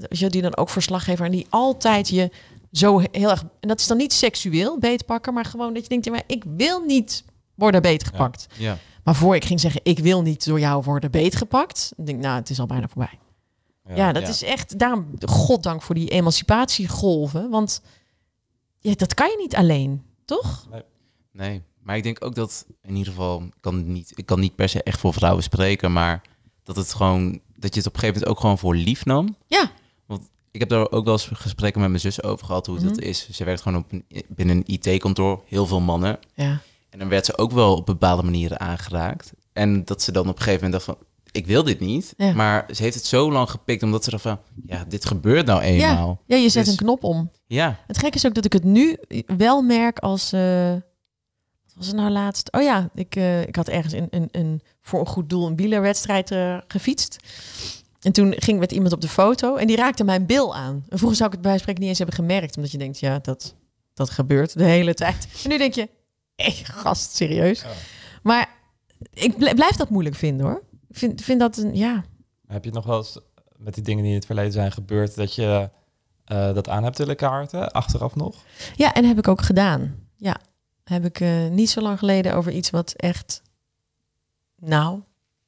je, 0.09 0.31
die 0.31 0.43
dan 0.43 0.57
ook 0.57 0.69
verslaggever 0.71 1.25
en 1.27 1.33
die 1.33 1.47
altijd 1.51 2.09
je 2.09 2.31
zo 2.73 2.99
heel 3.13 3.31
erg, 3.31 3.43
en 3.61 3.69
dat 3.69 3.81
is 3.81 3.87
dan 3.87 3.97
niet 3.97 4.13
seksueel 4.13 4.79
beetpakken, 4.79 5.35
maar 5.35 5.45
gewoon 5.45 5.75
dat 5.75 5.83
je 5.83 5.89
denkt, 5.89 6.05
ja, 6.05 6.11
maar 6.13 6.23
ik 6.27 6.45
wil 6.57 6.81
niet 6.85 7.25
worden 7.55 7.83
beetgepakt. 7.83 8.47
Ja. 8.59 8.79
Maar 9.05 9.15
voor 9.15 9.35
ik 9.35 9.45
ging 9.45 9.61
zeggen, 9.61 9.81
ik 9.85 9.99
wil 9.99 10.23
niet 10.23 10.45
door 10.45 10.61
jou 10.61 10.83
worden 10.83 11.11
beetgepakt, 11.11 11.93
denk 11.97 12.09
ik, 12.09 12.25
nou, 12.25 12.37
het 12.39 12.51
is 12.51 12.61
al 12.61 12.67
bijna 12.67 12.89
voorbij. 12.89 13.19
Ja, 13.95 14.13
dat 14.13 14.23
Ja. 14.23 14.29
is 14.29 14.43
echt, 14.43 14.79
daarom, 14.79 15.11
goddank 15.25 15.83
voor 15.83 15.95
die 15.95 16.09
emancipatiegolven, 16.09 17.51
want 17.51 17.83
ja, 18.79 18.95
dat 18.95 19.15
kan 19.15 19.29
je 19.29 19.37
niet 19.39 19.57
alleen, 19.57 20.03
toch? 20.37 20.69
Nee, 21.33 21.63
maar 21.83 21.97
ik 21.97 22.03
denk 22.03 22.25
ook 22.25 22.35
dat 22.35 22.67
in 22.83 22.97
ieder 22.97 23.13
geval, 23.13 23.43
ik 23.43 23.53
kan 23.61 23.93
niet, 23.93 24.13
ik 24.15 24.27
kan 24.27 24.41
niet 24.41 24.55
per 24.55 24.69
se 24.69 24.83
echt 24.83 25.01
voor 25.01 25.13
vrouwen 25.13 25.43
spreken, 25.43 25.93
maar 25.93 26.23
dat 26.63 26.77
het 26.77 26.95
gewoon, 26.95 27.41
dat 27.57 27.75
je 27.75 27.79
het 27.81 27.89
op 27.89 27.95
een 27.95 28.01
gegeven 28.01 28.21
moment 28.21 28.27
ook 28.27 28.41
gewoon 28.41 28.59
voor 28.59 28.75
lief 28.77 29.05
nam. 29.05 29.37
Ja. 29.47 29.71
Want 30.07 30.31
ik 30.51 30.61
heb 30.61 30.69
daar 30.69 30.91
ook 30.91 31.05
wel 31.05 31.13
eens 31.13 31.29
gesprekken 31.33 31.81
met 31.81 31.91
mijn 31.91 32.03
zus 32.03 32.23
over 32.23 32.47
gehad, 32.47 32.67
hoe 32.67 32.79
dat 32.81 32.97
Mhm. 32.97 33.03
is. 33.09 33.31
Ze 33.31 33.45
werkt 33.45 33.63
gewoon 33.63 33.79
op 33.79 33.93
een, 33.93 34.05
binnen 34.29 34.57
een 34.57 34.65
IT-kantoor, 34.75 35.43
heel 35.47 35.67
veel 35.67 35.81
mannen. 35.81 36.19
Ja. 36.35 36.61
En 36.91 36.99
dan 36.99 37.09
werd 37.09 37.25
ze 37.27 37.39
ook 37.39 37.53
wel 37.53 37.77
op 37.77 37.87
bepaalde 37.87 38.23
manieren 38.23 38.61
aangeraakt. 38.61 39.33
En 39.53 39.85
dat 39.85 40.03
ze 40.03 40.13
dan 40.13 40.29
op 40.29 40.37
een 40.37 40.43
gegeven 40.43 40.65
moment 40.65 40.73
dacht 40.73 40.99
van, 40.99 41.07
ik 41.33 41.47
wil 41.47 41.63
dit 41.63 41.81
niet. 41.81 42.15
Ja. 42.17 42.33
Maar 42.33 42.67
ze 42.75 42.83
heeft 42.83 42.95
het 42.95 43.05
zo 43.07 43.33
lang 43.33 43.51
gepikt, 43.51 43.83
omdat 43.83 44.05
ze 44.05 44.11
dacht 44.11 44.23
van, 44.23 44.39
ja, 44.67 44.85
dit 44.89 45.05
gebeurt 45.07 45.47
nou 45.47 45.61
eenmaal. 45.61 46.21
Ja, 46.27 46.37
je 46.37 46.49
zet 46.49 46.65
Dus- 46.65 46.73
een 46.73 46.79
knop 46.79 47.05
om. 47.05 47.31
Ja, 47.47 47.79
Het 47.87 47.99
gekke 47.99 48.17
is 48.17 48.27
ook 48.27 48.35
dat 48.35 48.45
ik 48.45 48.53
het 48.53 48.65
nu 48.65 48.97
wel 49.37 49.63
merk 49.63 49.99
als. 49.99 50.33
eh, 50.33 50.73
wat 51.65 51.75
was 51.75 51.87
het 51.87 51.97
nou 51.97 52.11
laatst? 52.11 52.53
Oh 52.53 52.63
ja, 52.63 52.91
ik, 52.95 53.17
eh, 53.17 53.43
ik 53.43 53.57
had 53.57 53.69
ergens 53.69 53.93
een, 53.93 54.07
een, 54.11 54.29
een, 54.33 54.61
voor 54.81 55.01
een 55.01 55.07
goed 55.07 55.31
doel 55.31 55.47
een 55.47 55.57
wielerwedstrijd 55.57 56.31
eh, 56.31 56.59
gefietst. 56.67 57.17
En 58.01 58.13
toen 58.13 58.31
ging 58.37 58.53
ik 58.55 58.59
met 58.59 58.73
iemand 58.73 58.93
op 58.93 59.01
de 59.01 59.09
foto 59.09 59.57
en 59.57 59.67
die 59.67 59.77
raakte 59.77 60.05
mijn 60.05 60.27
bil 60.27 60.55
aan. 60.57 60.85
En 60.89 60.97
vroeger 60.99 61.17
zou 61.17 61.29
ik 61.31 61.35
het 61.37 61.45
bij 61.45 61.59
spreken 61.59 61.81
niet 61.81 61.89
eens 61.89 61.99
hebben 61.99 62.17
gemerkt, 62.17 62.57
omdat 62.57 62.71
je 62.73 62.79
denkt, 62.79 62.99
ja, 63.01 63.19
dat, 63.19 63.55
dat 63.95 64.11
gebeurt 64.11 64.59
de 64.59 64.65
hele 64.65 64.95
tijd. 64.95 65.29
En 65.45 65.51
nu 65.51 65.59
denk 65.59 65.75
je, 65.75 65.89
hé, 66.37 66.51
gast, 66.51 67.17
serieus. 67.17 67.61
Ja. 67.61 67.69
Maar 68.23 68.49
ik 69.13 69.37
bl- 69.37 69.55
blijf 69.55 69.77
dat 69.77 69.91
moeilijk 69.91 70.17
vinden 70.17 70.47
hoor. 70.47 70.63
Ik 70.91 70.99
vind, 70.99 71.23
vind 71.23 71.41
dat 71.41 71.57
een, 71.57 71.75
ja, 71.75 72.05
Heb 72.47 72.65
je 72.65 72.71
nog 72.71 72.85
wel 72.85 72.99
eens 72.99 73.19
met 73.57 73.75
die 73.75 73.83
dingen 73.83 74.03
die 74.03 74.13
in 74.13 74.19
het 74.19 74.27
verleden 74.27 74.53
zijn 74.53 74.73
gebeurd, 74.73 75.15
dat 75.15 75.35
je 75.35 75.71
eh, 76.25 76.55
dat 76.55 76.69
aan 76.69 76.85
hebt 76.85 76.99
willen 76.99 77.17
kaarten, 77.17 77.71
achteraf 77.71 78.15
nog? 78.15 78.37
Ja, 78.77 78.95
en 78.95 79.05
heb 79.05 79.19
ik 79.19 79.29
ook 79.29 79.43
gedaan. 79.43 80.09
Ja, 80.17 80.37
heb 80.85 81.05
ik 81.05 81.21
eh, 81.21 81.49
niet 81.49 81.71
zo 81.71 81.81
lang 81.81 81.99
geleden 81.99 82.35
over 82.35 82.53
iets 82.53 82.71
wat 82.71 82.93
echt, 82.93 83.43
nou, 84.57 85.01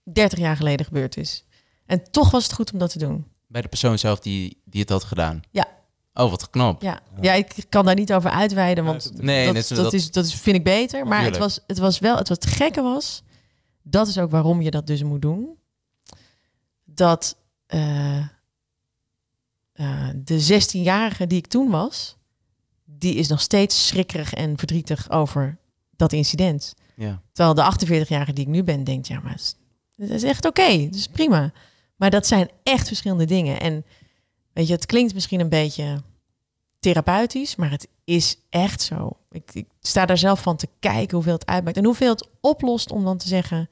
30 0.02 0.38
jaar 0.38 0.56
geleden 0.56 0.86
gebeurd 0.86 1.16
is. 1.16 1.44
En 1.86 2.10
toch 2.10 2.30
was 2.30 2.42
het 2.42 2.52
goed 2.52 2.72
om 2.72 2.78
dat 2.78 2.90
te 2.90 2.98
doen. 2.98 3.26
bij 3.46 3.62
de 3.62 3.68
persoon 3.68 3.98
zelf 3.98 4.20
die, 4.20 4.60
die 4.64 4.80
het 4.80 4.90
had 4.90 5.04
gedaan. 5.04 5.42
Ja. 5.50 5.66
Oh, 6.14 6.30
wat 6.30 6.50
knap. 6.50 6.82
Ja, 6.82 7.00
ja 7.20 7.32
ik 7.32 7.54
kan 7.68 7.84
daar 7.84 7.94
niet 7.94 8.12
over 8.12 8.30
uitweiden, 8.30 8.84
want 8.84 9.10
Nee, 9.14 9.46
dat, 9.46 9.92
is, 9.92 10.10
dat 10.10 10.24
is, 10.24 10.34
vind 10.34 10.56
ik 10.56 10.64
beter. 10.64 11.06
Maar 11.06 11.24
het 11.24 11.38
was, 11.38 11.60
het 11.66 11.78
was 11.78 11.98
wel, 11.98 12.16
het 12.16 12.28
wat 12.28 12.46
gekke 12.46 12.82
was, 12.82 13.22
dat 13.82 14.08
is 14.08 14.18
ook 14.18 14.30
waarom 14.30 14.60
je 14.60 14.70
dat 14.70 14.86
dus 14.86 15.02
moet 15.02 15.22
doen. 15.22 15.56
Dat 16.84 17.36
eh, 17.66 18.18
eh, 19.72 20.08
de 20.14 20.62
16-jarige 20.62 21.26
die 21.26 21.38
ik 21.38 21.46
toen 21.46 21.70
was, 21.70 22.16
die 22.84 23.14
is 23.14 23.28
nog 23.28 23.40
steeds 23.40 23.86
schrikkerig 23.86 24.34
en 24.34 24.58
verdrietig 24.58 25.10
over 25.10 25.58
dat 25.96 26.12
incident. 26.12 26.74
Ja. 26.96 27.22
Terwijl 27.32 27.54
de 27.54 27.86
48-jarige 27.86 28.32
die 28.32 28.44
ik 28.44 28.50
nu 28.50 28.62
ben, 28.62 28.84
denkt, 28.84 29.06
ja, 29.06 29.20
maar 29.20 29.32
het 29.96 30.10
is- 30.10 30.22
echt 30.22 30.44
oké, 30.46 30.62
het 30.62 30.94
is 30.94 31.06
prima. 31.08 31.52
Maar 31.96 32.10
dat 32.10 32.26
zijn 32.26 32.50
echt 32.62 32.86
verschillende 32.86 33.24
dingen. 33.24 33.60
En 33.60 33.84
weet 34.52 34.66
je, 34.66 34.72
het 34.72 34.86
klinkt 34.86 35.14
misschien 35.14 35.40
een 35.40 35.48
beetje 35.48 36.02
therapeutisch, 36.82 37.56
maar 37.56 37.70
het 37.70 37.88
is 38.04 38.38
echt 38.50 38.82
zo. 38.82 39.16
Ik, 39.30 39.50
ik 39.54 39.66
sta 39.80 40.06
daar 40.06 40.18
zelf 40.18 40.42
van 40.42 40.56
te 40.56 40.68
kijken 40.80 41.14
hoeveel 41.14 41.32
het 41.32 41.46
uitmaakt 41.46 41.76
en 41.76 41.84
hoeveel 41.84 42.10
het 42.10 42.28
oplost 42.40 42.90
om 42.92 43.04
dan 43.04 43.16
te 43.18 43.28
zeggen, 43.28 43.68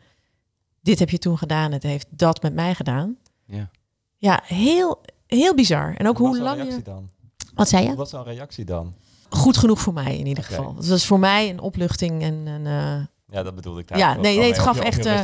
dit 0.80 0.98
heb 0.98 1.10
je 1.10 1.18
toen 1.18 1.38
gedaan, 1.38 1.72
het 1.72 1.82
heeft 1.82 2.06
dat 2.10 2.42
met 2.42 2.54
mij 2.54 2.74
gedaan. 2.74 3.16
Ja. 3.46 3.70
Ja, 4.16 4.40
heel, 4.44 5.00
heel 5.26 5.54
bizar. 5.54 5.94
En 5.96 6.08
ook 6.08 6.18
Hoe 6.18 6.40
lang 6.40 6.56
reactie 6.56 6.76
je... 6.78 6.82
dan? 6.84 7.08
Wat 7.54 7.68
zei 7.68 7.82
je? 7.82 7.88
Hoe 7.88 7.96
was 7.96 8.10
zo'n 8.10 8.24
reactie 8.24 8.64
dan? 8.64 8.94
Goed 9.28 9.56
genoeg 9.56 9.80
voor 9.80 9.92
mij 9.92 10.18
in 10.18 10.26
ieder 10.26 10.44
geval. 10.44 10.74
Het 10.76 10.88
was 10.88 11.06
voor 11.06 11.18
mij 11.18 11.50
een 11.50 11.60
opluchting 11.60 12.22
en 12.22 12.34
een... 12.46 12.66
eh, 12.66 13.06
Ja, 13.36 13.42
dat 13.42 13.54
bedoelde 13.54 13.80
ik. 13.80 13.96
Ja, 13.96 14.14
nee, 14.14 14.38
nee, 14.38 14.48
het 14.48 14.58
gaf 14.58 14.78
echt, 14.80 15.06
eh, 15.06 15.20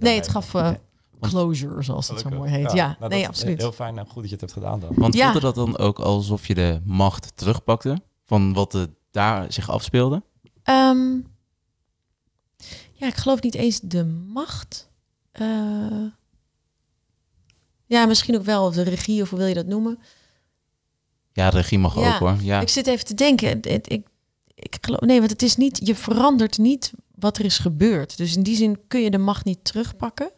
nee, 0.00 0.16
het 0.16 0.28
gaf. 0.28 0.52
Closure, 1.20 1.82
zoals 1.82 2.08
het 2.08 2.20
zo 2.20 2.28
mooi 2.28 2.50
heet. 2.50 2.72
Ja, 2.72 2.96
nou, 2.98 3.10
nee, 3.10 3.28
absoluut. 3.28 3.58
Heel 3.60 3.72
fijn 3.72 3.98
en 3.98 4.04
goed 4.06 4.14
dat 4.14 4.24
je 4.24 4.30
het 4.30 4.40
hebt 4.40 4.52
gedaan 4.52 4.80
dan. 4.80 4.92
Want 4.94 5.14
Ja. 5.14 5.22
voelde 5.24 5.40
dat 5.40 5.54
dan 5.54 5.78
ook 5.78 5.98
alsof 5.98 6.46
je 6.46 6.54
de 6.54 6.80
macht 6.84 7.36
terugpakte 7.36 8.02
van 8.24 8.52
wat 8.52 8.74
er 8.74 8.86
daar 9.10 9.52
zich 9.52 9.70
afspeelde? 9.70 10.22
Ehm, 10.62 11.14
ja, 12.92 13.06
ik 13.06 13.14
geloof 13.14 13.42
niet 13.42 13.54
eens 13.54 13.80
de 13.80 14.04
macht. 14.32 14.90
Eh, 15.32 16.04
ja, 17.86 18.06
misschien 18.06 18.36
ook 18.36 18.44
wel 18.44 18.70
de 18.70 18.82
regie, 18.82 19.22
of 19.22 19.30
hoe 19.30 19.38
wil 19.38 19.48
je 19.48 19.54
dat 19.54 19.66
noemen? 19.66 19.98
Ja, 21.32 21.50
de 21.50 21.56
regie 21.56 21.78
mag 21.78 21.94
Ja, 22.00 22.12
ook 22.14 22.18
hoor. 22.18 22.36
Ja. 22.40 22.60
Ik 22.60 22.68
zit 22.68 22.86
even 22.86 23.04
te 23.04 23.14
denken. 23.14 23.48
Het- 23.48 23.92
ik, 23.92 24.06
ik 24.54 24.76
geloof, 24.80 25.00
nee, 25.00 25.18
want 25.18 25.30
het 25.30 25.42
is 25.42 25.56
niet, 25.56 25.80
je 25.86 25.94
verandert 25.94 26.58
niet 26.58 26.92
wat 27.14 27.38
er 27.38 27.44
is 27.44 27.58
gebeurd. 27.58 28.16
Dus 28.16 28.36
in 28.36 28.42
die 28.42 28.56
zin 28.56 28.80
kun 28.88 29.00
je 29.00 29.10
de 29.10 29.18
macht 29.18 29.44
niet 29.44 29.64
terugpakken. 29.64 30.30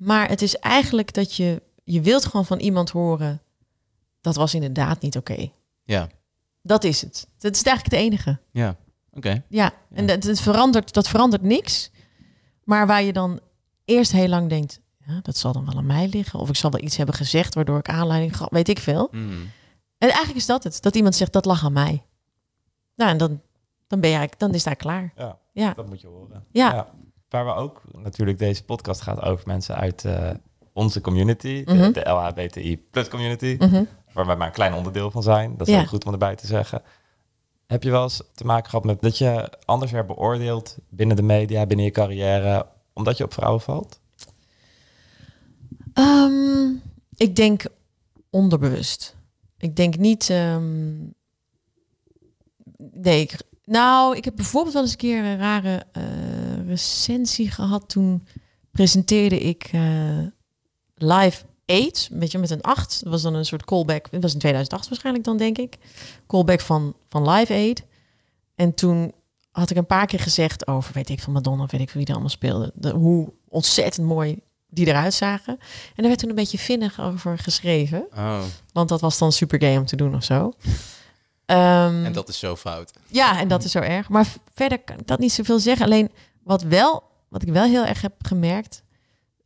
Maar 0.00 0.28
het 0.28 0.42
is 0.42 0.56
eigenlijk 0.56 1.12
dat 1.14 1.34
je, 1.36 1.62
je 1.84 2.00
wilt 2.00 2.24
gewoon 2.26 2.46
van 2.46 2.58
iemand 2.58 2.90
horen, 2.90 3.42
dat 4.20 4.34
was 4.34 4.54
inderdaad 4.54 5.00
niet 5.00 5.16
oké. 5.16 5.50
Ja, 5.84 6.08
Dat 6.62 6.84
is 6.84 7.00
het. 7.00 7.28
Dat 7.38 7.54
is 7.56 7.62
eigenlijk 7.62 7.94
het 7.96 8.04
enige. 8.04 8.38
ja. 8.50 8.76
Oké. 9.12 9.44
Ja, 9.48 9.72
en 9.92 10.06
dat, 10.06 10.22
het 10.22 10.40
verandert, 10.40 10.92
dat 10.92 11.08
verandert 11.08 11.42
niks. 11.42 11.90
Maar 12.64 12.86
waar 12.86 13.02
je 13.02 13.12
dan 13.12 13.40
eerst 13.84 14.12
heel 14.12 14.28
lang 14.28 14.48
denkt, 14.48 14.80
ja, 15.06 15.20
dat 15.22 15.36
zal 15.36 15.52
dan 15.52 15.64
wel 15.64 15.76
aan 15.76 15.86
mij 15.86 16.08
liggen. 16.08 16.38
Of 16.38 16.48
ik 16.48 16.56
zal 16.56 16.70
wel 16.70 16.80
iets 16.82 16.96
hebben 16.96 17.14
gezegd 17.14 17.54
waardoor 17.54 17.78
ik 17.78 17.88
aanleiding 17.88 18.36
gehad, 18.36 18.50
weet 18.50 18.68
ik 18.68 18.78
veel. 18.78 19.08
Mhm. 19.10 19.32
En 19.98 20.08
eigenlijk 20.08 20.36
is 20.36 20.46
dat 20.46 20.64
het. 20.64 20.82
Dat 20.82 20.96
iemand 20.96 21.14
zegt, 21.14 21.32
dat 21.32 21.44
lag 21.44 21.64
aan 21.64 21.72
mij. 21.72 22.02
Nou, 22.96 23.10
en 23.10 23.16
dan, 23.18 23.40
dan, 23.86 24.00
ben 24.00 24.10
je 24.10 24.16
eigenlijk, 24.16 24.38
dan 24.38 24.54
is 24.54 24.64
eigenlijk 24.64 25.12
klaar. 25.14 25.26
Ja, 25.26 25.38
Ja, 25.52 25.74
dat 25.74 25.86
moet 25.88 26.00
je 26.00 26.06
horen. 26.06 26.44
ja. 26.52 26.90
Waar 27.30 27.44
we 27.44 27.54
ook 27.54 27.82
natuurlijk 27.92 28.38
deze 28.38 28.64
podcast 28.64 29.00
gaat 29.00 29.22
over 29.22 29.46
mensen 29.46 29.74
uit 29.76 30.04
eh, 30.04 30.30
onze 30.72 31.00
community, 31.00 31.64
de, 31.64 31.74
Mhm. 31.74 31.92
de 31.92 32.08
LHBTI 32.10 32.76
plus 32.90 33.08
community. 33.08 33.56
Mhm. 33.58 33.84
waar 34.12 34.26
wij 34.26 34.36
maar 34.36 34.46
een 34.46 34.52
klein 34.52 34.74
onderdeel 34.74 35.10
van 35.10 35.22
zijn. 35.22 35.56
Dat 35.56 35.68
is 35.68 35.74
Ja. 35.74 35.80
ook 35.80 35.86
goed 35.88 36.06
om 36.06 36.12
erbij 36.12 36.36
te 36.36 36.46
zeggen. 36.46 36.82
Heb 37.66 37.82
je 37.82 37.90
wel 37.90 38.02
eens 38.02 38.22
te 38.34 38.44
maken 38.44 38.70
gehad 38.70 38.84
met 38.84 39.00
dat 39.00 39.18
je 39.18 39.52
anders 39.64 39.92
werd 39.92 40.06
beoordeeld 40.06 40.76
binnen 40.88 41.16
de 41.16 41.22
media, 41.22 41.66
binnen 41.66 41.86
je 41.86 41.92
carrière, 41.92 42.66
omdat 42.92 43.16
je 43.16 43.24
op 43.24 43.32
vrouwen 43.32 43.60
valt? 43.60 44.00
Ehm, 45.94 46.68
ik 47.16 47.36
denk 47.36 47.62
onderbewust. 48.30 49.16
Ik 49.58 49.76
denk 49.76 49.96
niet. 49.96 50.30
ehm, 50.30 50.98
nee, 52.92 53.20
ik, 53.20 53.36
nou, 53.64 54.16
ik 54.16 54.24
heb 54.24 54.36
bijvoorbeeld 54.36 54.74
wel 54.74 54.82
eens 54.82 54.92
een 54.92 54.98
keer 54.98 55.24
een 55.24 55.38
rare 55.38 55.82
eh, 55.92 56.02
recensie 56.70 57.50
gehad. 57.50 57.88
Toen 57.88 58.26
presenteerde 58.70 59.38
ik 59.38 59.68
eh, 59.72 60.18
live 60.94 61.44
8, 61.66 62.08
weet 62.12 62.32
je, 62.32 62.38
met 62.38 62.50
een 62.50 62.62
8. 62.62 63.00
Dat 63.02 63.12
was 63.12 63.22
dan 63.22 63.34
een 63.34 63.44
soort 63.44 63.64
callback. 63.64 64.10
Dat 64.10 64.22
was 64.22 64.32
in 64.32 64.38
2008 64.38 64.88
waarschijnlijk 64.88 65.24
dan, 65.24 65.36
denk 65.36 65.58
ik. 65.58 65.76
Callback 66.26 66.60
van, 66.60 66.94
van 67.08 67.30
Live 67.30 67.52
Aid. 67.52 67.82
En 68.54 68.74
toen 68.74 69.12
had 69.50 69.70
ik 69.70 69.76
een 69.76 69.86
paar 69.86 70.06
keer 70.06 70.20
gezegd 70.20 70.66
over, 70.66 70.92
weet 70.92 71.08
ik 71.08 71.20
van 71.20 71.32
Madonna, 71.32 71.66
weet 71.66 71.80
ik 71.80 71.90
wie 71.90 72.04
er 72.04 72.12
allemaal 72.12 72.28
speelde. 72.28 72.72
De, 72.74 72.90
hoe 72.90 73.32
ontzettend 73.48 74.06
mooi 74.06 74.40
die 74.68 74.86
eruit 74.86 75.14
zagen. 75.14 75.58
En 75.58 75.94
daar 75.96 76.06
werd 76.06 76.18
toen 76.18 76.28
een 76.28 76.34
beetje 76.34 76.58
vinnig 76.58 77.00
over 77.00 77.38
geschreven. 77.38 78.06
Oh, 78.16 78.42
Want 78.72 78.88
dat 78.88 79.00
was 79.00 79.18
dan 79.18 79.32
super 79.32 79.60
gay 79.60 79.76
om 79.76 79.86
te 79.86 79.96
doen 79.96 80.14
of 80.14 80.24
zo. 80.24 80.52
Ehm, 81.46 82.04
en 82.04 82.12
dat 82.12 82.28
is 82.28 82.38
zo 82.38 82.56
fout. 82.56 82.92
ja, 83.06 83.38
en 83.40 83.48
dat 83.48 83.64
is 83.64 83.70
zo 83.70 83.78
erg. 83.78 84.08
Maar 84.08 84.26
verder 84.54 84.78
kan 84.78 84.98
ik 84.98 85.06
dat 85.06 85.18
niet 85.18 85.32
zoveel 85.32 85.58
zeggen. 85.58 85.84
Alleen 85.86 86.10
wat, 86.50 86.62
wel, 86.62 87.02
wat 87.28 87.42
ik 87.42 87.48
wel 87.48 87.64
heel 87.64 87.84
erg 87.84 88.00
heb 88.00 88.12
gemerkt... 88.18 88.82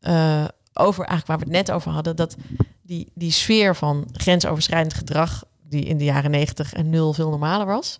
eh, 0.00 0.44
over 0.72 1.05
eigenlijk 1.05 1.26
waar 1.26 1.38
we 1.38 1.44
het 1.44 1.66
net 1.66 1.76
over 1.76 1.90
hadden... 1.90 2.16
dat 2.16 2.36
die, 2.82 3.12
die 3.14 3.30
sfeer 3.30 3.76
van 3.76 4.09
grensoverschrijdend 4.12 4.94
gedrag... 4.94 5.44
die 5.68 5.84
in 5.84 5.98
de 5.98 6.05
jaren 6.05 6.30
negentig 6.30 6.72
en 6.72 6.90
nul 6.90 7.12
veel 7.12 7.30
normaler 7.30 7.66
was... 7.66 7.98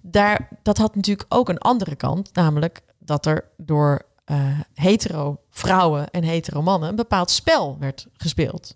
Daar, 0.00 0.48
dat 0.62 0.78
had 0.78 0.94
natuurlijk 0.94 1.34
ook 1.34 1.48
een 1.48 1.58
andere 1.58 1.96
kant. 1.96 2.34
Namelijk 2.34 2.82
dat 2.98 3.26
er 3.26 3.44
door 3.56 4.02
eh, 4.24 4.60
hetero 4.74 5.40
vrouwen 5.50 6.10
en 6.10 6.22
hetero 6.22 6.62
mannen... 6.62 6.88
een 6.88 6.96
bepaald 6.96 7.30
spel 7.30 7.76
werd 7.78 8.06
gespeeld. 8.16 8.74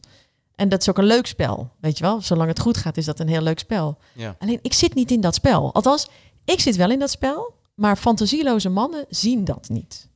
En 0.55 0.69
dat 0.69 0.81
is 0.81 0.89
ook 0.89 0.99
een 0.99 1.05
leuk 1.05 1.27
spel, 1.27 1.71
weet 1.81 1.99
je 1.99 2.05
wel. 2.05 2.21
Zolang 2.21 2.49
het 2.49 2.61
goed 2.61 2.77
gaat, 2.77 2.97
is 2.97 3.05
dat 3.05 3.21
een 3.21 3.29
heel 3.29 3.43
leuk 3.43 3.59
spel. 3.59 3.99
Ja. 4.13 4.37
Alleen 4.39 4.59
ik 4.63 4.73
zit 4.73 4.95
niet 4.95 5.11
in 5.11 5.21
dat 5.21 5.35
spel. 5.35 5.75
Althans, 5.75 6.09
ik 6.45 6.61
zit 6.61 6.77
wel 6.77 6.91
in 6.91 6.99
dat 6.99 7.11
spel, 7.11 7.55
maar 7.75 7.97
fantasieloze 7.97 8.69
mannen 8.69 9.05
zien 9.09 9.45
dat 9.45 9.69
niet. 9.69 10.09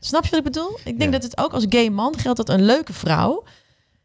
Snap 0.00 0.24
je 0.24 0.30
wat 0.30 0.38
ik 0.38 0.44
bedoel? 0.44 0.78
Ik 0.84 0.98
denk 0.98 1.12
Ja. 1.12 1.18
dat 1.18 1.22
het 1.22 1.38
ook 1.38 1.52
als 1.52 1.66
gay 1.68 1.88
man 1.88 2.18
geldt 2.18 2.36
dat 2.36 2.48
een 2.48 2.64
leuke 2.64 2.92
vrouw, 2.92 3.44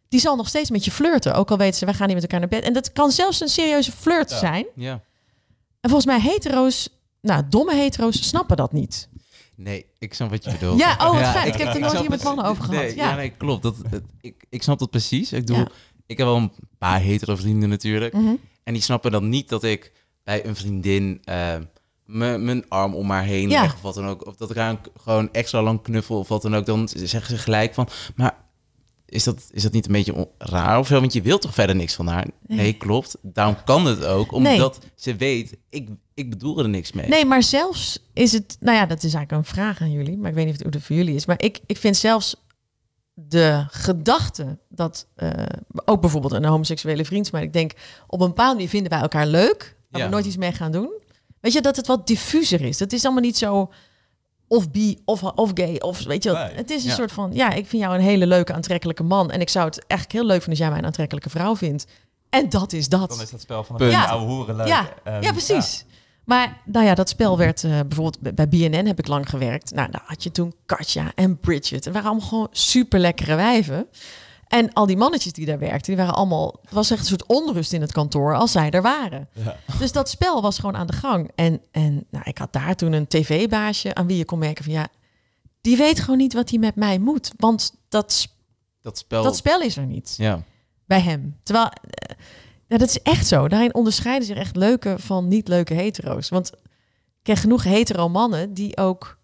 die 0.08 0.20
zal 0.20 0.36
nog 0.36 0.48
steeds 0.48 0.70
met 0.70 0.86
je 0.86 0.92
flirten. 0.92 1.36
Ook 1.36 1.52
al 1.52 1.58
weten 1.58 1.78
ze, 1.78 1.86
we 1.86 1.94
gaan 1.94 2.06
niet 2.08 2.16
met 2.16 2.24
elkaar 2.24 2.40
naar 2.40 2.50
bed. 2.50 2.64
En 2.64 2.74
dat 2.74 2.92
kan 2.92 3.12
zelfs 3.12 3.42
een 3.42 3.48
serieuze 3.48 3.92
flirt 3.92 4.30
Ja. 4.30 4.38
zijn. 4.38 4.66
Ja. 4.76 4.92
En 5.82 5.90
volgens 5.90 6.06
mij 6.06 6.20
hetero's, 6.22 6.90
nou, 7.22 7.44
domme 7.50 7.76
hetero's 7.76 8.28
snappen 8.28 8.58
dat 8.58 8.72
niet. 8.74 9.10
Nee, 9.56 9.86
ik 10.00 10.14
snap 10.14 10.30
wat 10.30 10.44
je 10.44 10.52
bedoelt. 10.52 10.80
Ja, 10.80 10.92
oh, 10.94 11.12
wat 11.12 11.28
fijn. 11.32 11.48
Ik 11.48 11.54
heb 11.54 11.66
het 11.68 11.74
er 11.76 11.80
nooit 11.80 11.92
snap 11.92 12.02
hier 12.02 12.10
met 12.12 12.24
mannen 12.24 12.46
over 12.46 12.64
gehad. 12.64 12.82
Nee, 12.82 12.96
Ja. 12.96 13.10
ja. 13.10 13.16
nee, 13.16 13.30
klopt. 13.30 13.64
Dat, 13.64 13.76
dat- 13.90 14.02
ik, 14.22 14.46
ik 14.50 14.64
snap 14.64 14.80
dat 14.80 14.90
precies. 14.90 15.32
Ik 15.34 15.50
Ja. 15.50 15.68
ik 16.06 16.18
heb 16.18 16.28
wel 16.28 16.36
een 16.36 16.52
paar 16.78 17.00
hetero 17.00 17.36
vrienden 17.36 17.70
natuurlijk. 17.70 18.14
Mhm. 18.14 18.34
En 18.64 18.74
die 18.74 18.82
snappen 18.82 19.12
dan 19.12 19.30
niet 19.30 19.50
dat 19.50 19.64
ik 19.64 19.92
bij 20.24 20.46
een 20.46 20.56
vriendin 20.56 21.22
eh, 21.24 21.56
mijn 22.06 22.70
arm 22.70 22.96
om 22.96 23.10
haar 23.10 23.24
heen 23.24 23.50
Ja. 23.50 23.62
leg 23.62 23.74
of 23.74 23.82
wat 23.82 23.96
dan 23.96 24.08
ook. 24.08 24.28
Of 24.28 24.36
dat 24.36 24.50
ik 24.50 24.56
haar 24.58 24.78
gewoon 25.00 25.30
extra 25.32 25.62
lang 25.62 25.82
knuffel 25.82 26.18
of 26.20 26.28
wat 26.28 26.42
dan 26.42 26.56
ook. 26.56 26.66
Dan 26.66 26.88
zeggen 26.94 27.38
ze 27.38 27.44
gelijk 27.44 27.74
van, 27.74 27.88
maar 28.16 28.36
is 29.06 29.24
dat, 29.24 29.50
is 29.52 29.64
dat 29.64 29.72
niet 29.72 29.86
een 29.86 29.92
beetje 29.92 30.28
raar 30.38 30.80
of 30.80 30.88
zo? 30.88 31.00
Want 31.00 31.14
je 31.14 31.22
wilt 31.22 31.42
toch 31.42 31.54
verder 31.54 31.76
niks 31.76 31.94
van 31.94 32.08
haar? 32.08 32.28
Nee, 32.48 32.74
klopt. 32.74 33.18
Daarom 33.22 33.56
kan 33.66 33.86
het 33.86 34.06
ook, 34.06 34.32
omdat 34.32 34.80
ze 34.96 35.16
weet, 35.16 35.58
ik, 35.70 35.90
ik 36.14 36.30
bedoel 36.30 36.60
er 36.60 36.70
niks 36.70 36.92
mee. 36.92 37.08
Nee, 37.08 37.26
maar 37.26 37.44
zelfs 37.44 38.00
is 38.14 38.32
het, 38.32 38.58
nou 38.60 38.78
ja, 38.78 38.86
dat 38.86 39.04
is 39.04 39.14
eigenlijk 39.14 39.32
een 39.48 39.54
vraag 39.54 39.82
aan 39.82 39.92
jullie, 39.92 40.18
maar 40.18 40.30
ik 40.30 40.36
weet 40.36 40.46
niet 40.46 40.66
of 40.66 40.74
het 40.74 40.84
voor 40.84 40.96
jullie 40.96 41.16
is. 41.16 41.26
Maar 41.26 41.42
ik, 41.44 41.60
ik 41.66 41.78
vind 41.78 41.98
zelfs 41.98 42.36
de 43.14 43.66
gedachte 43.70 44.58
dat, 44.70 45.08
eh, 45.16 45.30
ook 45.86 46.02
bijvoorbeeld 46.02 46.34
een 46.34 46.46
homoseksuele 46.46 47.06
vriend, 47.06 47.32
maar 47.32 47.42
ik 47.42 47.54
denk 47.54 47.72
op 48.08 48.22
een 48.22 48.28
bepaalde 48.28 48.54
manier 48.54 48.70
vinden 48.70 48.92
wij 48.92 49.00
elkaar 49.02 49.28
leuk, 49.28 49.76
waar 49.90 50.02
Ja. 50.02 50.08
we 50.08 50.14
nooit 50.14 50.26
iets 50.26 50.38
mee 50.38 50.52
gaan 50.52 50.72
doen. 50.72 51.02
Weet 51.44 51.54
je, 51.54 51.62
dat 51.62 51.76
het 51.76 51.88
wat 51.88 52.08
diffuser 52.08 52.62
is. 52.62 52.78
Dat 52.78 52.92
is 52.92 53.04
allemaal 53.04 53.24
niet 53.24 53.38
zo 53.38 53.72
of 54.48 54.72
bi 54.72 54.98
of, 55.06 55.24
of 55.24 55.52
gay 55.54 55.76
of 55.76 56.04
weet 56.04 56.24
je. 56.24 56.32
Nee. 56.32 56.54
Het 56.56 56.70
is 56.70 56.84
een 56.84 56.90
Ja. 56.90 56.96
soort 56.96 57.12
van, 57.12 57.34
ja, 57.34 57.50
ik 57.52 57.68
vind 57.68 57.82
jou 57.82 57.96
een 57.96 58.02
hele 58.02 58.28
leuke, 58.28 58.54
aantrekkelijke 58.54 59.04
man 59.04 59.32
en 59.32 59.42
ik 59.42 59.50
zou 59.50 59.66
het 59.66 59.86
eigenlijk 59.88 60.12
heel 60.12 60.22
leuk 60.30 60.42
vinden 60.44 60.50
als 60.50 60.60
jij 60.60 60.70
mij 60.70 60.78
een 60.80 60.86
aantrekkelijke 60.86 61.30
vrouw 61.30 61.56
vindt. 61.56 61.86
En 62.30 62.50
dat 62.50 62.74
is 62.74 62.90
dat. 62.90 63.10
Dan 63.10 63.22
is 63.22 63.30
dat 63.30 63.42
spel 63.42 63.64
van 63.64 63.90
Ja. 63.90 64.06
oude 64.06 64.26
hoeren 64.26 64.56
leuk. 64.56 64.68
Ja, 64.68 64.90
En, 65.04 65.22
ja, 65.22 65.32
precies. 65.32 65.86
Maar 66.26 66.58
nou 66.66 66.86
ja, 66.86 66.96
dat 66.96 67.10
spel 67.10 67.38
werd 67.38 67.64
eh, 67.64 67.80
bijvoorbeeld 67.88 68.36
bij- 68.36 68.48
BNN 68.50 68.86
heb 68.86 69.00
ik 69.00 69.08
lang 69.08 69.30
gewerkt. 69.30 69.72
Nou, 69.74 69.92
daar 69.92 70.04
had 70.06 70.24
je 70.24 70.32
toen 70.32 70.54
Katja 70.66 71.12
en 71.16 71.40
Bridget. 71.40 71.86
Het 71.86 71.94
waren 71.94 72.10
allemaal 72.10 72.28
gewoon 72.28 72.48
super 72.52 73.00
lekkere 73.00 73.36
wijven. 73.36 73.88
En 74.54 74.74
al 74.74 74.86
die 74.86 74.98
mannetjes 74.98 75.34
die 75.34 75.46
daar 75.46 75.60
werkten, 75.60 75.96
die 75.96 76.04
waren 76.04 76.16
allemaal. 76.16 76.56
Het 76.62 76.72
was 76.72 76.92
echt 76.92 77.00
een 77.00 77.06
soort 77.06 77.26
onrust 77.26 77.74
in 77.74 77.82
het 77.82 77.92
kantoor 77.92 78.36
als 78.36 78.52
zij 78.52 78.70
er 78.70 78.82
waren. 78.82 79.28
Ja. 79.32 79.56
Dus 79.80 79.92
dat 79.92 80.10
spel 80.10 80.42
was 80.42 80.60
gewoon 80.60 80.76
aan 80.76 80.88
de 80.88 80.94
gang. 80.94 81.32
En, 81.36 81.62
en 81.72 82.06
nou, 82.10 82.24
ik 82.28 82.38
had 82.38 82.54
daar 82.54 82.76
toen 82.76 82.94
een 82.94 83.08
tv-baasje 83.08 83.96
aan 83.96 84.08
wie 84.08 84.18
je 84.18 84.26
kon 84.26 84.40
merken 84.40 84.64
van 84.64 84.74
ja, 84.74 84.88
die 85.62 85.78
weet 85.78 86.00
gewoon 86.00 86.18
niet 86.18 86.34
wat 86.34 86.50
hij 86.50 86.60
met 86.60 86.76
mij 86.76 87.00
moet. 87.00 87.32
Want 87.38 87.74
dat, 87.90 88.28
Dat 88.82 88.98
spel... 88.98 89.24
dat 89.24 89.36
spel 89.36 89.62
is 89.62 89.78
er 89.78 89.86
niet 89.86 90.14
Ja. 90.18 90.44
bij 90.86 91.02
hem. 91.02 91.38
Terwijl, 91.44 91.66
eh, 91.90 92.16
ja, 92.68 92.78
dat 92.78 92.90
is 92.90 93.02
echt 93.02 93.28
zo. 93.28 93.48
Daarin 93.48 93.74
onderscheiden 93.74 94.28
zich 94.28 94.38
echt 94.38 94.56
leuke 94.56 94.96
van 95.00 95.28
niet 95.28 95.48
leuke 95.48 95.74
hetero's. 95.74 96.30
Want 96.30 96.52
ik 96.54 96.60
ken 97.24 97.38
genoeg 97.38 97.64
hetero 97.64 98.10
mannen 98.10 98.54
die 98.54 98.78
ook... 98.78 99.18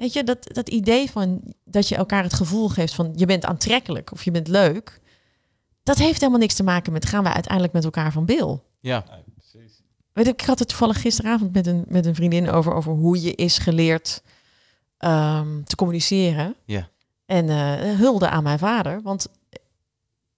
Weet 0.00 0.12
je, 0.12 0.24
dat, 0.24 0.38
dat 0.52 0.68
idee 0.68 1.10
van 1.10 1.42
dat 1.64 1.88
je 1.88 1.96
elkaar 1.96 2.22
het 2.22 2.34
gevoel 2.34 2.68
geeft 2.68 2.94
van 2.94 3.12
je 3.16 3.26
bent 3.26 3.44
aantrekkelijk 3.44 4.12
of 4.12 4.24
je 4.24 4.30
bent 4.30 4.48
leuk. 4.48 5.00
Dat 5.82 5.98
heeft 5.98 6.20
helemaal 6.20 6.40
niks 6.40 6.54
te 6.54 6.62
maken 6.62 6.92
met 6.92 7.06
gaan 7.06 7.22
wij 7.22 7.32
uiteindelijk 7.32 7.72
met 7.72 7.84
elkaar 7.84 8.12
van 8.12 8.24
bil. 8.24 8.64
Ja. 8.80 9.04
Precies. 9.34 9.82
Weet 10.12 10.26
ik, 10.26 10.40
ik 10.40 10.46
had 10.46 10.58
het 10.58 10.68
toevallig 10.68 11.00
gisteravond 11.00 11.52
met 11.52 11.66
een, 11.66 11.84
met 11.88 12.06
een 12.06 12.14
vriendin 12.14 12.50
over, 12.50 12.74
over 12.74 12.92
hoe 12.92 13.22
je 13.22 13.34
is 13.34 13.58
geleerd 13.58 14.22
ehm, 14.98 15.62
te 15.62 15.76
communiceren. 15.76 16.54
Ja. 16.64 16.88
En 17.26 17.48
eh, 17.48 17.96
hulde 17.98 18.28
aan 18.28 18.42
mijn 18.42 18.58
vader. 18.58 19.02
Want 19.02 19.28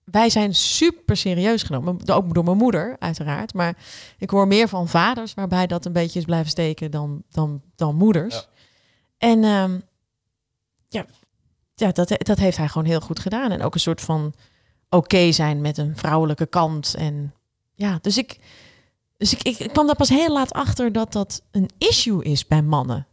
wij 0.04 0.30
zijn 0.30 0.54
super 0.54 1.16
serieus 1.16 1.62
genomen. 1.62 2.08
Ook 2.10 2.34
door 2.34 2.44
mijn 2.44 2.56
moeder, 2.56 2.96
uiteraard. 2.98 3.54
Maar 3.54 3.76
ik 4.18 4.30
hoor 4.30 4.46
meer 4.46 4.68
van 4.68 4.88
vaders 4.88 5.34
waarbij 5.34 5.66
dat 5.66 5.84
een 5.84 5.92
beetje 5.92 6.18
is 6.18 6.24
blijven 6.24 6.50
steken 6.50 6.90
dan, 6.90 7.22
dan, 7.30 7.62
dan 7.76 7.94
moeders. 7.94 8.34
Ja. 8.34 8.51
En 9.22 9.44
ehm, 9.44 9.78
ja, 10.88 11.06
ja 11.74 11.92
dat, 11.92 12.08
dat 12.18 12.38
heeft 12.38 12.56
hij 12.56 12.68
gewoon 12.68 12.86
heel 12.86 13.00
goed 13.00 13.18
gedaan. 13.18 13.50
En 13.50 13.62
ook 13.62 13.74
een 13.74 13.80
soort 13.80 14.00
van 14.00 14.34
oké 14.88 15.32
zijn 15.32 15.60
met 15.60 15.78
een 15.78 15.96
vrouwelijke 15.96 16.46
kant. 16.46 16.94
En 16.94 17.34
ja, 17.74 17.98
dus 18.00 18.16
ik, 18.18 18.38
dus 19.16 19.32
ik, 19.32 19.42
ik, 19.42 19.58
ik 19.58 19.72
kwam 19.72 19.86
daar 19.86 19.96
pas 19.96 20.08
heel 20.08 20.32
laat 20.32 20.52
achter 20.52 20.92
dat 20.92 21.12
dat 21.12 21.42
een 21.50 21.70
issue 21.78 22.24
is 22.24 22.46
bij 22.46 22.62
mannen. 22.62 23.06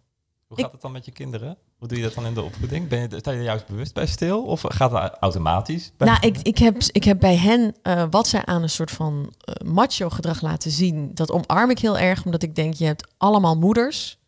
Hoe 0.47 0.57
Ik- 0.57 0.63
gaat 0.63 0.71
het 0.73 0.81
dan 0.81 0.91
met 0.91 1.05
je 1.05 1.11
kinderen? 1.11 1.57
Hoe 1.77 1.87
doe 1.87 1.97
je 1.97 2.03
dat 2.03 2.13
dan 2.13 2.25
in 2.25 2.33
de 2.33 2.41
opvoeding? 2.41 2.87
Ben 2.87 2.99
je, 3.09 3.17
sta 3.19 3.31
je 3.31 3.37
er 3.37 3.43
juist 3.43 3.67
bewust 3.67 3.93
bij 3.93 4.05
stil? 4.05 4.43
Of 4.43 4.61
gaat 4.67 4.91
het 4.91 5.17
automatisch? 5.19 5.91
Nou, 5.97 6.17
ik, 6.21 6.37
ik, 6.37 6.57
heb, 6.57 6.83
ik 6.83 7.03
heb 7.03 7.19
bij 7.19 7.35
hen 7.37 7.75
eh, 7.81 8.03
wat 8.09 8.27
zij 8.27 8.45
aan 8.45 8.61
een 8.61 8.69
soort 8.69 8.91
van 8.91 9.33
eh, 9.39 9.67
macho 9.67 10.09
gedrag 10.09 10.41
laten 10.41 10.71
zien. 10.71 11.11
Dat 11.13 11.31
omarm 11.31 11.69
ik 11.69 11.79
heel 11.79 11.97
erg, 11.97 12.25
omdat 12.25 12.43
ik 12.43 12.55
denk, 12.55 12.73
je 12.73 12.85
hebt 12.85 13.07
allemaal 13.17 13.57
moeders. 13.57 14.18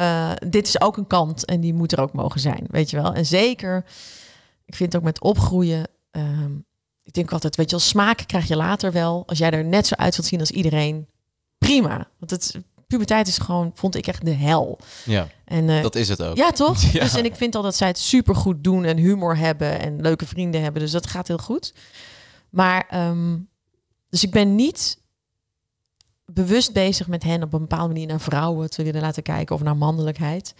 Eh, 0.00 0.30
dit 0.48 0.66
is 0.66 0.80
ook 0.80 0.96
een 0.96 1.06
kant 1.06 1.44
en 1.44 1.60
die 1.60 1.74
moet 1.74 1.92
er 1.92 2.00
ook 2.00 2.12
mogen 2.12 2.40
zijn, 2.40 2.66
weet 2.70 2.90
je 2.90 2.96
wel. 2.96 3.14
En 3.14 3.26
zeker, 3.26 3.84
ik 4.64 4.74
vind 4.74 4.96
ook 4.96 5.02
met 5.02 5.20
opgroeien, 5.20 5.88
ehm, 6.10 6.54
ik 7.02 7.12
denk 7.12 7.32
altijd, 7.32 7.56
weet 7.56 7.70
je 7.70 7.76
wel, 7.76 7.84
smaak 7.84 8.22
krijg 8.26 8.48
je 8.48 8.56
later 8.56 8.92
wel. 8.92 9.22
Als 9.26 9.38
jij 9.38 9.50
er 9.50 9.64
net 9.64 9.86
zo 9.86 9.94
uit 9.94 10.16
wilt 10.16 10.28
zien 10.28 10.40
als 10.40 10.50
iedereen, 10.50 11.08
prima. 11.58 12.08
Want 12.18 12.30
het, 12.30 12.54
puberteit 12.86 13.26
is 13.26 13.38
gewoon, 13.38 13.70
vond 13.74 13.94
ik 13.94 14.06
echt 14.06 14.24
de 14.24 14.34
hel. 14.34 14.78
ja, 15.04 15.28
En 15.44 15.68
eh, 15.68 15.82
dat 15.82 15.94
is 15.94 16.08
het 16.08 16.22
ook. 16.22 16.36
ja, 16.36 16.50
toch? 16.50 16.82
Ja. 16.92 17.00
Dus, 17.00 17.14
en 17.14 17.24
ik 17.24 17.36
vind 17.36 17.54
al 17.54 17.62
dat 17.62 17.76
zij 17.76 17.88
het 17.88 17.98
supergoed 17.98 18.64
doen 18.64 18.84
en 18.84 18.96
humor 18.96 19.36
hebben 19.36 19.80
en 19.80 20.00
leuke 20.00 20.26
vrienden 20.26 20.62
hebben. 20.62 20.82
Dus 20.82 20.90
dat 20.90 21.06
gaat 21.06 21.28
heel 21.28 21.38
goed. 21.38 21.72
Maar, 22.50 22.86
ehm, 22.88 23.38
dus 24.10 24.22
ik 24.22 24.30
ben 24.30 24.54
niet 24.54 24.99
bewust 26.34 26.72
bezig 26.72 27.06
met 27.08 27.22
hen 27.22 27.42
op 27.42 27.52
een 27.52 27.60
bepaalde 27.60 27.92
manier 27.92 28.06
naar 28.06 28.20
vrouwen 28.20 28.70
te 28.70 28.82
willen 28.82 29.00
laten 29.00 29.22
kijken 29.22 29.54
of 29.54 29.62
naar 29.62 29.76
mannelijkheid. 29.76 30.54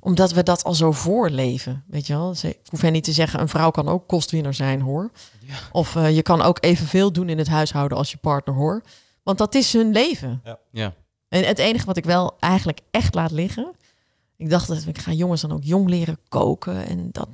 Omdat 0.00 0.32
we 0.32 0.42
dat 0.42 0.64
al 0.64 0.74
zo 0.74 0.92
voorleven, 0.92 1.84
weet 1.86 2.06
je 2.06 2.12
wel. 2.12 2.34
Ze- 2.34 2.48
Ik 2.48 2.58
hoef 2.70 2.80
hen 2.80 2.92
niet 2.92 3.04
te 3.04 3.12
zeggen, 3.12 3.40
een 3.40 3.48
vrouw 3.48 3.70
kan 3.70 3.88
ook 3.88 4.06
kostwinner 4.08 4.54
zijn, 4.54 4.80
hoor. 4.80 5.10
Ja. 5.46 5.54
Of 5.72 5.96
eh, 5.96 6.14
je 6.14 6.22
kan 6.22 6.42
ook 6.42 6.58
evenveel 6.60 7.12
doen 7.12 7.28
in 7.28 7.38
het 7.38 7.48
huishouden 7.48 7.98
als 7.98 8.10
je 8.10 8.16
partner, 8.16 8.54
hoor. 8.54 8.82
Want 9.22 9.38
dat 9.38 9.54
is 9.54 9.72
hun 9.72 9.92
leven. 9.92 10.40
Ja. 10.70 10.94
En 11.28 11.44
het 11.44 11.58
enige 11.58 11.84
wat 11.86 11.96
ik 11.96 12.04
wel 12.04 12.36
eigenlijk 12.38 12.80
echt 12.90 13.14
laat 13.14 13.30
liggen. 13.30 13.72
Ik 14.36 14.50
dacht 14.50 14.68
dat 14.68 14.84
ik 14.86 14.98
ga 14.98 15.12
jongens 15.12 15.40
dan 15.40 15.52
ook 15.52 15.64
jong 15.64 15.88
leren 15.88 16.18
koken. 16.28 16.86
En 16.86 17.08
dat. 17.12 17.28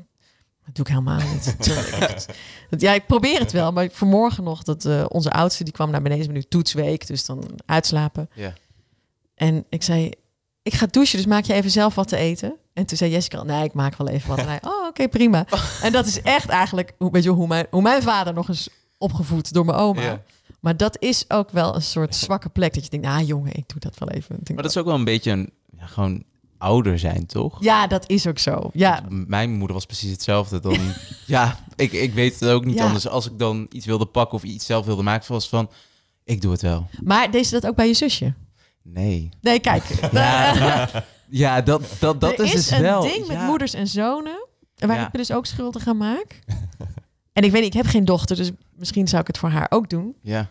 Dat 0.67 0.75
doe 0.75 0.85
ik 0.85 0.91
helemaal 0.91 1.21
niet. 1.33 1.57
Ja, 2.79 2.93
ik 2.93 3.07
probeer 3.07 3.39
het 3.39 3.53
wel. 3.53 3.73
Maar 3.73 3.89
vanmorgen 3.93 4.45
nog, 4.45 4.63
dat 4.63 4.85
eh, 4.85 5.05
onze 5.09 5.31
oudste, 5.31 5.65
die 5.65 5.73
kwam 5.73 5.91
naar 5.91 6.03
beneden. 6.03 6.33
nu 6.33 6.43
toetsweek, 6.43 7.07
dus 7.07 7.27
dan 7.27 7.45
uitslapen. 7.67 8.29
Ja. 8.35 8.53
En 9.35 9.65
ik 9.69 9.83
zei, 9.83 10.11
ik 10.63 10.75
ga 10.75 10.87
douchen, 10.91 11.17
dus 11.17 11.27
maak 11.27 11.45
je 11.45 11.53
even 11.53 11.71
zelf 11.71 11.95
wat 11.95 12.09
te 12.09 12.17
eten. 12.17 12.55
En 12.73 12.87
toen 12.87 12.97
zei 12.97 13.11
Jessica, 13.11 13.43
nee, 13.43 13.65
ik 13.65 13.73
maak 13.73 13.97
wel 13.97 14.09
even 14.09 14.29
wat. 14.29 14.39
En 14.39 14.47
hij, 14.47 14.59
oh, 14.63 14.87
oké, 14.87 15.09
prima. 15.09 15.47
En 15.83 15.93
dat 15.93 16.07
is 16.07 16.23
echt 16.23 16.49
eigenlijk, 16.49 16.93
hoe, 16.99 17.11
weet 17.11 17.23
je, 17.23 17.31
hoe, 17.31 17.47
mijn, 17.47 17.67
hoe 17.71 17.83
mijn 17.83 18.03
vader 18.03 18.35
nog 18.35 18.49
eens 18.49 18.69
opgevoed 18.99 19.53
door 19.53 19.65
mijn 19.65 19.79
oma. 19.79 20.03
Ja. 20.03 20.23
Maar 20.61 20.77
dat 20.77 20.97
is 21.01 21.25
ook 21.29 21.51
wel 21.51 21.75
een 21.75 21.83
soort 21.83 22.15
zwakke 22.15 22.49
plek. 22.49 22.75
Dat 22.75 22.85
je 22.85 22.91
denkt, 22.91 23.07
ah 23.07 23.27
jongen, 23.27 23.55
ik 23.55 23.69
doe 23.69 23.81
dat 23.81 23.99
wel 23.99 24.09
even. 24.09 24.37
Maar 24.55 24.63
dat 24.63 24.71
is 24.71 24.77
ook 24.77 24.87
wel 24.87 24.95
een 24.95 25.05
beetje 25.05 25.31
een, 25.31 25.51
ja, 25.79 25.87
gewoon 25.87 26.25
ouder 26.59 26.99
zijn, 26.99 27.27
toch? 27.27 27.63
Ja, 27.63 27.87
dat 27.87 28.09
is 28.11 28.27
ook 28.27 28.39
zo. 28.39 28.71
Ja, 28.73 29.03
Want 29.09 29.29
Mijn 29.29 29.51
moeder 29.53 29.75
was 29.75 29.87
precies 29.87 30.11
hetzelfde. 30.11 30.61
Dan, 30.61 30.79
ja, 31.27 31.59
ik, 31.77 31.93
ik 31.93 32.15
weet 32.15 32.41
het 32.41 32.49
ook 32.49 32.65
niet 32.65 32.77
Ja. 32.79 32.85
anders. 32.85 33.09
Als 33.09 33.27
ik 33.27 33.39
dan 33.39 33.67
iets 33.71 33.87
wilde 33.87 34.07
pakken 34.07 34.37
of 34.39 34.45
iets 34.45 34.67
zelf 34.67 34.87
wilde 34.87 35.03
maken, 35.03 35.33
was 35.33 35.49
van, 35.49 35.71
ik 36.25 36.41
doe 36.41 36.53
het 36.53 36.63
wel. 36.63 36.89
maar 37.03 37.31
deed 37.31 37.47
ze 37.47 37.53
dat 37.61 37.67
ook 37.67 37.77
bij 37.77 37.87
je 37.87 37.95
zusje? 37.95 38.35
Nee. 38.83 39.29
Nee, 39.41 39.59
kijk. 39.61 39.85
Ja, 41.29 41.61
dat, 41.63 41.83
dat, 41.99 42.21
dat 42.21 42.39
er 42.39 42.45
is, 42.45 42.53
dus 42.53 42.71
een 42.71 42.81
wel. 42.83 43.03
ding 43.03 43.27
met 43.27 43.37
ja. 43.37 43.47
moeders 43.47 43.75
en 43.75 43.87
zonen, 43.87 44.47
waar 44.77 45.01
ik 45.07 45.13
me 45.13 45.19
dus 45.19 45.33
ook 45.33 45.47
schuldig 45.47 45.87
aan 45.87 45.97
maak. 45.97 46.39
en 47.33 47.43
ik 47.43 47.51
weet 47.51 47.63
niet, 47.63 47.75
ik 47.75 47.83
heb 47.83 47.87
geen 47.87 48.05
dochter, 48.05 48.37
dus 48.37 48.51
misschien 48.77 49.09
zou 49.09 49.21
ik 49.21 49.27
het 49.27 49.39
voor 49.39 49.49
haar 49.49 49.67
ook 49.69 49.91
doen. 49.91 50.17
Ja. 50.23 50.51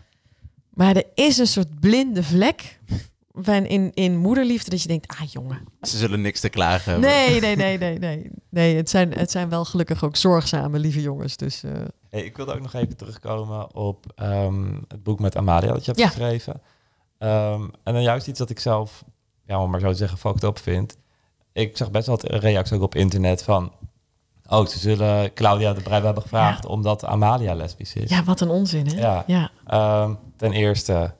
Maar 0.70 0.96
er 0.96 1.04
is 1.14 1.38
een 1.38 1.46
soort 1.46 1.80
blinde 1.80 2.22
vlek 2.22 2.78
van 3.38 3.64
in, 3.66 3.90
in 3.94 4.16
moederliefde 4.16 4.70
dat 4.70 4.82
je 4.82 4.88
denkt, 4.88 5.08
ah 5.20 5.26
jongen. 5.30 5.60
Ze 5.80 5.96
zullen 5.96 6.20
niks 6.20 6.40
te 6.40 6.48
klagen 6.48 6.92
hebben. 6.92 7.10
Nee, 7.10 7.40
nee, 7.40 7.56
nee, 7.56 7.78
nee, 7.78 7.98
nee. 7.98 8.30
Nee, 8.50 8.76
het 8.76 8.90
zijn, 8.90 9.12
het 9.12 9.30
zijn 9.30 9.48
wel 9.48 9.64
gelukkig 9.64 10.04
ook 10.04 10.16
zorgzame, 10.16 10.78
lieve 10.78 11.00
jongens. 11.00 11.36
Dus 11.36 11.62
eh, 11.62 11.72
Hey, 12.10 12.22
ik 12.24 12.36
wilde 12.36 12.54
ook 12.54 12.60
nog 12.62 12.74
even 12.74 12.96
terugkomen 12.96 13.74
op 13.74 14.12
ehm, 14.14 14.64
het 14.88 15.02
boek 15.02 15.20
met 15.20 15.36
Amalia 15.36 15.72
dat 15.72 15.84
je 15.84 15.90
hebt 15.90 15.98
Ja. 16.02 16.06
geschreven. 16.08 16.60
Ehm, 17.18 17.62
en 17.84 17.92
dan 17.92 18.02
juist 18.02 18.26
iets 18.26 18.38
dat 18.38 18.50
ik 18.50 18.60
zelf, 18.60 19.04
ja, 19.46 19.62
om 19.62 19.70
maar 19.70 19.80
zo 19.80 19.90
te 19.90 19.94
zeggen, 19.96 20.18
fucked 20.18 20.42
up 20.42 20.58
vind. 20.58 20.96
Ik 21.52 21.76
zag 21.76 21.90
best 21.90 22.06
wel 22.06 22.16
wat 22.20 22.30
reacties 22.42 22.76
ook 22.76 22.82
op 22.82 22.94
internet 22.94 23.42
van... 23.42 23.72
Oh, 24.48 24.66
ze 24.66 24.78
zullen 24.78 25.32
Claudia 25.34 25.72
de 25.72 25.82
Brij 25.82 26.00
hebben 26.00 26.22
gevraagd 26.22 26.66
omdat 26.66 27.04
Amalia 27.04 27.54
lesbisch 27.54 27.94
is. 27.94 28.10
ja, 28.10 28.24
wat 28.24 28.40
een 28.40 28.48
onzin, 28.48 28.86
hè? 28.86 29.00
Ja. 29.00 29.24
Ja. 29.26 29.50
Ehm, 29.66 30.14
ten 30.36 30.52
eerste, 30.52 31.14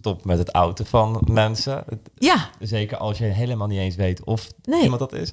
stop 0.00 0.24
met 0.24 0.38
het 0.38 0.52
outen 0.52 0.86
van 0.86 1.22
mensen. 1.30 1.84
Ja, 2.14 2.48
Zeker 2.58 2.96
als 2.96 3.18
je 3.18 3.24
helemaal 3.24 3.66
niet 3.66 3.78
eens 3.78 3.96
weet 3.96 4.24
of 4.24 4.48
Nee. 4.62 4.82
iemand 4.82 5.00
dat 5.00 5.12
is. 5.12 5.32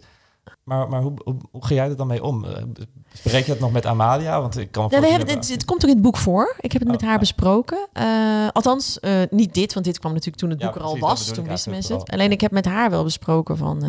Maar, 0.64 0.90
maar 0.90 1.02
hoe, 1.02 1.14
hoe, 1.24 1.36
hoe 1.52 1.66
ga 1.66 1.74
jij 1.74 1.90
er 1.90 1.96
dan 1.98 2.08
mee 2.08 2.24
om? 2.24 2.46
Eh, 2.46 2.64
Bespreek 3.24 3.46
je 3.46 3.52
het 3.52 3.60
nog 3.60 3.72
met 3.72 3.86
Amalia? 3.86 4.42
Want 4.42 4.58
ik 4.58 4.72
kan 4.72 4.88
we 4.88 4.96
hebben, 4.96 5.20
dat- 5.20 5.36
het, 5.36 5.50
het 5.50 5.66
komt 5.66 5.84
ook 5.84 5.90
in 5.90 5.96
het 5.96 6.04
boek 6.04 6.18
voor. 6.18 6.56
Ik 6.60 6.72
heb 6.72 6.82
het 6.82 6.92
met 6.92 7.00
Oh, 7.00 7.04
haar 7.04 7.14
ja. 7.14 7.20
besproken. 7.20 7.88
Eh, 7.94 8.48
althans, 8.52 9.00
eh, 9.00 9.22
niet 9.30 9.54
dit, 9.54 9.74
want 9.74 9.86
dit 9.86 10.00
kwam 10.00 10.12
natuurlijk 10.12 10.38
toen 10.42 10.50
het 10.50 10.60
Ja, 10.60 10.66
boek 10.68 10.76
er 10.76 10.82
al 10.82 10.92
dat 10.92 11.00
was. 11.00 11.26
Toen 11.32 11.48
wisten 11.48 11.72
mensen 11.72 11.98
het. 11.98 12.10
Alleen 12.12 12.32
ik 12.32 12.42
heb 12.42 12.52
met 12.52 12.66
haar 12.66 12.90
wel 12.90 13.04
besproken 13.04 13.58
van... 13.58 13.84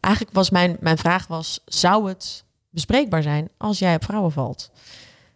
eigenlijk 0.00 0.34
was 0.34 0.50
mijn, 0.50 0.76
mijn 0.80 0.98
vraag 0.98 1.26
was, 1.26 1.60
zou 1.64 2.08
het 2.08 2.44
bespreekbaar 2.70 3.22
zijn 3.22 3.48
als 3.56 3.78
jij 3.78 3.94
op 3.94 4.04
vrouwen 4.04 4.32
valt? 4.32 4.70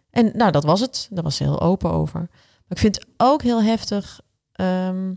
En 0.09 0.31
nou, 0.33 0.51
dat 0.51 0.63
was 0.63 0.79
het. 0.79 1.07
Daar 1.11 1.23
was 1.23 1.35
ze 1.35 1.43
heel 1.43 1.61
open 1.61 1.91
over. 1.91 2.29
Maar 2.67 2.77
ik 2.77 2.83
vind 2.83 2.95
het 2.95 3.07
ook 3.17 3.41
heel 3.41 3.63
heftig... 3.63 4.19
ehm, 4.51 5.13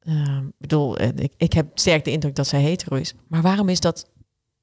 ehm, 0.00 0.46
ik 0.46 0.52
bedoel, 0.58 0.96
eh, 0.96 1.08
ik, 1.16 1.32
ik 1.36 1.52
heb 1.52 1.78
sterk 1.78 2.04
de 2.04 2.10
indruk 2.10 2.34
dat 2.34 2.46
zij 2.46 2.60
hetero 2.62 2.96
is. 2.96 3.14
Maar 3.28 3.42
waarom 3.42 3.68
is 3.68 3.80
dat... 3.80 4.10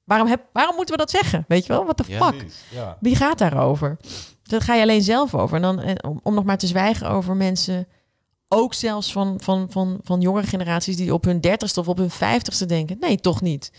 Waarom, 0.04 0.28
heb, 0.28 0.42
waarom 0.54 0.76
moeten 0.76 0.96
we 0.96 1.02
dat 1.02 1.12
zeggen? 1.12 1.46
Weet 1.48 1.66
je 1.66 1.74
wel? 1.74 1.84
What 1.84 1.98
the 1.98 2.04
Ja. 2.08 2.32
fuck? 2.32 2.46
Ja. 2.72 2.98
Wie 3.00 3.16
gaat 3.16 3.38
daarover? 3.38 3.98
Daar 4.44 4.62
ga 4.62 4.76
je 4.76 4.82
alleen 4.82 5.02
zelf 5.02 5.36
over. 5.36 5.56
En 5.56 5.62
dan 5.62 5.80
en 5.80 6.04
om, 6.04 6.20
om 6.24 6.34
nog 6.34 6.44
maar 6.44 6.58
te 6.58 6.68
zwijgen 6.68 7.10
over 7.10 7.36
mensen, 7.36 7.88
ook 8.48 8.74
zelfs 8.74 9.12
van, 9.12 9.40
van, 9.42 9.68
van, 9.70 10.00
van 10.04 10.22
jongere 10.22 10.48
generaties 10.48 10.96
die 10.96 11.14
op 11.14 11.24
hun 11.24 11.42
dertigste 11.42 11.80
of 11.80 11.88
op 11.88 11.98
hun 11.98 12.10
vijftigste 12.10 12.66
denken. 12.66 12.98
Nee, 13.00 13.18
toch 13.18 13.42
niet. 13.42 13.72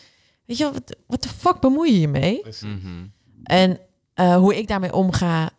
Weet 0.44 0.56
je, 0.56 0.64
wel, 0.64 0.72
wat, 0.72 0.96
wat 1.06 1.22
de 1.22 1.28
fuck 1.28 1.60
bemoei 1.60 1.92
je 1.92 2.00
je 2.00 2.08
mee? 2.08 2.42
Mhm. 2.60 3.06
En 3.44 3.78
eh, 4.14 4.36
hoe 4.36 4.56
ik 4.58 4.68
daarmee 4.68 4.92
omga, 4.92 5.50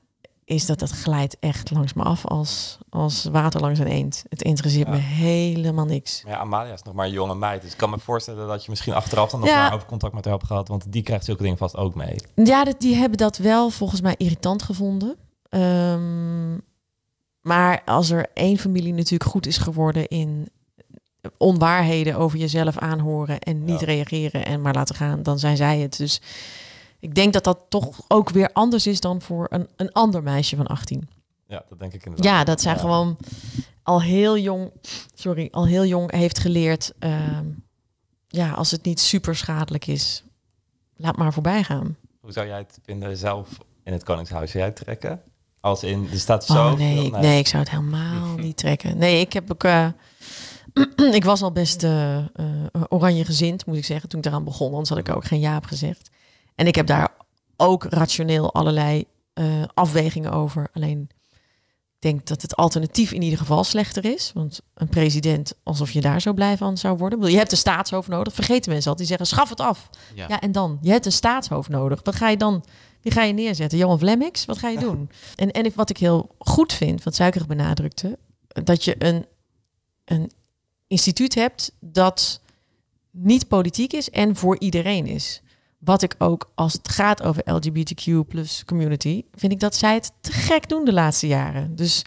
is 0.46 0.66
dat 0.66 0.80
het 0.80 0.90
glijdt 0.92 1.38
echt 1.40 1.72
langs 1.72 1.94
me 1.94 2.04
af 2.04 2.26
als, 2.26 2.78
als 2.90 3.24
water 3.32 3.62
langs 3.62 3.80
een 3.80 3.88
eend. 3.88 4.24
Het 4.30 4.42
interesseert 4.42 4.88
Ja. 4.88 4.94
me 4.94 5.00
helemaal 5.00 5.86
niks. 5.86 6.24
Maar 6.24 6.34
ja, 6.34 6.40
Amalia 6.40 6.74
is 6.74 6.82
nog 6.84 6.94
maar 6.94 7.06
een 7.06 7.12
jonge 7.12 7.36
meid. 7.36 7.62
Dus 7.62 7.72
ik 7.72 7.78
kan 7.78 7.90
me 7.90 8.00
voorstellen 8.00 8.48
dat 8.48 8.64
je 8.64 8.70
misschien 8.70 8.94
achteraf 8.94 9.30
dan 9.30 9.40
nog 9.40 9.50
Ja. 9.50 9.62
maar 9.64 9.74
over 9.74 9.88
contact 9.88 10.14
met 10.14 10.24
haar 10.26 10.34
hebt 10.34 10.46
gehad. 10.48 10.68
Want 10.68 10.92
die 10.92 11.04
krijgt 11.04 11.26
zulke 11.26 11.42
dingen 11.44 11.58
vast 11.58 11.78
ook 11.78 11.96
mee. 11.96 12.16
Ja, 12.36 12.64
dat, 12.64 12.80
die 12.80 12.96
hebben 12.96 13.18
dat 13.18 13.38
wel 13.38 13.70
volgens 13.70 14.02
mij 14.02 14.16
irritant 14.18 14.64
gevonden. 14.64 15.16
Ehm, 15.50 16.54
maar 17.42 17.82
als 17.86 18.10
er 18.10 18.26
één 18.34 18.58
familie 18.58 18.94
natuurlijk 18.94 19.30
goed 19.30 19.48
is 19.48 19.58
geworden 19.58 20.08
in 20.08 20.50
onwaarheden 21.38 22.16
over 22.16 22.38
jezelf 22.40 22.78
aanhoren 22.78 23.40
en 23.40 23.64
niet 23.64 23.80
Ja. 23.80 23.86
reageren 23.86 24.46
en 24.46 24.62
maar 24.62 24.74
laten 24.74 24.96
gaan, 24.96 25.24
dan 25.24 25.40
zijn 25.40 25.58
zij 25.58 25.80
het. 25.80 25.98
Dus 25.98 26.22
ik 27.06 27.16
denk 27.16 27.34
dat 27.34 27.44
dat 27.44 27.60
toch 27.70 28.02
ook 28.08 28.30
weer 28.30 28.50
anders 28.54 28.88
is 28.88 29.00
dan 29.00 29.22
voor 29.22 29.48
een, 29.50 29.68
een 29.76 29.92
ander 29.92 30.24
meisje 30.24 30.56
van 30.56 30.68
18. 30.68 31.10
Ja, 31.48 31.64
dat 31.70 31.80
denk 31.80 31.94
ik 31.94 32.06
inderdaad. 32.06 32.32
Ja, 32.32 32.44
dat 32.44 32.62
zijn 32.62 32.76
Ja. 32.76 32.82
gewoon 32.82 33.18
al 33.84 34.02
heel 34.02 34.38
jong, 34.38 34.72
sorry, 35.14 35.48
al 35.52 35.66
heel 35.68 35.86
jong 35.86 36.12
heeft 36.12 36.40
geleerd. 36.40 36.94
ehm, 37.00 37.46
ja, 38.28 38.52
als 38.52 38.72
het 38.72 38.84
niet 38.84 39.00
super 39.00 39.36
schadelijk 39.36 39.88
is, 39.88 40.24
laat 40.96 41.18
maar 41.18 41.34
voorbij 41.34 41.64
gaan. 41.64 41.98
Hoe 42.22 42.32
zou 42.32 42.48
jij 42.48 42.58
het 42.58 42.80
vinden 42.84 43.18
zelf 43.18 43.50
in 43.84 43.94
het 43.94 44.04
Koningshuis? 44.04 44.52
Zou 44.52 44.64
jij 44.64 44.72
trekken? 44.74 45.22
Als 45.60 45.84
in, 45.84 46.08
er 46.12 46.20
staat 46.20 46.46
zo... 46.46 46.54
Oh 46.72 46.74
nee, 46.78 47.10
veel- 47.10 47.20
nee, 47.20 47.40
ik 47.40 47.48
zou 47.48 47.64
het 47.64 47.72
helemaal 47.72 48.36
niet 48.48 48.58
trekken. 48.58 48.98
Nee, 48.98 49.20
ik 49.20 49.34
heb 49.34 49.52
ook. 49.52 49.64
eh, 49.64 49.88
ik 51.14 51.24
was 51.24 51.42
al 51.42 51.52
best 51.52 51.84
eh, 51.84 52.18
eh, 52.18 52.26
oranje 52.90 53.26
gezind, 53.26 53.66
moet 53.66 53.78
ik 53.78 53.86
zeggen, 53.86 54.10
toen 54.10 54.20
ik 54.20 54.26
eraan 54.26 54.44
begon. 54.44 54.72
Anders 54.72 54.90
had 54.90 54.98
ik 54.98 55.10
ook 55.16 55.26
geen 55.26 55.40
ja 55.40 55.58
op 55.58 55.66
gezegd. 55.66 56.10
En 56.56 56.68
ik 56.68 56.76
heb 56.76 56.88
daar 56.88 57.10
ook 57.58 57.84
rationeel 57.84 58.54
allerlei 58.54 59.04
eh, 59.34 59.64
afwegingen 59.74 60.32
over. 60.32 60.68
Alleen 60.74 61.10
ik 61.94 62.12
denk 62.12 62.26
dat 62.28 62.42
het 62.42 62.56
alternatief 62.56 63.12
in 63.12 63.22
ieder 63.22 63.40
geval 63.40 63.64
slechter 63.64 64.06
is. 64.06 64.32
Want 64.34 64.60
een 64.74 64.90
president, 64.90 65.54
alsof 65.64 65.92
je 65.92 66.02
daar 66.02 66.22
zo 66.22 66.34
blij 66.34 66.58
van 66.58 66.78
zou 66.78 66.98
worden. 66.98 67.18
Bedoel, 67.20 67.34
Je 67.34 67.40
hebt 67.40 67.52
een 67.52 67.58
staatshoofd 67.58 68.08
nodig. 68.08 68.34
Vergeten 68.34 68.72
mensen 68.72 68.90
altijd. 68.92 69.08
Die 69.10 69.18
zeggen, 69.18 69.36
schaf 69.38 69.50
het 69.50 69.60
af. 69.60 69.90
Ja. 70.16 70.26
Ja, 70.28 70.42
en 70.42 70.52
dan? 70.52 70.78
Je 70.82 70.92
hebt 70.92 71.06
een 71.06 71.12
staatshoofd 71.12 71.70
nodig. 71.70 72.00
Wat 72.04 72.16
ga 72.16 72.30
je 72.30 72.38
dan? 72.38 72.66
Wie 73.02 73.12
ga 73.12 73.24
je 73.24 73.34
neerzetten? 73.34 73.78
Johan 73.78 74.00
Vlemmix? 74.00 74.46
Wat 74.46 74.58
ga 74.58 74.70
je 74.70 74.80
doen? 74.80 75.10
En, 75.36 75.52
en 75.52 75.66
ik- 75.66 75.76
wat 75.76 75.90
ik 75.90 75.98
heel 75.98 76.36
goed 76.40 76.74
vind, 76.74 77.04
wat 77.04 77.16
Suikerig 77.16 77.48
benadrukte, 77.48 78.18
dat 78.48 78.84
je 78.84 78.96
een, 79.06 79.26
een 80.06 80.32
instituut 80.88 81.36
hebt 81.36 81.72
dat 81.80 82.42
niet 83.12 83.48
politiek 83.48 83.94
is 83.94 84.10
en 84.10 84.36
voor 84.36 84.60
iedereen 84.60 85.06
is. 85.06 85.42
Wat 85.86 86.02
ik 86.02 86.16
ook, 86.18 86.52
als 86.56 86.74
het 86.74 86.90
gaat 86.90 87.24
over 87.24 87.42
LGBTQ 87.54 88.28
plus 88.28 88.64
community, 88.66 89.24
vind 89.34 89.52
ik 89.52 89.60
dat 89.60 89.76
zij 89.76 89.94
het 89.94 90.12
te 90.22 90.32
gek 90.32 90.70
doen 90.70 90.86
de 90.86 90.94
laatste 90.94 91.28
jaren. 91.28 91.76
Dus 91.76 92.02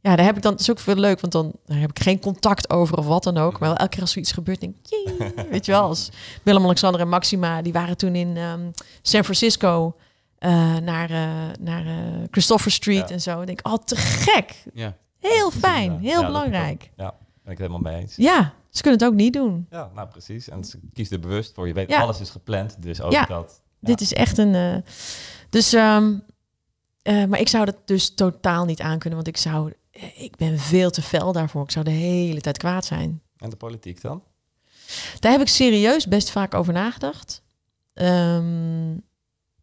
ja, 0.00 0.16
daar 0.16 0.24
heb 0.24 0.36
ik 0.36 0.42
dan, 0.42 0.52
dat 0.52 0.60
is 0.60 0.70
ook 0.70 0.78
veel 0.78 0.94
leuk, 0.96 1.20
want 1.20 1.32
dan 1.32 1.52
daar 1.66 1.78
heb 1.78 1.90
ik 1.90 2.02
geen 2.02 2.20
contact 2.20 2.70
over 2.70 2.98
of 2.98 3.06
wat 3.06 3.22
dan 3.22 3.36
ook. 3.38 3.52
Maar 3.52 3.68
wel 3.68 3.78
elke 3.78 3.90
keer 3.90 4.00
als 4.00 4.12
zoiets 4.12 4.32
gebeurt, 4.32 4.60
denk 4.60 4.76
ik, 4.76 4.86
jee, 4.90 5.32
weet 5.50 5.66
je 5.66 5.72
wel, 5.72 5.82
als 5.82 6.10
Willem-Alexander 6.42 7.00
en 7.00 7.08
Maxima, 7.08 7.62
die 7.62 7.72
waren 7.72 7.96
toen 7.96 8.14
in 8.14 8.36
ehm, 8.36 8.70
San 9.02 9.24
Francisco 9.24 9.96
eh, 10.38 10.76
naar, 10.76 11.10
eh, 11.10 11.28
naar 11.60 11.86
eh, 11.86 11.94
Christopher 12.30 12.70
Street 12.70 13.08
Ja. 13.08 13.14
en 13.14 13.20
zo. 13.20 13.40
Ik 13.40 13.46
denk, 13.46 13.60
oh, 13.62 13.74
te 13.84 13.96
gek. 13.96 14.64
Ja. 14.74 14.96
Heel 15.20 15.50
fijn, 15.50 15.98
heel 16.00 16.24
belangrijk. 16.24 16.90
Ja, 16.96 17.14
ben 17.42 17.52
ik 17.52 17.58
het 17.58 17.68
helemaal 17.68 17.92
mee 17.92 18.00
eens. 18.00 18.16
Ja, 18.16 18.52
ze 18.76 18.82
kunnen 18.82 19.00
het 19.00 19.08
ook 19.08 19.14
niet 19.16 19.32
doen. 19.32 19.66
Ja, 19.70 19.90
nou 19.94 20.08
precies. 20.08 20.48
En 20.48 20.64
ze 20.64 20.78
kiest 20.92 21.12
er 21.12 21.20
bewust 21.20 21.54
voor. 21.54 21.66
Je 21.66 21.72
weet, 21.72 21.88
Ja. 21.88 22.00
alles 22.00 22.20
is 22.20 22.30
gepland. 22.30 22.82
Dus 22.82 23.00
ook 23.00 23.12
Ja. 23.12 23.24
dat... 23.26 23.62
Ja. 23.78 23.86
Dit 23.90 24.00
is 24.00 24.12
echt 24.12 24.38
een. 24.38 24.54
eh, 24.54 24.76
dus, 25.50 25.72
ehm, 25.72 26.14
eh, 27.02 27.24
maar 27.24 27.40
ik 27.40 27.48
zou 27.48 27.64
dat 27.64 27.76
dus 27.84 28.14
totaal 28.14 28.64
niet 28.64 28.80
aankunnen, 28.80 29.14
want 29.14 29.26
ik 29.28 29.36
zou. 29.36 29.72
eh, 29.90 30.22
Ik 30.22 30.36
ben 30.36 30.58
veel 30.58 30.90
te 30.90 31.02
fel 31.02 31.32
daarvoor. 31.32 31.62
Ik 31.62 31.70
zou 31.70 31.84
de 31.84 31.90
hele 31.90 32.40
tijd 32.40 32.58
kwaad 32.58 32.84
zijn. 32.84 33.22
En 33.36 33.50
de 33.50 33.56
politiek 33.56 34.00
dan? 34.00 34.22
Daar 35.20 35.32
heb 35.32 35.40
ik 35.40 35.48
serieus 35.48 36.06
best 36.08 36.30
vaak 36.30 36.54
over 36.54 36.72
nagedacht. 36.72 37.42
Ehm, 37.94 38.92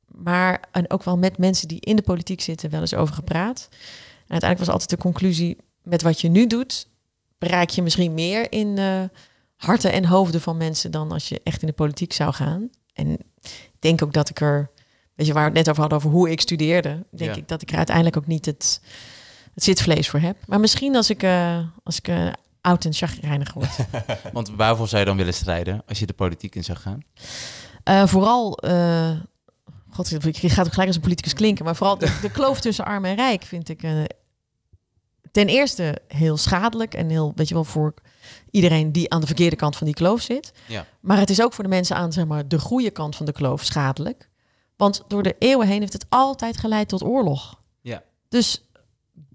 maar 0.06 0.64
en 0.72 0.90
ook 0.92 1.04
wel 1.04 1.18
met 1.18 1.38
mensen 1.38 1.68
die 1.68 1.80
in 1.80 1.96
de 1.96 2.02
politiek 2.02 2.42
zitten 2.42 2.70
wel 2.70 2.82
eens 2.82 2.94
over 2.94 3.16
gepraat. 3.16 3.68
En 3.72 3.78
uiteindelijk 4.38 4.60
was 4.60 4.70
altijd 4.70 4.90
de 4.90 4.98
conclusie: 4.98 5.58
met 5.84 6.02
wat 6.02 6.22
je 6.22 6.30
nu 6.30 6.48
doet, 6.48 6.88
bereik 7.42 7.70
je 7.70 7.82
misschien 7.82 8.14
meer 8.14 8.52
in 8.52 8.78
eh, 8.78 9.02
harten 9.56 9.92
en 9.92 10.06
hoofden 10.06 10.42
van 10.42 10.58
mensen 10.58 10.92
dan 10.92 11.12
als 11.12 11.30
je 11.30 11.42
echt 11.44 11.62
in 11.62 11.68
de 11.68 11.74
politiek 11.74 12.14
zou 12.14 12.34
gaan. 12.34 12.70
En 12.94 13.08
ik 13.42 13.80
denk 13.80 14.04
ook 14.04 14.14
dat 14.14 14.30
ik 14.30 14.42
er, 14.42 14.70
weet 15.16 15.28
je, 15.28 15.34
waar 15.34 15.42
we 15.44 15.48
het 15.50 15.58
net 15.58 15.70
over 15.70 15.82
hadden, 15.82 15.98
over 16.00 16.10
hoe 16.10 16.30
ik 16.30 16.42
studeerde, 16.42 17.06
denk 17.12 17.32
Ja. 17.36 17.42
ik 17.42 17.48
dat 17.48 17.62
ik 17.62 17.72
er 17.72 17.78
uiteindelijk 17.78 18.18
ook 18.18 18.28
niet 18.28 18.46
het, 18.46 18.82
het 19.54 19.64
zitvlees 19.64 20.10
voor 20.10 20.20
heb. 20.20 20.38
Maar 20.48 20.60
misschien 20.60 20.96
als 20.96 21.10
ik, 21.10 21.24
eh, 21.24 21.58
als 21.84 21.98
ik 21.98 22.08
eh, 22.08 22.28
oud 22.62 22.86
en 22.86 22.94
chagrijnig 22.94 23.54
word. 23.54 23.76
Want 24.34 24.50
waarvoor 24.50 24.88
zou 24.88 25.00
je 25.00 25.08
dan 25.08 25.18
willen 25.18 25.34
strijden 25.34 25.84
als 25.88 26.00
je 26.00 26.06
de 26.06 26.14
politiek 26.14 26.56
in 26.56 26.64
zou 26.64 26.78
gaan? 26.78 27.00
Vooral, 28.08 28.60
god, 29.90 30.12
ik 30.26 30.38
ga 30.52 30.62
ook 30.62 30.72
gelijk 30.72 30.88
als 30.88 30.96
een 30.96 31.02
politicus 31.02 31.34
klinken, 31.34 31.66
maar 31.66 31.76
vooral 31.76 31.98
de, 31.98 32.18
de 32.22 32.32
kloof 32.32 32.60
tussen 32.62 32.86
arm 32.86 33.06
en 33.06 33.16
rijk 33.16 33.44
vind 33.44 33.70
ik 33.70 33.84
eh, 33.84 34.04
ten 35.32 35.48
eerste 35.48 36.02
heel 36.08 36.38
schadelijk 36.38 36.94
en 36.94 37.10
heel, 37.10 37.32
weet 37.36 37.48
je 37.48 37.54
wel, 37.54 37.64
voor 37.64 37.94
iedereen 38.52 38.92
die 38.92 39.12
aan 39.12 39.22
de 39.22 39.26
verkeerde 39.26 39.56
kant 39.56 39.76
van 39.76 39.86
die 39.88 39.96
kloof 39.96 40.22
zit. 40.22 40.52
Ja. 40.68 40.86
Maar 41.00 41.18
het 41.18 41.30
is 41.30 41.42
ook 41.42 41.54
voor 41.54 41.64
de 41.64 41.70
mensen 41.70 41.96
aan, 41.96 42.14
zeg 42.14 42.26
maar, 42.26 42.48
de 42.48 42.60
goede 42.60 42.92
kant 42.92 43.16
van 43.16 43.26
de 43.26 43.32
kloof 43.32 43.64
schadelijk. 43.64 44.30
Want 44.76 45.04
door 45.08 45.24
de 45.24 45.36
eeuwen 45.40 45.68
heen 45.68 45.80
heeft 45.80 45.94
het 45.94 46.06
altijd 46.10 46.58
geleid 46.58 46.88
tot 46.88 47.04
oorlog. 47.04 47.62
Ja. 47.82 48.04
Dus 48.30 48.66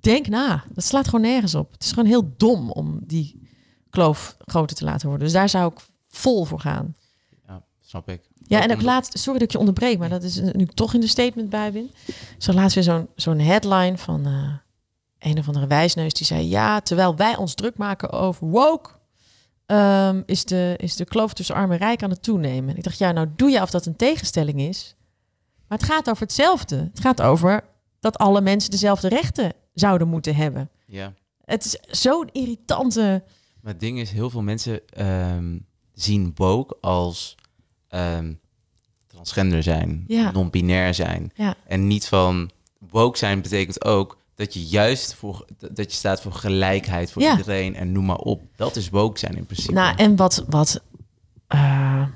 denk 0.00 0.28
na. 0.28 0.64
Dat 0.72 0.84
slaat 0.84 1.04
gewoon 1.04 1.20
nergens 1.20 1.54
op. 1.54 1.72
Het 1.72 1.82
is 1.82 1.88
gewoon 1.88 2.08
heel 2.08 2.32
dom 2.36 2.70
om 2.70 2.98
die 3.02 3.48
kloof 3.90 4.36
groter 4.44 4.76
te 4.76 4.84
laten 4.84 5.08
worden. 5.08 5.24
Dus 5.24 5.34
daar 5.36 5.48
zou 5.48 5.72
ik 5.72 5.78
vol 6.08 6.44
voor 6.44 6.60
gaan. 6.60 6.96
Ja, 7.46 7.64
snap 7.80 8.08
ik. 8.08 8.20
Ja, 8.46 8.62
en 8.62 8.72
ook 8.72 8.82
laatst, 8.82 9.18
sorry 9.18 9.38
dat 9.38 9.48
ik 9.48 9.52
je 9.52 9.58
onderbreek, 9.58 9.98
maar 9.98 10.08
dat 10.08 10.22
is 10.22 10.40
nu 10.40 10.66
toch 10.66 10.94
in 10.94 11.00
de 11.00 11.06
statement 11.06 11.50
bij 11.50 11.72
ben. 11.72 11.90
Zo 12.38 12.52
laatst 12.52 12.74
weer 12.74 12.84
zo'n 12.84 13.08
zo'n 13.14 13.38
headline 13.38 13.98
van 13.98 14.26
eh, 14.26 14.52
een 15.26 15.38
of 15.38 15.46
andere 15.46 15.66
wijsneus 15.66 16.12
die 16.12 16.26
zei: 16.26 16.48
Ja, 16.48 16.80
terwijl 16.80 17.16
wij 17.16 17.36
ons 17.36 17.54
druk 17.54 17.76
maken 17.76 18.10
over 18.10 18.46
woke, 18.46 18.90
ehm, 19.66 20.22
is, 20.26 20.44
de, 20.44 20.74
is 20.76 20.96
de 20.96 21.04
kloof 21.04 21.32
tussen 21.32 21.54
arm 21.54 21.72
en 21.72 21.78
rijk 21.78 22.02
aan 22.02 22.10
het 22.10 22.22
toenemen. 22.22 22.70
En 22.70 22.76
ik 22.76 22.82
dacht, 22.82 22.98
ja, 22.98 23.12
nou 23.12 23.28
doe 23.36 23.50
je 23.50 23.62
of 23.62 23.70
dat 23.70 23.86
een 23.86 23.96
tegenstelling 23.96 24.60
is. 24.60 24.94
Maar 25.68 25.78
het 25.78 25.86
gaat 25.86 26.10
over 26.10 26.22
hetzelfde. 26.22 26.76
Het 26.76 27.00
gaat 27.00 27.22
over 27.22 27.64
dat 28.00 28.18
alle 28.18 28.40
mensen 28.40 28.70
dezelfde 28.70 29.08
rechten 29.08 29.52
zouden 29.74 30.08
moeten 30.08 30.34
hebben. 30.34 30.70
Ja. 30.86 31.12
Het 31.44 31.64
is 31.64 32.00
zo'n 32.00 32.28
irritante. 32.32 33.22
Maar 33.60 33.72
het 33.72 33.80
ding 33.80 33.98
is, 34.00 34.10
heel 34.10 34.30
veel 34.30 34.42
mensen 34.42 34.88
ehm, 34.88 35.58
zien 35.92 36.32
woke 36.34 36.76
als 36.80 37.34
ehm, 37.88 38.32
transgender 39.06 39.62
zijn, 39.62 40.04
Ja. 40.06 40.30
non-binair 40.30 40.94
zijn. 40.94 41.30
Ja. 41.34 41.54
En 41.66 41.86
niet 41.86 42.06
van 42.08 42.50
woke 42.90 43.18
zijn 43.18 43.42
betekent 43.42 43.84
ook 43.84 44.18
dat 44.36 44.54
je 44.54 44.66
juist 44.66 45.14
voor 45.14 45.44
dat 45.58 45.90
je 45.90 45.96
staat 45.96 46.20
voor 46.20 46.32
gelijkheid 46.32 47.12
voor 47.12 47.22
Ja. 47.22 47.30
iedereen 47.30 47.74
en 47.74 47.92
noem 47.92 48.04
maar 48.04 48.16
op. 48.16 48.42
Dat 48.56 48.76
is 48.76 48.88
woke 48.88 49.18
zijn 49.18 49.36
in 49.36 49.46
principe. 49.46 49.72
Nou, 49.72 49.96
en 49.96 50.16
wat. 50.16 50.44
wat 50.48 50.82
eh, 51.46 52.06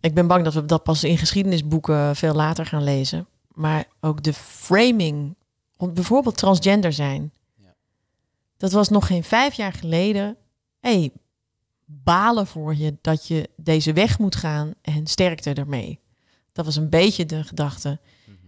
ik 0.00 0.14
ben 0.14 0.26
bang 0.26 0.44
dat 0.44 0.54
we 0.54 0.64
dat 0.64 0.82
pas 0.82 1.04
in 1.04 1.18
geschiedenisboeken 1.18 2.16
veel 2.16 2.34
later 2.34 2.66
gaan 2.66 2.84
lezen. 2.84 3.26
Maar 3.54 3.84
ook 4.00 4.22
de 4.22 4.32
framing. 4.32 5.34
Bijvoorbeeld 5.78 6.36
transgender 6.36 6.92
zijn. 6.92 7.32
Ja. 7.54 7.74
Dat 8.56 8.72
was 8.72 8.88
nog 8.88 9.06
geen 9.06 9.24
vijf 9.24 9.54
jaar 9.54 9.72
geleden. 9.72 10.36
hey, 10.80 11.12
balen 11.84 12.46
voor 12.46 12.76
je 12.76 12.96
dat 13.00 13.26
je 13.28 13.50
deze 13.56 13.92
weg 13.92 14.18
moet 14.18 14.36
gaan 14.36 14.74
en 14.82 15.06
sterkte 15.06 15.52
ermee. 15.52 15.98
Dat 16.52 16.64
was 16.64 16.76
een 16.76 16.88
beetje 16.88 17.26
de 17.26 17.44
gedachte. 17.44 17.98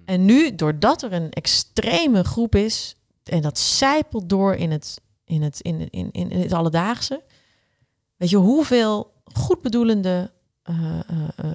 En 0.08 0.24
nu, 0.24 0.54
doordat 0.54 1.02
er 1.02 1.12
een 1.12 1.30
extreme 1.30 2.24
groep 2.24 2.54
is, 2.54 2.96
en 3.24 3.42
dat 3.42 3.58
zijpelt 3.58 4.28
door 4.28 4.54
in 4.54 4.70
het, 4.70 5.00
in 5.24 5.42
het, 5.42 5.60
in, 5.60 5.90
in, 5.90 6.10
in, 6.12 6.30
het 6.30 6.52
alledaagse. 6.52 7.22
Weet 8.16 8.30
je 8.30 8.36
hoeveel 8.36 9.12
goedbedoelende, 9.24 10.30
eh, 10.62 10.74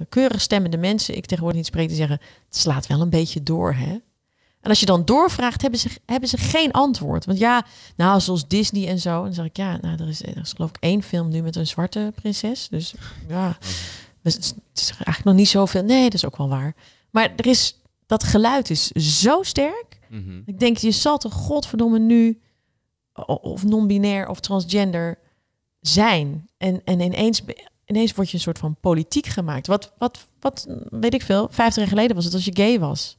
keurig 0.08 0.40
stemmende 0.40 0.76
mensen 0.76 1.16
ik 1.16 1.26
tegenwoordig 1.26 1.58
niet 1.58 1.68
spreek, 1.68 1.88
die 1.88 1.96
zeggen: 1.96 2.20
het 2.46 2.56
slaat 2.56 2.86
wel 2.86 3.00
een 3.00 3.10
beetje 3.10 3.42
door, 3.42 3.74
hè? 3.74 3.92
En 4.60 4.70
als 4.70 4.80
je 4.80 4.86
dan 4.86 5.04
doorvraagt, 5.04 5.62
hebben 5.62 5.80
ze, 5.80 5.88
hebben 6.06 6.28
ze 6.28 6.36
geen 6.36 6.72
antwoord. 6.72 7.24
Want 7.24 7.38
ja, 7.38 7.66
nou, 7.96 8.20
zoals 8.20 8.48
Disney 8.48 8.88
en 8.88 8.98
zo. 8.98 9.18
En 9.18 9.24
dan 9.24 9.34
zeg 9.34 9.44
ik, 9.44 9.56
ja, 9.56 9.78
nou, 9.80 10.02
er 10.02 10.08
is, 10.08 10.22
er 10.22 10.40
is 10.40 10.52
geloof 10.52 10.70
ik 10.70 10.76
één 10.80 11.02
film 11.02 11.28
nu 11.28 11.42
met 11.42 11.56
een 11.56 11.66
zwarte 11.66 12.12
prinses. 12.14 12.68
Dus 12.68 12.94
ja, 13.28 13.56
het 14.22 14.38
is, 14.38 14.46
het 14.46 14.80
is 14.80 14.90
eigenlijk 14.90 15.24
nog 15.24 15.34
niet 15.34 15.48
zoveel. 15.48 15.82
Nee, 15.82 16.02
dat 16.02 16.14
is 16.14 16.24
ook 16.24 16.36
wel 16.36 16.48
waar. 16.48 16.74
Maar 17.10 17.32
er 17.36 17.46
is, 17.46 17.76
dat 18.06 18.24
geluid 18.24 18.70
is 18.70 18.86
zo 18.90 19.42
sterk. 19.42 20.00
Mhm. 20.10 20.40
Ik 20.46 20.58
denk, 20.58 20.76
je 20.76 20.90
zal 20.90 21.18
toch 21.18 21.32
godverdomme 21.32 21.98
nu 21.98 22.40
of 23.26 23.64
non-binair 23.64 24.28
of 24.28 24.40
transgender 24.40 25.18
zijn. 25.80 26.48
En, 26.56 26.80
en 26.84 27.00
ineens, 27.00 27.42
ineens 27.84 28.12
word 28.14 28.28
je 28.30 28.34
een 28.36 28.42
soort 28.42 28.58
van 28.58 28.76
politiek 28.80 29.26
gemaakt. 29.26 29.66
Wat, 29.66 29.92
wat, 29.98 30.26
wat 30.40 30.66
weet 30.90 31.14
ik 31.14 31.22
veel, 31.22 31.48
50 31.50 31.76
jaar 31.82 31.92
geleden 31.92 32.16
was 32.16 32.24
het 32.24 32.34
als 32.34 32.44
je 32.44 32.56
gay 32.56 32.78
was. 32.78 33.18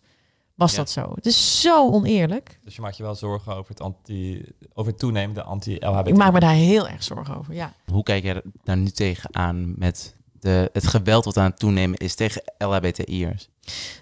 Was 0.55 0.71
Ja. 0.71 0.77
dat 0.77 0.89
zo? 0.89 1.11
Het 1.15 1.25
is 1.25 1.61
zo 1.61 1.89
oneerlijk. 1.91 2.59
Dus 2.63 2.75
je 2.75 2.81
maakt 2.81 2.97
je 2.97 3.03
wel 3.03 3.15
zorgen 3.15 3.55
over 3.55 3.69
het, 3.69 3.81
anti, 3.81 4.43
over 4.73 4.91
het 4.91 4.99
toenemende 4.99 5.43
anti-LHBT. 5.43 6.07
Ik 6.07 6.17
maak 6.17 6.33
me 6.33 6.39
daar 6.39 6.53
heel 6.53 6.88
erg 6.88 7.03
zorgen 7.03 7.38
over, 7.38 7.53
ja. 7.53 7.73
Hoe 7.91 8.03
kijk 8.03 8.23
jij 8.23 8.41
daar 8.63 8.77
nu 8.77 8.89
tegenaan 8.89 9.73
met 9.77 10.15
de, 10.39 10.69
het 10.73 10.88
geweld 10.88 11.25
wat 11.25 11.38
aan 11.38 11.49
het 11.49 11.59
toenemen 11.59 11.97
is 11.99 12.15
tegen 12.15 12.41
LHBTI'ers? 12.57 13.49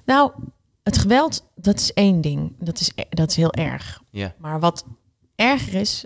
Nou, 0.06 0.32
het 0.84 0.98
geweld, 0.98 1.44
dat 1.56 1.80
is 1.80 1.94
één 1.94 2.22
ding. 2.22 2.56
Dat 2.60 2.80
is, 2.80 2.92
e- 2.96 3.04
dat 3.10 3.30
is 3.30 3.36
heel 3.36 3.54
erg. 3.54 4.02
Ja. 4.10 4.34
Maar 4.38 4.60
wat 4.60 4.86
erger 5.36 5.74
is. 5.74 6.06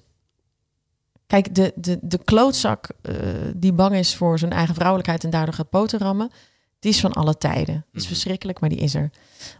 Kijk, 1.27 1.55
de, 1.55 1.73
de, 1.75 1.99
de 2.01 2.23
klootzak 2.23 2.87
eh, 3.01 3.15
die 3.55 3.73
bang 3.73 3.95
is 3.95 4.15
voor 4.15 4.39
zijn 4.39 4.51
eigen 4.51 4.75
vrouwelijkheid 4.75 5.23
en 5.23 5.29
daardoor 5.29 5.53
gaat 5.53 5.69
poten 5.69 5.99
rammen. 5.99 6.31
Die 6.79 6.91
is 6.91 6.99
van 6.99 7.13
alle 7.13 7.37
tijden. 7.37 7.75
Die 7.75 7.85
is 7.91 8.01
Mhm. 8.03 8.11
verschrikkelijk, 8.11 8.59
maar 8.59 8.69
die 8.69 8.77
is 8.79 8.95
er. 8.95 9.09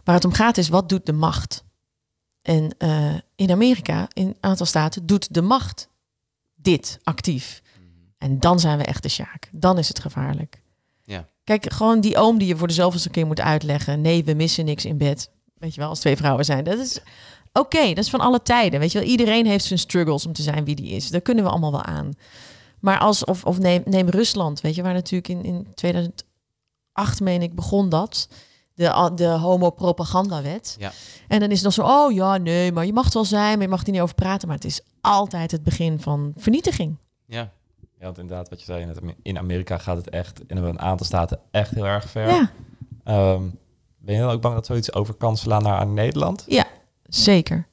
Waar 0.04 0.14
het 0.14 0.24
om 0.24 0.32
gaat 0.32 0.56
is, 0.58 0.68
wat 0.68 0.88
doet 0.88 1.06
de 1.06 1.12
macht? 1.12 1.64
En 2.42 2.74
eh, 2.78 3.14
in 3.34 3.50
Amerika, 3.50 4.08
in 4.12 4.26
een 4.26 4.36
aantal 4.40 4.66
staten, 4.66 5.06
doet 5.06 5.34
de 5.34 5.42
macht 5.42 5.88
dit 6.54 6.98
actief. 7.02 7.62
En 8.18 8.38
dan 8.38 8.60
zijn 8.60 8.78
we 8.78 8.84
echt 8.84 9.02
de 9.02 9.08
sjaak. 9.08 9.48
Dan 9.52 9.78
is 9.78 9.88
het 9.88 9.98
gevaarlijk. 9.98 10.62
Kijk, 11.48 11.72
gewoon 11.72 12.00
die 12.00 12.16
oom 12.16 12.38
die 12.38 12.48
je 12.48 12.56
voor 12.56 12.66
de 12.66 12.72
zoveelste 12.72 13.10
keer 13.10 13.26
moet 13.26 13.40
uitleggen. 13.40 14.00
Nee, 14.00 14.24
we 14.24 14.34
missen 14.34 14.64
niks 14.64 14.84
in 14.84 14.98
bed. 14.98 15.30
Weet 15.54 15.74
je 15.74 15.80
wel, 15.80 15.88
als 15.88 16.00
twee 16.00 16.16
vrouwen 16.16 16.44
zijn. 16.44 16.64
Dat 16.64 16.78
is 16.78 17.00
oké, 17.52 17.88
dat 17.88 18.04
is 18.04 18.10
van 18.10 18.20
alle 18.20 18.42
tijden. 18.42 18.80
Weet 18.80 18.92
je 18.92 18.98
wel, 18.98 19.08
iedereen 19.08 19.46
heeft 19.46 19.64
zijn 19.64 19.78
struggles 19.78 20.26
om 20.26 20.32
te 20.32 20.42
zijn 20.42 20.64
wie 20.64 20.74
die 20.74 20.90
is. 20.90 21.10
Daar 21.10 21.20
kunnen 21.20 21.44
we 21.44 21.50
allemaal 21.50 21.70
wel 21.70 21.82
aan. 21.82 22.12
Maar 22.80 22.98
als, 22.98 23.24
of, 23.24 23.44
of 23.44 23.58
neem, 23.58 23.82
neem 23.84 24.08
Rusland, 24.08 24.60
weet 24.60 24.74
je, 24.74 24.82
waar 24.82 24.92
natuurlijk 24.92 25.28
in, 25.28 25.44
in 25.44 25.66
2008, 25.74 27.20
meen 27.20 27.42
ik, 27.42 27.54
begon 27.54 27.88
dat. 27.88 28.28
De, 28.74 29.10
de 29.14 29.28
homo-propagandawet. 29.28 30.76
Ja. 30.78 30.92
En 31.28 31.40
dan 31.40 31.50
is 31.50 31.62
het 31.62 31.64
nog 31.64 31.72
zo, 31.72 31.82
oh 31.82 32.12
ja, 32.12 32.36
nee, 32.36 32.72
maar 32.72 32.86
je 32.86 32.92
mag 32.92 33.04
het 33.04 33.14
wel 33.14 33.24
zijn, 33.24 33.52
maar 33.52 33.62
je 33.62 33.68
mag 33.68 33.86
er 33.86 33.92
niet 33.92 34.00
over 34.00 34.14
praten. 34.14 34.48
Maar 34.48 34.56
het 34.56 34.66
is 34.66 34.80
altijd 35.00 35.50
het 35.50 35.62
begin 35.62 36.00
van 36.00 36.32
vernietiging. 36.36 36.96
Ja. 37.26 37.52
Ja, 37.98 38.04
want 38.04 38.18
inderdaad, 38.18 38.48
wat 38.48 38.58
je 38.60 38.64
zei, 38.64 39.14
in 39.22 39.38
Amerika 39.38 39.78
gaat 39.78 39.96
het 39.96 40.10
echt 40.10 40.40
in 40.46 40.56
een 40.56 40.80
aantal 40.80 41.06
staten 41.06 41.40
echt 41.50 41.74
heel 41.74 41.86
erg 41.86 42.10
ver. 42.10 42.28
Ja, 42.28 42.50
Ehm, 43.08 43.42
ben 43.98 44.14
je 44.14 44.20
dan 44.20 44.30
ook 44.30 44.40
bang 44.40 44.54
dat 44.54 44.66
zoiets 44.66 44.92
over 44.92 45.14
kan 45.14 45.36
slaan 45.36 45.62
naar 45.62 45.78
aan 45.78 45.94
Nederland? 45.94 46.44
ja 46.46 46.66
zeker. 47.02 47.66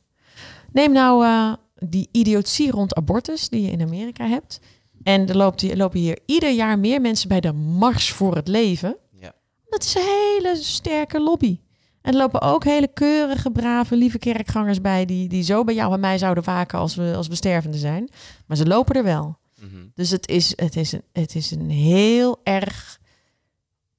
Neem 0.72 0.92
nou 0.92 1.26
eh, 1.26 1.54
die 1.90 2.10
idiotie 2.12 2.72
rond 2.72 2.96
abortus 2.96 3.50
die 3.50 3.62
je 3.62 3.72
in 3.72 3.82
Amerika 3.82 4.28
hebt. 4.28 4.60
En 5.04 5.28
er 5.28 5.38
loopt, 5.38 5.76
lopen 5.78 6.00
hier 6.00 6.20
ieder 6.26 6.52
jaar 6.52 6.80
meer 6.80 7.02
mensen 7.02 7.28
bij 7.28 7.40
de 7.40 7.54
Mars 7.54 8.12
voor 8.12 8.36
het 8.36 8.48
Leven. 8.48 8.98
Ja. 9.20 9.34
Dat 9.70 9.84
is 9.84 9.96
een 9.96 10.02
hele 10.02 10.56
sterke 10.56 11.20
lobby. 11.22 11.60
En 12.02 12.12
er 12.12 12.18
lopen 12.18 12.42
ook 12.42 12.64
hele 12.64 12.88
keurige, 12.88 13.52
brave, 13.52 13.96
lieve 13.96 14.18
kerkgangers 14.18 14.82
bij... 14.82 15.06
die, 15.06 15.28
die 15.28 15.44
zo 15.44 15.64
bij 15.64 15.74
jou 15.76 15.94
en 15.94 16.00
mij 16.00 16.18
zouden 16.18 16.44
waken 16.44 16.80
als 16.80 16.96
we, 16.96 17.14
als 17.16 17.28
we 17.28 17.36
stervende 17.36 17.78
zijn. 17.78 18.10
Maar 18.46 18.58
ze 18.58 18.68
lopen 18.68 18.96
er 18.96 19.04
wel. 19.04 19.38
Mhm. 19.66 19.86
Dus 19.95 20.09
het 20.09 20.28
is, 20.30 20.53
het 20.55 20.76
is, 20.76 20.91
een, 20.91 21.03
het 21.13 21.36
is 21.36 21.51
een 21.51 21.70
heel 21.70 22.39
erg... 22.43 22.99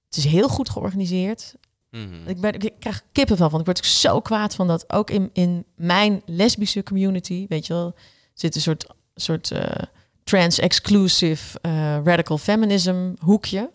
Het 0.06 0.16
is 0.16 0.24
heel 0.24 0.48
goed 0.48 0.70
georganiseerd. 0.70 1.54
Mhm. 1.90 2.28
Ik, 2.28 2.40
ben, 2.40 2.52
ik 2.52 2.72
krijg 2.78 3.02
kippenvel 3.12 3.50
van. 3.50 3.58
Ik 3.60 3.64
word 3.66 3.86
zo 3.86 4.20
kwaad 4.20 4.54
van 4.54 4.66
dat. 4.66 4.92
Ook 4.92 5.10
in, 5.10 5.30
in 5.32 5.64
mijn 5.76 6.22
lesbische 6.26 6.82
community, 6.82 7.46
weet 7.48 7.66
je 7.66 7.72
wel, 7.72 7.94
zit 8.34 8.54
een 8.54 8.60
soort, 8.60 8.86
soort 9.14 9.50
eh, 9.50 9.82
trans-exclusive 10.24 11.58
eh, 11.60 11.98
radical 12.04 12.38
feminism 12.38 13.12
hoekje. 13.18 13.70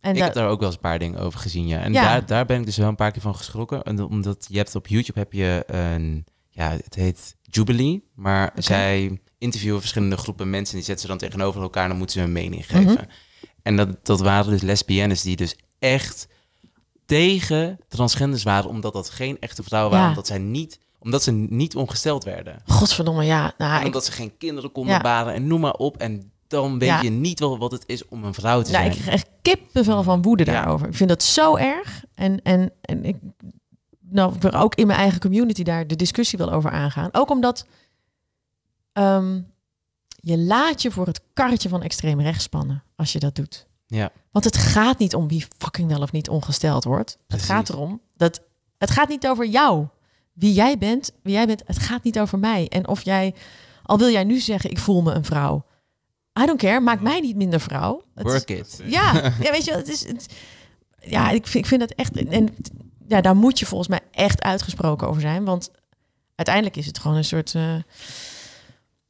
En 0.00 0.16
ik 0.16 0.22
heb 0.22 0.32
daar 0.34 0.48
ook 0.48 0.58
wel 0.58 0.66
eens 0.68 0.76
een 0.76 0.82
paar 0.82 0.98
dingen 0.98 1.20
over 1.20 1.40
gezien, 1.40 1.66
ja. 1.66 1.80
En 1.80 1.92
Ja. 1.92 2.02
Daar, 2.02 2.26
daar 2.26 2.46
ben 2.46 2.58
ik 2.60 2.66
dus 2.66 2.76
wel 2.76 2.88
een 2.88 2.94
paar 2.96 3.10
keer 3.10 3.22
van 3.22 3.34
geschrokken. 3.34 3.82
En 3.82 3.96
dat- 3.96 4.08
omdat 4.08 4.46
je 4.48 4.56
hebt 4.56 4.74
op 4.74 4.86
YouTube 4.86 5.18
heb 5.18 5.32
je 5.32 5.62
een, 5.66 6.24
ja, 6.48 6.70
het 6.70 6.94
heet 6.94 7.36
Jubilee. 7.42 8.04
Maar 8.14 8.52
zij 8.56 9.20
interviewen 9.46 9.80
verschillende 9.80 10.16
groepen 10.16 10.50
mensen. 10.50 10.70
En 10.70 10.76
die 10.76 10.86
zetten 10.86 11.04
ze 11.06 11.18
dan 11.18 11.28
tegenover 11.28 11.62
elkaar 11.62 11.82
en 11.82 11.88
dan 11.88 11.98
moeten 11.98 12.16
ze 12.16 12.22
hun 12.22 12.32
mening 12.32 12.66
geven. 12.66 12.92
Mhm. 12.92 13.04
En 13.62 13.76
dat, 13.76 13.88
dat 14.06 14.20
waren 14.20 14.50
dus 14.50 14.60
lesbiennes 14.62 15.22
die 15.22 15.36
dus 15.36 15.56
echt 15.78 16.28
tegen 17.06 17.78
transgenders 17.88 18.42
waren. 18.42 18.70
Omdat 18.70 18.92
dat 18.92 19.10
geen 19.10 19.36
echte 19.40 19.62
vrouwen 19.62 19.90
waren. 19.92 20.06
Ja. 20.06 20.12
Omdat, 20.14 20.26
zij 20.26 20.38
niet, 20.38 20.78
omdat 20.98 21.22
ze 21.22 21.32
niet 21.32 21.76
ongesteld 21.76 22.24
werden. 22.24 22.62
Godverdomme, 22.66 23.24
ja. 23.24 23.54
Nou, 23.58 23.80
ik, 23.80 23.86
omdat 23.86 24.04
ze 24.04 24.12
geen 24.12 24.36
kinderen 24.38 24.72
konden 24.72 24.94
Ja. 24.94 25.00
baren 25.00 25.34
en 25.34 25.46
noem 25.46 25.60
maar 25.60 25.74
op. 25.74 25.96
En 25.96 26.30
dan 26.46 26.78
weet 26.78 26.88
Ja. 26.88 27.00
je 27.02 27.10
niet 27.10 27.40
wel 27.40 27.58
wat 27.58 27.72
het 27.72 27.84
is 27.86 28.08
om 28.08 28.24
een 28.24 28.34
vrouw 28.34 28.62
te 28.62 28.70
nou, 28.70 28.82
zijn. 28.84 28.96
ik 28.96 29.02
krijg 29.02 29.14
echt 29.14 29.28
kippenvel 29.42 30.02
van 30.02 30.22
woede 30.22 30.44
daarover. 30.44 30.88
Ik 30.88 30.94
vind 30.94 31.08
dat 31.08 31.22
zo 31.22 31.56
erg. 31.56 32.04
En, 32.14 32.42
en, 32.42 32.72
en 32.80 33.04
ik, 33.04 33.16
nou, 34.00 34.34
ik 34.34 34.42
wil 34.42 34.52
ook 34.52 34.74
in 34.74 34.86
mijn 34.86 34.98
eigen 34.98 35.20
community 35.20 35.62
daar 35.62 35.86
de 35.86 35.96
discussie 35.96 36.38
wel 36.38 36.52
over 36.52 36.70
aangaan. 36.70 37.08
Ook 37.12 37.30
omdat 37.30 37.66
ehm, 38.96 39.40
je 40.20 40.38
laat 40.38 40.82
je 40.82 40.90
voor 40.90 41.06
het 41.06 41.20
karretje 41.32 41.68
van 41.68 41.82
extreem 41.82 42.20
rechts 42.20 42.44
spannen 42.44 42.82
als 42.96 43.12
je 43.12 43.18
dat 43.18 43.34
doet. 43.34 43.66
Ja. 43.86 44.10
Want 44.30 44.44
het 44.44 44.56
gaat 44.56 44.98
niet 44.98 45.14
om 45.14 45.28
wie 45.28 45.46
fucking 45.58 45.88
wel 45.88 46.00
of 46.02 46.12
niet 46.12 46.28
ongesteld 46.28 46.84
wordt. 46.84 47.18
Het 47.28 47.42
gaat 47.42 47.68
erom 47.68 48.00
dat 48.16 48.40
het 48.78 48.90
gaat 48.90 49.08
niet 49.08 49.26
over 49.28 49.46
jou. 49.46 49.86
Wie 50.32 50.52
jij 50.52 50.78
bent, 50.78 51.12
wie 51.22 51.32
jij 51.34 51.46
bent, 51.46 51.62
het 51.66 51.78
gaat 51.78 52.02
niet 52.04 52.18
over 52.18 52.38
mij. 52.38 52.68
En 52.68 52.88
of 52.88 53.02
jij, 53.04 53.34
al 53.82 53.98
wil 53.98 54.10
jij 54.10 54.24
nu 54.24 54.38
zeggen, 54.38 54.70
ik 54.70 54.78
voel 54.78 55.02
me 55.02 55.12
een 55.12 55.24
vrouw. 55.24 55.64
I 56.42 56.46
don't 56.46 56.58
care, 56.60 56.80
maakt 56.80 57.02
mij 57.02 57.20
niet 57.20 57.36
minder 57.36 57.60
vrouw. 57.60 58.02
Het 58.14 58.26
is- 58.26 58.32
Work 58.32 58.50
it. 58.50 58.80
ja, 58.84 59.12
ja, 59.42 59.50
weet 59.50 59.64
je, 59.64 59.70
wel, 59.70 59.80
het 59.80 59.88
is, 59.88 60.06
het, 60.06 60.26
ja, 61.00 61.30
ik 61.30 61.46
vind, 61.46 61.64
ik 61.64 61.66
vind 61.70 61.80
dat 61.80 61.90
echt, 61.92 62.26
en 62.26 62.54
ja, 63.08 63.20
daar 63.20 63.36
moet 63.36 63.58
je 63.58 63.66
volgens 63.66 63.88
mij 63.88 64.00
echt 64.10 64.42
uitgesproken 64.42 65.08
over 65.08 65.20
zijn, 65.20 65.44
want 65.44 65.70
uiteindelijk 66.34 66.76
is 66.76 66.86
het 66.86 66.98
gewoon 66.98 67.16
een 67.16 67.24
soort 67.24 67.54
eh, 67.54 67.74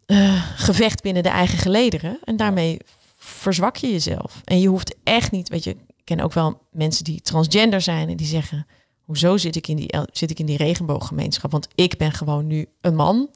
eh, 0.07 0.43
gevecht 0.57 1.03
binnen 1.03 1.23
de 1.23 1.29
eigen 1.29 1.59
gelederen 1.59 2.19
en 2.25 2.37
daarmee 2.37 2.79
verzwak 3.17 3.77
je 3.77 3.91
jezelf. 3.91 4.41
En 4.45 4.61
je 4.61 4.69
hoeft 4.69 4.97
echt 5.03 5.31
niet, 5.31 5.49
weet 5.49 5.65
je, 5.65 5.71
ik 5.71 6.05
ken 6.05 6.21
ook 6.21 6.33
wel 6.33 6.61
mensen 6.71 7.05
die 7.05 7.21
transgender 7.21 7.81
zijn 7.81 8.09
en 8.09 8.17
die 8.17 8.27
zeggen, 8.27 8.67
hoezo 9.01 9.37
zit 9.37 9.57
ik 9.57 9.69
in 9.69 9.77
die, 9.77 9.91
zit 10.13 10.31
ik 10.31 10.39
in 10.39 10.47
die 10.47 10.57
regenbooggemeenschap? 10.57 11.51
Want 11.51 11.69
ik 11.75 11.97
ben 11.97 12.13
gewoon 12.13 12.47
nu 12.47 12.67
een 12.81 12.95
man 12.95 13.31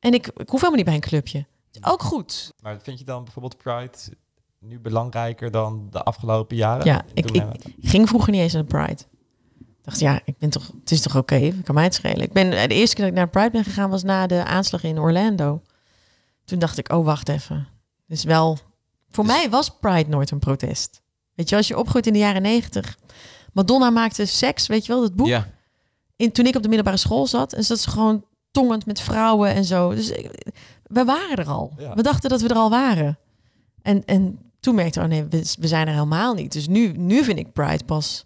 en 0.00 0.14
ik, 0.14 0.26
ik 0.26 0.48
hoef 0.48 0.60
helemaal 0.60 0.76
niet 0.76 0.84
bij 0.84 0.94
een 0.94 1.00
clubje. 1.00 1.46
Ook 1.80 2.02
goed. 2.02 2.52
Maar 2.60 2.78
vind 2.82 2.98
je 2.98 3.04
dan 3.04 3.24
bijvoorbeeld 3.24 3.56
Pride 3.56 4.16
nu 4.58 4.80
belangrijker 4.80 5.50
dan 5.50 5.88
de 5.90 6.02
afgelopen 6.02 6.56
jaren? 6.56 6.84
Ja, 6.84 7.04
ik, 7.14 7.42
ging 7.80 8.08
vroeger 8.08 8.32
niet 8.32 8.40
eens 8.40 8.52
naar 8.52 8.66
de 8.66 8.68
Pride. 8.68 9.02
Ik 9.58 9.92
dacht, 9.92 10.00
ja, 10.00 10.20
ik 10.24 10.38
ben 10.38 10.50
toch, 10.50 10.72
het 10.80 10.90
is 10.90 11.00
toch 11.00 11.16
oké, 11.16 11.52
kan 11.64 11.74
mij 11.74 11.84
het 11.84 11.94
schelen. 11.94 12.22
Ik 12.22 12.32
ben, 12.32 12.50
de 12.50 12.74
eerste 12.74 12.96
keer 12.96 13.04
dat 13.04 13.14
ik 13.14 13.18
naar 13.20 13.24
de 13.24 13.38
Pride 13.38 13.50
ben 13.50 13.64
gegaan 13.64 13.90
was 13.90 14.02
na 14.02 14.26
de 14.26 14.44
aanslag 14.44 14.82
in 14.82 14.98
Orlando. 14.98 15.62
Toen 16.46 16.58
dacht 16.58 16.78
ik, 16.78 16.92
oh, 16.92 17.04
wacht 17.04 17.28
even. 17.28 17.68
Dus 18.06 18.24
wel, 18.24 18.58
voor 19.10 19.24
Dus- 19.24 19.32
mij 19.36 19.50
was 19.50 19.70
Pride 19.80 20.10
nooit 20.10 20.30
een 20.30 20.38
protest. 20.38 21.02
Weet 21.34 21.48
je, 21.48 21.56
als 21.56 21.68
je 21.68 21.78
opgroeit 21.78 22.06
in 22.06 22.12
de 22.12 22.18
jaren 22.18 22.42
negentig. 22.42 22.98
Madonna 23.52 23.90
maakte 23.90 24.24
seks, 24.26 24.66
weet 24.66 24.86
je 24.86 24.92
wel, 24.92 25.00
dat 25.00 25.14
boek. 25.14 25.26
Ja, 25.26 25.48
In, 26.16 26.32
toen 26.32 26.46
ik 26.46 26.56
op 26.56 26.62
de 26.62 26.68
middelbare 26.68 26.96
school 26.96 27.26
zat. 27.26 27.52
En 27.52 27.64
zat 27.64 27.78
ze 27.78 27.90
gewoon 27.90 28.24
tongend 28.50 28.86
met 28.86 29.00
vrouwen 29.00 29.54
en 29.54 29.64
zo. 29.64 29.94
Dus 29.94 30.10
ik- 30.10 30.54
we 30.82 31.04
waren 31.04 31.36
er 31.36 31.48
al. 31.48 31.72
Ja. 31.78 31.94
We 31.94 32.02
dachten 32.02 32.30
dat 32.30 32.40
we 32.40 32.48
er 32.48 32.56
al 32.56 32.70
waren. 32.70 33.18
En, 33.82 34.04
en 34.04 34.38
toen 34.60 34.74
merkte 34.74 34.98
ik, 34.98 35.04
oh 35.04 35.10
nee, 35.10 35.24
we, 35.24 35.54
we 35.58 35.66
zijn 35.68 35.86
er 35.86 35.92
helemaal 35.92 36.34
niet. 36.34 36.52
Dus 36.52 36.66
nu, 36.68 36.92
nu 36.92 37.24
vind 37.24 37.38
ik 37.38 37.52
Pride 37.52 37.84
pas 37.84 38.24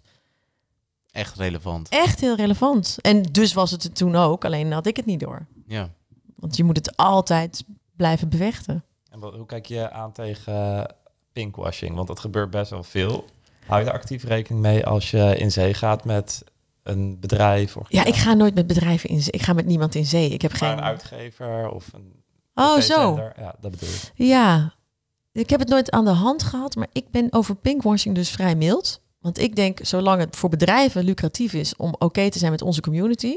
echt 1.11 1.35
relevant. 1.37 1.89
echt 1.89 2.19
heel 2.19 2.35
relevant. 2.35 2.97
En 3.01 3.21
dus 3.23 3.53
was 3.53 3.71
het 3.71 3.83
er 3.83 3.91
toen 3.91 4.15
ook, 4.15 4.45
alleen 4.45 4.71
had 4.71 4.85
ik 4.85 4.95
het 4.95 5.05
niet 5.05 5.19
door. 5.19 5.45
Ja. 5.67 5.89
Want 6.35 6.57
je 6.57 6.63
moet 6.63 6.75
het 6.77 6.97
altijd 6.97 7.63
blijven 8.01 8.29
bevechten. 8.29 8.83
En 9.11 9.19
wat- 9.19 9.33
hoe 9.35 9.45
kijk 9.45 9.65
je 9.65 9.91
aan 9.91 10.11
tegen 10.11 10.87
pinkwashing? 11.33 11.95
Want 11.95 12.07
dat 12.07 12.19
gebeurt 12.19 12.49
best 12.49 12.69
wel 12.69 12.83
veel. 12.83 13.25
Hou 13.65 13.79
je 13.79 13.85
daar 13.85 13.93
actief 13.93 14.23
rekening 14.23 14.61
mee 14.63 14.85
als 14.85 15.11
je 15.11 15.35
in 15.37 15.51
zee 15.51 15.73
gaat 15.73 16.05
met 16.05 16.43
een 16.83 17.19
bedrijf? 17.19 17.77
Of 17.77 17.85
Ja, 17.91 18.05
ik 18.05 18.15
ga 18.15 18.33
nooit 18.33 18.53
met 18.55 18.67
bedrijven 18.67 19.09
in 19.09 19.21
zee. 19.21 19.31
Ik 19.31 19.41
ga 19.41 19.53
met 19.53 19.65
niemand 19.65 19.95
in 19.95 20.05
zee. 20.05 20.29
Ik 20.29 20.41
heb 20.41 20.51
maar 20.51 20.59
geen... 20.59 20.71
een 20.71 20.83
uitgever 20.83 21.69
of 21.69 21.93
een 21.93 22.19
Oh, 22.55 22.77
zo. 22.79 23.15
Ja, 23.37 23.55
dat 23.59 23.71
bedoel 23.71 23.89
ik. 23.89 24.11
Ja, 24.15 24.73
ik 25.31 25.49
heb 25.49 25.59
het 25.59 25.69
nooit 25.69 25.91
aan 25.91 26.05
de 26.05 26.11
hand 26.11 26.43
gehad, 26.43 26.75
maar 26.75 26.87
ik 26.91 27.09
ben 27.11 27.27
over 27.33 27.55
pinkwashing 27.55 28.15
dus 28.15 28.29
vrij 28.29 28.55
mild. 28.55 29.01
Want 29.19 29.37
ik 29.39 29.55
denk, 29.55 29.79
zolang 29.81 30.19
het 30.19 30.35
voor 30.35 30.49
bedrijven 30.49 31.03
lucratief 31.03 31.53
is 31.53 31.75
om 31.75 31.95
oké 31.99 32.29
te 32.29 32.39
zijn 32.39 32.51
met 32.51 32.61
onze 32.61 32.81
community, 32.81 33.35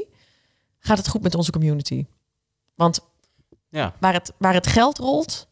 gaat 0.79 0.97
het 0.97 1.07
goed 1.07 1.21
met 1.23 1.35
onze 1.35 1.51
community. 1.51 2.05
Want 2.75 2.99
Ja. 3.75 3.93
waar 3.99 4.13
het, 4.13 4.33
waar 4.37 4.53
het 4.53 4.67
geld 4.67 4.97
rolt, 4.97 5.47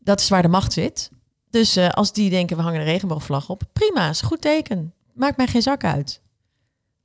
dat 0.00 0.20
is 0.20 0.28
waar 0.28 0.42
de 0.42 0.48
macht 0.48 0.72
zit. 0.72 1.10
Dus 1.50 1.76
eh, 1.76 1.88
als 1.88 2.12
die 2.12 2.30
denken, 2.30 2.56
we 2.56 2.62
hangen 2.62 2.80
een 2.80 2.86
regenboogvlag 2.86 3.48
op, 3.48 3.62
prima, 3.72 4.08
is 4.08 4.20
een 4.20 4.28
goed 4.28 4.40
teken. 4.40 4.92
Maakt 5.12 5.36
mij 5.36 5.46
geen 5.46 5.62
zak 5.62 5.84
uit. 5.84 6.20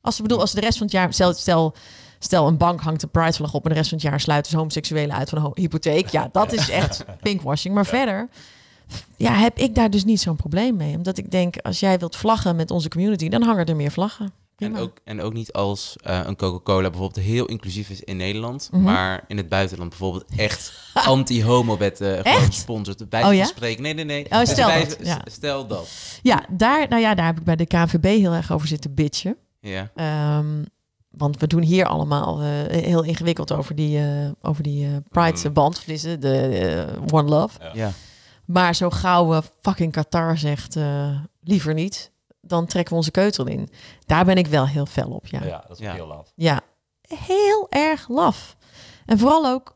Als, 0.02 0.22
bedoel, 0.22 0.40
als 0.40 0.52
de 0.52 0.62
rest 0.62 0.78
van 0.78 0.88
het 0.88 0.96
jaar, 0.96 1.14
stel, 1.14 1.34
stel, 1.34 1.74
stel 2.20 2.48
een 2.48 2.58
bank 2.58 2.82
hangt 2.82 3.04
een 3.04 3.10
pridevlag 3.10 3.54
op 3.54 3.64
en 3.64 3.70
de 3.70 3.76
rest 3.76 3.90
van 3.90 3.98
het 3.98 4.08
jaar 4.08 4.20
sluiten 4.20 4.52
ze 4.52 4.58
homoseksuelen 4.58 5.16
uit 5.16 5.30
van 5.30 5.46
een 5.46 5.52
hypotheek. 5.54 6.08
Ja, 6.08 6.30
dat 6.32 6.54
is 6.54 6.70
echt 6.70 7.06
pinkwashing. 7.22 7.74
Maar 7.74 7.86
verder 7.86 8.30
ja, 9.16 9.34
heb 9.34 9.58
ik 9.58 9.76
daar 9.76 9.90
dus 9.90 10.04
niet 10.04 10.22
zo'n 10.22 10.36
probleem 10.36 10.76
mee. 10.76 10.96
Omdat 10.96 11.18
ik 11.18 11.32
denk, 11.32 11.58
als 11.58 11.80
jij 11.80 12.00
wilt 12.00 12.16
vlaggen 12.16 12.56
met 12.56 12.72
onze 12.72 12.90
community, 12.90 13.30
dan 13.30 13.42
hangen 13.42 13.66
er 13.66 13.76
meer 13.76 13.92
vlaggen. 13.92 14.34
En 14.58 14.78
ook, 14.78 14.98
en 15.04 15.22
ook 15.22 15.34
niet 15.34 15.54
als 15.54 15.96
eh, 16.04 16.20
een 16.26 16.36
Coca-Cola 16.36 16.90
bijvoorbeeld 16.90 17.26
heel 17.26 17.46
inclusief 17.46 17.90
is 17.90 18.02
in 18.02 18.18
Nederland, 18.18 18.70
Mhm. 18.72 18.84
maar 18.84 19.24
in 19.28 19.38
het 19.38 19.50
buitenland 19.50 19.90
bijvoorbeeld 19.90 20.26
echt 20.38 20.74
anti-homo-wetten 20.94 22.18
gewoon 22.22 22.38
Echt? 22.38 22.54
sponsort. 22.54 23.10
Bij 23.10 23.24
Oh 23.24 23.34
ja? 23.34 23.46
spreken. 23.46 23.84
Nee, 23.84 23.94
nee, 23.94 24.06
nee. 24.06 24.26
Oh, 24.30 24.40
Dus 24.40 24.50
stel 24.50 24.68
dat, 24.80 24.98
ja. 25.04 25.22
Stel 25.32 25.68
dat. 25.68 25.88
Ja, 26.22 26.46
daar, 26.52 26.88
nou 26.90 27.02
ja, 27.02 27.16
daar 27.16 27.26
heb 27.26 27.38
ik 27.38 27.44
bij 27.44 27.56
de 27.56 27.66
KNVB 27.66 28.04
heel 28.04 28.34
erg 28.34 28.52
over 28.52 28.68
zitten 28.68 28.94
bitchen. 28.94 29.38
Ja. 29.60 29.92
Ehm, 29.96 30.64
want 31.10 31.40
we 31.40 31.48
doen 31.48 31.62
hier 31.62 31.86
allemaal 31.86 32.42
eh, 32.42 32.48
heel 32.84 33.04
ingewikkeld 33.04 33.52
over 33.52 33.76
die, 33.76 34.00
eh, 34.00 34.30
over 34.42 34.64
die 34.64 34.86
eh, 34.86 34.92
Pride-band, 35.10 35.84
deze, 35.86 36.18
de 36.18 36.38
eh, 36.98 37.02
One 37.12 37.30
Love. 37.30 37.60
ja. 37.74 37.92
Maar 38.46 38.76
zo 38.76 38.90
gauw 38.90 39.28
we 39.30 39.42
fucking 39.62 39.92
Qatar 39.92 40.38
zegt, 40.38 40.76
eh, 40.76 41.10
liever 41.44 41.74
niet, 41.74 42.12
dan 42.48 42.66
trekken 42.66 42.92
we 42.92 42.98
onze 43.00 43.12
keutel 43.12 43.48
in. 43.48 43.70
Daar 44.06 44.26
ben 44.26 44.38
ik 44.38 44.48
wel 44.48 44.68
heel 44.68 44.86
fel 44.86 45.10
op, 45.10 45.28
ja. 45.28 45.44
Ja, 45.44 45.64
dat 45.68 45.80
is 45.80 45.86
Ja. 45.86 45.94
heel 45.94 46.08
laf. 46.08 46.32
Ja, 46.36 46.62
heel 47.08 47.68
erg 47.70 48.08
laf. 48.10 48.58
En 49.06 49.18
vooral 49.18 49.46
ook, 49.48 49.76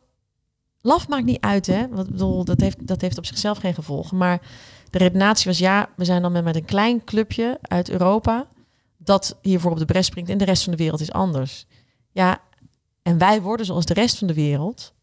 laf 0.82 1.08
maakt 1.08 1.26
niet 1.26 1.42
uit, 1.42 1.66
hè. 1.68 1.88
Wat 1.88 2.06
ik 2.06 2.12
bedoel, 2.12 2.44
dat 2.46 2.60
heeft, 2.60 2.88
dat 2.88 3.02
heeft 3.02 3.18
op 3.18 3.26
zichzelf 3.26 3.58
geen 3.58 3.74
gevolgen. 3.74 4.18
Maar 4.18 4.42
de 4.90 4.98
redenatie 4.98 5.46
was, 5.48 5.58
ja, 5.60 5.90
we 5.96 6.06
zijn 6.06 6.22
dan 6.22 6.32
met, 6.32 6.44
met 6.44 6.56
een 6.56 6.66
klein 6.66 7.04
clubje 7.04 7.58
uit 7.62 7.90
Europa... 7.90 8.48
dat 8.98 9.38
hiervoor 9.42 9.72
op 9.72 9.78
de 9.78 9.86
bres 9.86 10.06
springt 10.06 10.30
en 10.30 10.38
de 10.38 10.46
rest 10.46 10.64
van 10.64 10.72
de 10.72 10.78
wereld 10.78 11.02
is 11.02 11.12
anders. 11.12 11.66
Ja, 12.12 12.42
en 13.02 13.18
wij 13.18 13.42
worden 13.42 13.66
zoals 13.66 13.86
de 13.86 13.94
rest 13.94 14.18
van 14.18 14.28
de 14.28 14.34
wereld... 14.34 14.94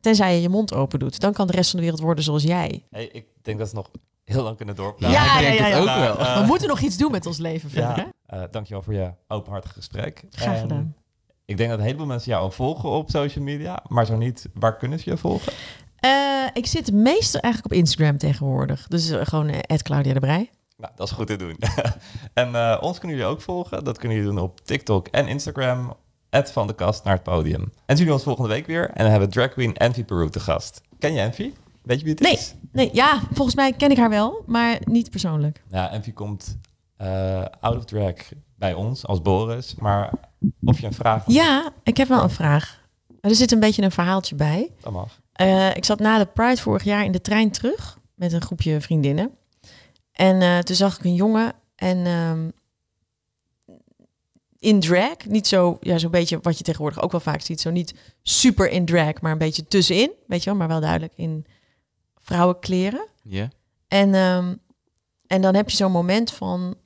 tenzij 0.00 0.34
je 0.34 0.42
je 0.42 0.48
mond 0.48 0.74
open 0.74 0.98
doet. 0.98 1.20
Dan 1.20 1.32
kan 1.32 1.46
de 1.46 1.52
rest 1.52 1.70
van 1.70 1.78
de 1.78 1.84
wereld 1.84 2.02
worden 2.04 2.24
zoals 2.24 2.42
jij. 2.42 2.86
Hey, 2.90 3.06
ik 3.06 3.26
denk 3.42 3.58
dat 3.58 3.68
ze 3.68 3.74
nog 3.74 3.90
heel 4.24 4.42
lang 4.42 4.56
kunnen 4.56 4.74
doorpraten. 4.74 5.10
Ja, 5.10 5.38
ik 5.38 5.46
denk 5.46 5.58
het 5.58 5.80
ook 5.80 6.16
wel. 6.18 6.40
We 6.40 6.46
moeten 6.46 6.68
nog 6.68 6.80
iets 6.80 6.96
doen 6.96 7.10
met 7.10 7.26
ons 7.26 7.38
leven 7.38 7.70
verder, 7.70 7.96
hè? 7.96 8.02
Ja, 8.02 8.12
eh, 8.26 8.42
dankjewel 8.50 8.82
voor 8.82 8.94
je 8.94 9.12
openhartig 9.28 9.72
gesprek. 9.72 10.24
Graag 10.30 10.54
En 10.54 10.60
gedaan. 10.60 10.94
Ik 11.44 11.56
denk 11.56 11.70
dat 11.70 11.78
een 11.78 11.84
heleboel 11.84 12.06
mensen 12.06 12.30
jou 12.30 12.42
al 12.42 12.50
volgen 12.50 12.88
op 12.88 13.10
social 13.10 13.44
media, 13.44 13.84
maar 13.88 14.06
zo 14.06 14.16
niet, 14.16 14.48
waar 14.54 14.76
kunnen 14.76 14.98
ze 14.98 15.10
je 15.10 15.16
volgen? 15.16 15.52
Eh, 15.96 16.46
ik 16.52 16.66
zit 16.66 16.92
meestal 16.92 17.40
eigenlijk 17.40 17.74
op 17.74 17.80
Instagram 17.80 18.18
tegenwoordig. 18.18 18.86
Dus 18.88 19.10
eh, 19.10 19.26
gewoon 19.26 19.48
uh, 19.48 19.58
Claudia 19.76 20.12
de 20.12 20.20
Brij. 20.20 20.50
Nou, 20.76 20.92
dat 20.96 21.06
is 21.06 21.12
goed 21.12 21.26
te 21.26 21.36
doen. 21.36 21.56
en 22.34 22.54
eh, 22.54 22.78
ons 22.80 22.98
kunnen 22.98 23.16
jullie 23.16 23.32
ook 23.32 23.40
volgen. 23.40 23.84
Dat 23.84 23.98
kunnen 23.98 24.18
jullie 24.18 24.32
doen 24.32 24.42
op 24.42 24.60
TikTok 24.60 25.08
en 25.08 25.28
Instagram. 25.28 25.96
van 26.30 26.66
de 26.66 26.74
kast 26.74 27.04
naar 27.04 27.14
het 27.14 27.22
podium. 27.22 27.60
En 27.60 27.72
zien 27.86 27.96
jullie 27.96 28.12
ons 28.12 28.22
volgende 28.22 28.48
week 28.48 28.66
weer. 28.66 28.88
En 28.88 29.02
dan 29.02 29.10
hebben 29.10 29.28
we 29.28 29.34
drag 29.34 29.48
queen 29.48 29.76
Envy 29.76 30.04
Peru 30.04 30.30
te 30.30 30.40
gast. 30.40 30.80
Ken 30.98 31.12
je 31.12 31.20
Envy? 31.20 31.52
Weet 31.82 31.98
je 31.98 32.04
wie 32.04 32.14
het 32.14 32.22
Nee. 32.22 32.32
is? 32.32 32.54
Nee, 32.72 32.90
ja, 32.92 33.20
volgens 33.32 33.56
mij 33.56 33.72
ken 33.72 33.90
ik 33.90 33.96
haar 33.96 34.08
wel, 34.10 34.42
maar 34.46 34.78
niet 34.84 35.10
persoonlijk. 35.10 35.62
Ja, 35.70 35.90
Envy 35.90 36.12
komt 36.12 36.58
eh, 36.96 37.44
out 37.60 37.76
of 37.76 37.84
drag 37.84 38.14
bij 38.56 38.74
ons 38.74 39.06
als 39.06 39.22
Boris. 39.22 39.74
Maar 39.74 40.12
of 40.64 40.80
je 40.80 40.86
een 40.86 40.92
vraag 40.94 41.18
hebt, 41.24 41.32
Ja, 41.36 41.72
ik 41.82 41.96
heb 41.96 42.08
wel 42.08 42.22
een 42.22 42.30
vraag. 42.30 42.80
Er 43.20 43.34
zit 43.34 43.52
een 43.52 43.60
beetje 43.60 43.82
een 43.82 43.90
verhaaltje 43.90 44.34
bij. 44.34 44.70
dat 44.80 44.92
mag. 44.92 45.20
Eh, 45.32 45.76
ik 45.76 45.84
zat 45.84 45.98
na 45.98 46.18
de 46.18 46.26
Pride 46.26 46.60
vorig 46.60 46.84
jaar 46.84 47.04
in 47.04 47.12
de 47.12 47.20
trein 47.20 47.50
terug 47.50 47.98
met 48.14 48.32
een 48.32 48.42
groepje 48.42 48.80
vriendinnen. 48.80 49.30
En 50.12 50.42
eh, 50.42 50.58
toen 50.58 50.76
zag 50.76 50.98
ik 50.98 51.04
een 51.04 51.14
jongen 51.14 51.52
en 51.76 52.06
ehm, 52.06 52.48
in 54.58 54.80
drag, 54.80 55.16
niet 55.28 55.46
zo, 55.46 55.76
ja, 55.80 55.98
zo'n 55.98 56.10
beetje 56.10 56.38
wat 56.42 56.58
je 56.58 56.64
tegenwoordig 56.64 57.02
ook 57.02 57.10
wel 57.10 57.20
vaak 57.20 57.40
ziet, 57.40 57.60
zo 57.60 57.70
niet 57.70 57.94
super 58.22 58.70
in 58.70 58.84
drag, 58.84 59.20
maar 59.20 59.32
een 59.32 59.38
beetje 59.38 59.66
tussenin, 59.68 60.10
weet 60.26 60.42
je 60.44 60.50
wel, 60.50 60.58
maar 60.58 60.68
wel 60.68 60.80
duidelijk 60.80 61.12
in 61.16 61.46
vrouwenkleren. 62.22 63.06
Ja. 63.22 63.48
En, 63.88 64.14
ehm, 64.14 64.54
en 65.26 65.42
dan 65.42 65.54
heb 65.54 65.70
je 65.70 65.76
zo'n 65.76 65.92
moment 65.92 66.32
van 66.32 66.76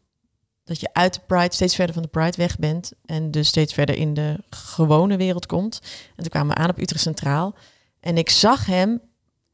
dat 0.65 0.81
je 0.81 0.89
uit 0.93 1.15
de 1.15 1.21
Pride 1.27 1.55
steeds 1.55 1.75
verder 1.75 1.95
van 1.95 2.03
de 2.03 2.09
Pride 2.09 2.37
weg 2.37 2.59
bent 2.59 2.93
en 3.05 3.31
dus 3.31 3.49
steeds 3.49 3.75
verder 3.75 3.97
in 3.97 4.15
de 4.15 4.37
gewone 4.51 5.17
wereld 5.17 5.47
komt. 5.47 5.81
En 6.09 6.23
toen 6.23 6.29
kwamen 6.29 6.55
we 6.55 6.63
aan 6.63 6.71
op 6.71 6.79
Utrecht 6.79 7.03
Centraal 7.03 7.55
en 8.01 8.19
ik 8.19 8.31
zag 8.31 8.67
hem, 8.67 9.01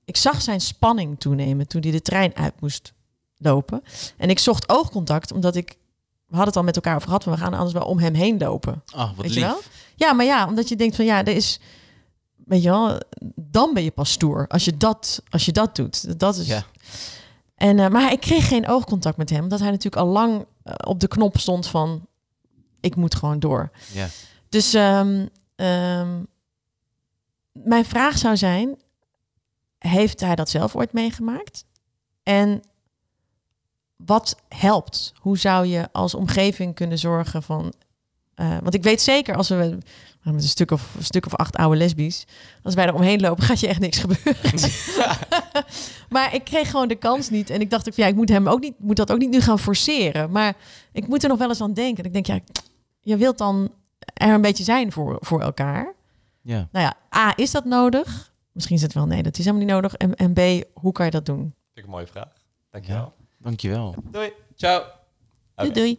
ik 0.04 0.16
zag 0.16 0.42
zijn 0.42 0.60
spanning 0.60 1.20
toenemen 1.20 1.68
toen 1.68 1.82
hij 1.82 1.90
de 1.90 2.02
trein 2.02 2.36
uit 2.36 2.60
moest 2.60 2.92
lopen. 3.36 3.82
En 4.16 4.30
ik 4.30 4.38
zocht 4.38 4.68
oogcontact 4.68 5.32
omdat 5.32 5.56
ik, 5.56 5.68
we 6.26 6.36
hadden 6.36 6.46
het 6.46 6.56
al 6.56 6.62
met 6.62 6.76
elkaar 6.76 6.94
over 6.94 7.06
gehad, 7.06 7.24
we 7.24 7.36
gaan 7.36 7.54
anders 7.54 7.72
wel 7.72 7.86
om 7.86 7.98
hem 7.98 8.14
heen 8.14 8.38
lopen. 8.38 8.82
Oh, 8.94 9.16
wat 9.16 9.16
Weet 9.16 9.24
lief. 9.24 9.34
je 9.34 9.40
wel? 9.40 9.60
Ja, 9.96 10.12
maar 10.12 10.26
ja, 10.26 10.46
omdat 10.46 10.68
je 10.68 10.76
denkt 10.76 10.96
van 10.96 11.04
ja, 11.04 11.24
er 11.24 11.36
is, 11.36 11.60
weet 12.52 12.62
je 12.62 12.70
wel, 12.70 13.00
dan 13.34 13.74
ben 13.74 13.82
je 13.82 13.90
pas 13.90 14.12
stoer 14.12 14.46
als 14.48 14.64
je 14.64 14.76
dat, 14.76 15.22
als 15.30 15.44
je 15.44 15.52
dat 15.52 15.76
doet. 15.76 16.18
Dat 16.18 16.36
is. 16.36 16.46
Ja. 16.46 16.64
En, 17.54 17.78
eh, 17.78 17.88
maar 17.88 18.12
ik 18.12 18.20
kreeg 18.20 18.48
geen 18.48 18.68
oogcontact 18.68 19.16
met 19.16 19.30
hem, 19.30 19.42
omdat 19.42 19.58
hij 19.60 19.70
natuurlijk 19.70 20.02
al 20.02 20.08
lang 20.08 20.46
eh, 20.62 20.74
op 20.86 21.00
de 21.00 21.08
knop 21.08 21.38
stond 21.38 21.66
van 21.66 22.06
ik 22.80 22.96
moet 22.96 23.14
gewoon 23.14 23.38
door. 23.38 23.70
Ja. 23.92 24.08
Dus 24.48 24.74
ehm, 24.74 25.26
ehm, 25.56 26.22
mijn 27.52 27.84
vraag 27.84 28.18
zou 28.18 28.36
zijn: 28.36 28.76
heeft 29.78 30.20
hij 30.20 30.34
dat 30.34 30.50
zelf 30.50 30.76
ooit 30.76 30.92
meegemaakt? 30.92 31.64
En 32.22 32.62
wat 33.96 34.36
helpt? 34.48 35.12
Hoe 35.16 35.38
zou 35.38 35.66
je 35.66 35.88
als 35.92 36.14
omgeving 36.14 36.74
kunnen 36.74 36.98
zorgen 36.98 37.42
van... 37.42 37.72
eh, 38.34 38.56
want 38.62 38.74
ik 38.74 38.82
weet 38.82 39.00
zeker 39.00 39.36
als 39.36 39.48
we 39.48 39.78
nou, 40.22 40.34
met 40.34 40.42
een 40.44 40.50
stuk 40.50 40.70
of, 40.70 40.94
een 40.96 41.04
stuk 41.04 41.26
of 41.26 41.34
acht 41.34 41.56
oude 41.56 41.76
lesbies... 41.76 42.26
als 42.62 42.74
wij 42.74 42.86
er 42.86 42.94
omheen 42.94 43.20
lopen, 43.20 43.44
gaat 43.48 43.60
je 43.60 43.66
echt 43.66 43.80
niks 43.80 43.98
gebeuren. 43.98 44.60
maar 46.14 46.34
ik 46.34 46.44
kreeg 46.44 46.70
gewoon 46.70 46.88
de 46.88 46.94
kans 46.94 47.30
niet. 47.30 47.50
En 47.50 47.60
ik 47.60 47.70
dacht 47.70 47.88
ook, 47.88 47.94
van, 47.94 48.04
ja, 48.04 48.10
ik 48.10 48.16
moet 48.16 48.28
hem 48.28 48.48
ook 48.48 48.60
niet, 48.60 48.74
moet 48.78 48.96
dat 48.96 49.12
ook 49.12 49.18
niet 49.18 49.30
nu 49.30 49.40
gaan 49.40 49.58
forceren. 49.58 50.30
Maar 50.30 50.56
ik 50.92 51.08
moet 51.08 51.22
er 51.22 51.28
nog 51.28 51.38
wel 51.38 51.48
eens 51.48 51.60
aan 51.60 51.74
denken. 51.74 52.04
Ik 52.04 52.12
denk, 52.12 52.26
ja, 52.26 52.40
je 53.00 53.16
wilt 53.16 53.38
dan 53.38 53.72
er 54.14 54.34
een 54.34 54.40
beetje 54.40 54.64
zijn 54.64 54.92
voor, 54.92 55.16
voor 55.20 55.40
elkaar. 55.40 55.94
Ja. 56.42 56.68
Nou 56.72 56.84
ja, 56.84 57.18
A, 57.18 57.32
is 57.36 57.50
dat 57.50 57.64
nodig? 57.64 58.32
Misschien 58.52 58.76
is 58.76 58.82
het 58.82 58.92
wel, 58.92 59.06
nee, 59.06 59.22
dat 59.22 59.38
is 59.38 59.44
helemaal 59.44 59.66
niet 59.66 59.74
nodig. 59.74 59.94
En, 59.94 60.14
en 60.14 60.32
B, 60.32 60.64
hoe 60.74 60.92
kan 60.92 61.04
je 61.04 61.10
dat 61.10 61.26
doen? 61.26 61.38
Vind 61.38 61.54
ik 61.74 61.84
een 61.84 61.90
mooie 61.90 62.06
vraag. 62.06 62.32
Dankjewel. 62.70 63.12
Dankjewel. 63.38 63.94
Doei. 64.10 64.32
Ciao. 64.54 64.84
Doei, 65.54 65.72
doei. 65.72 65.98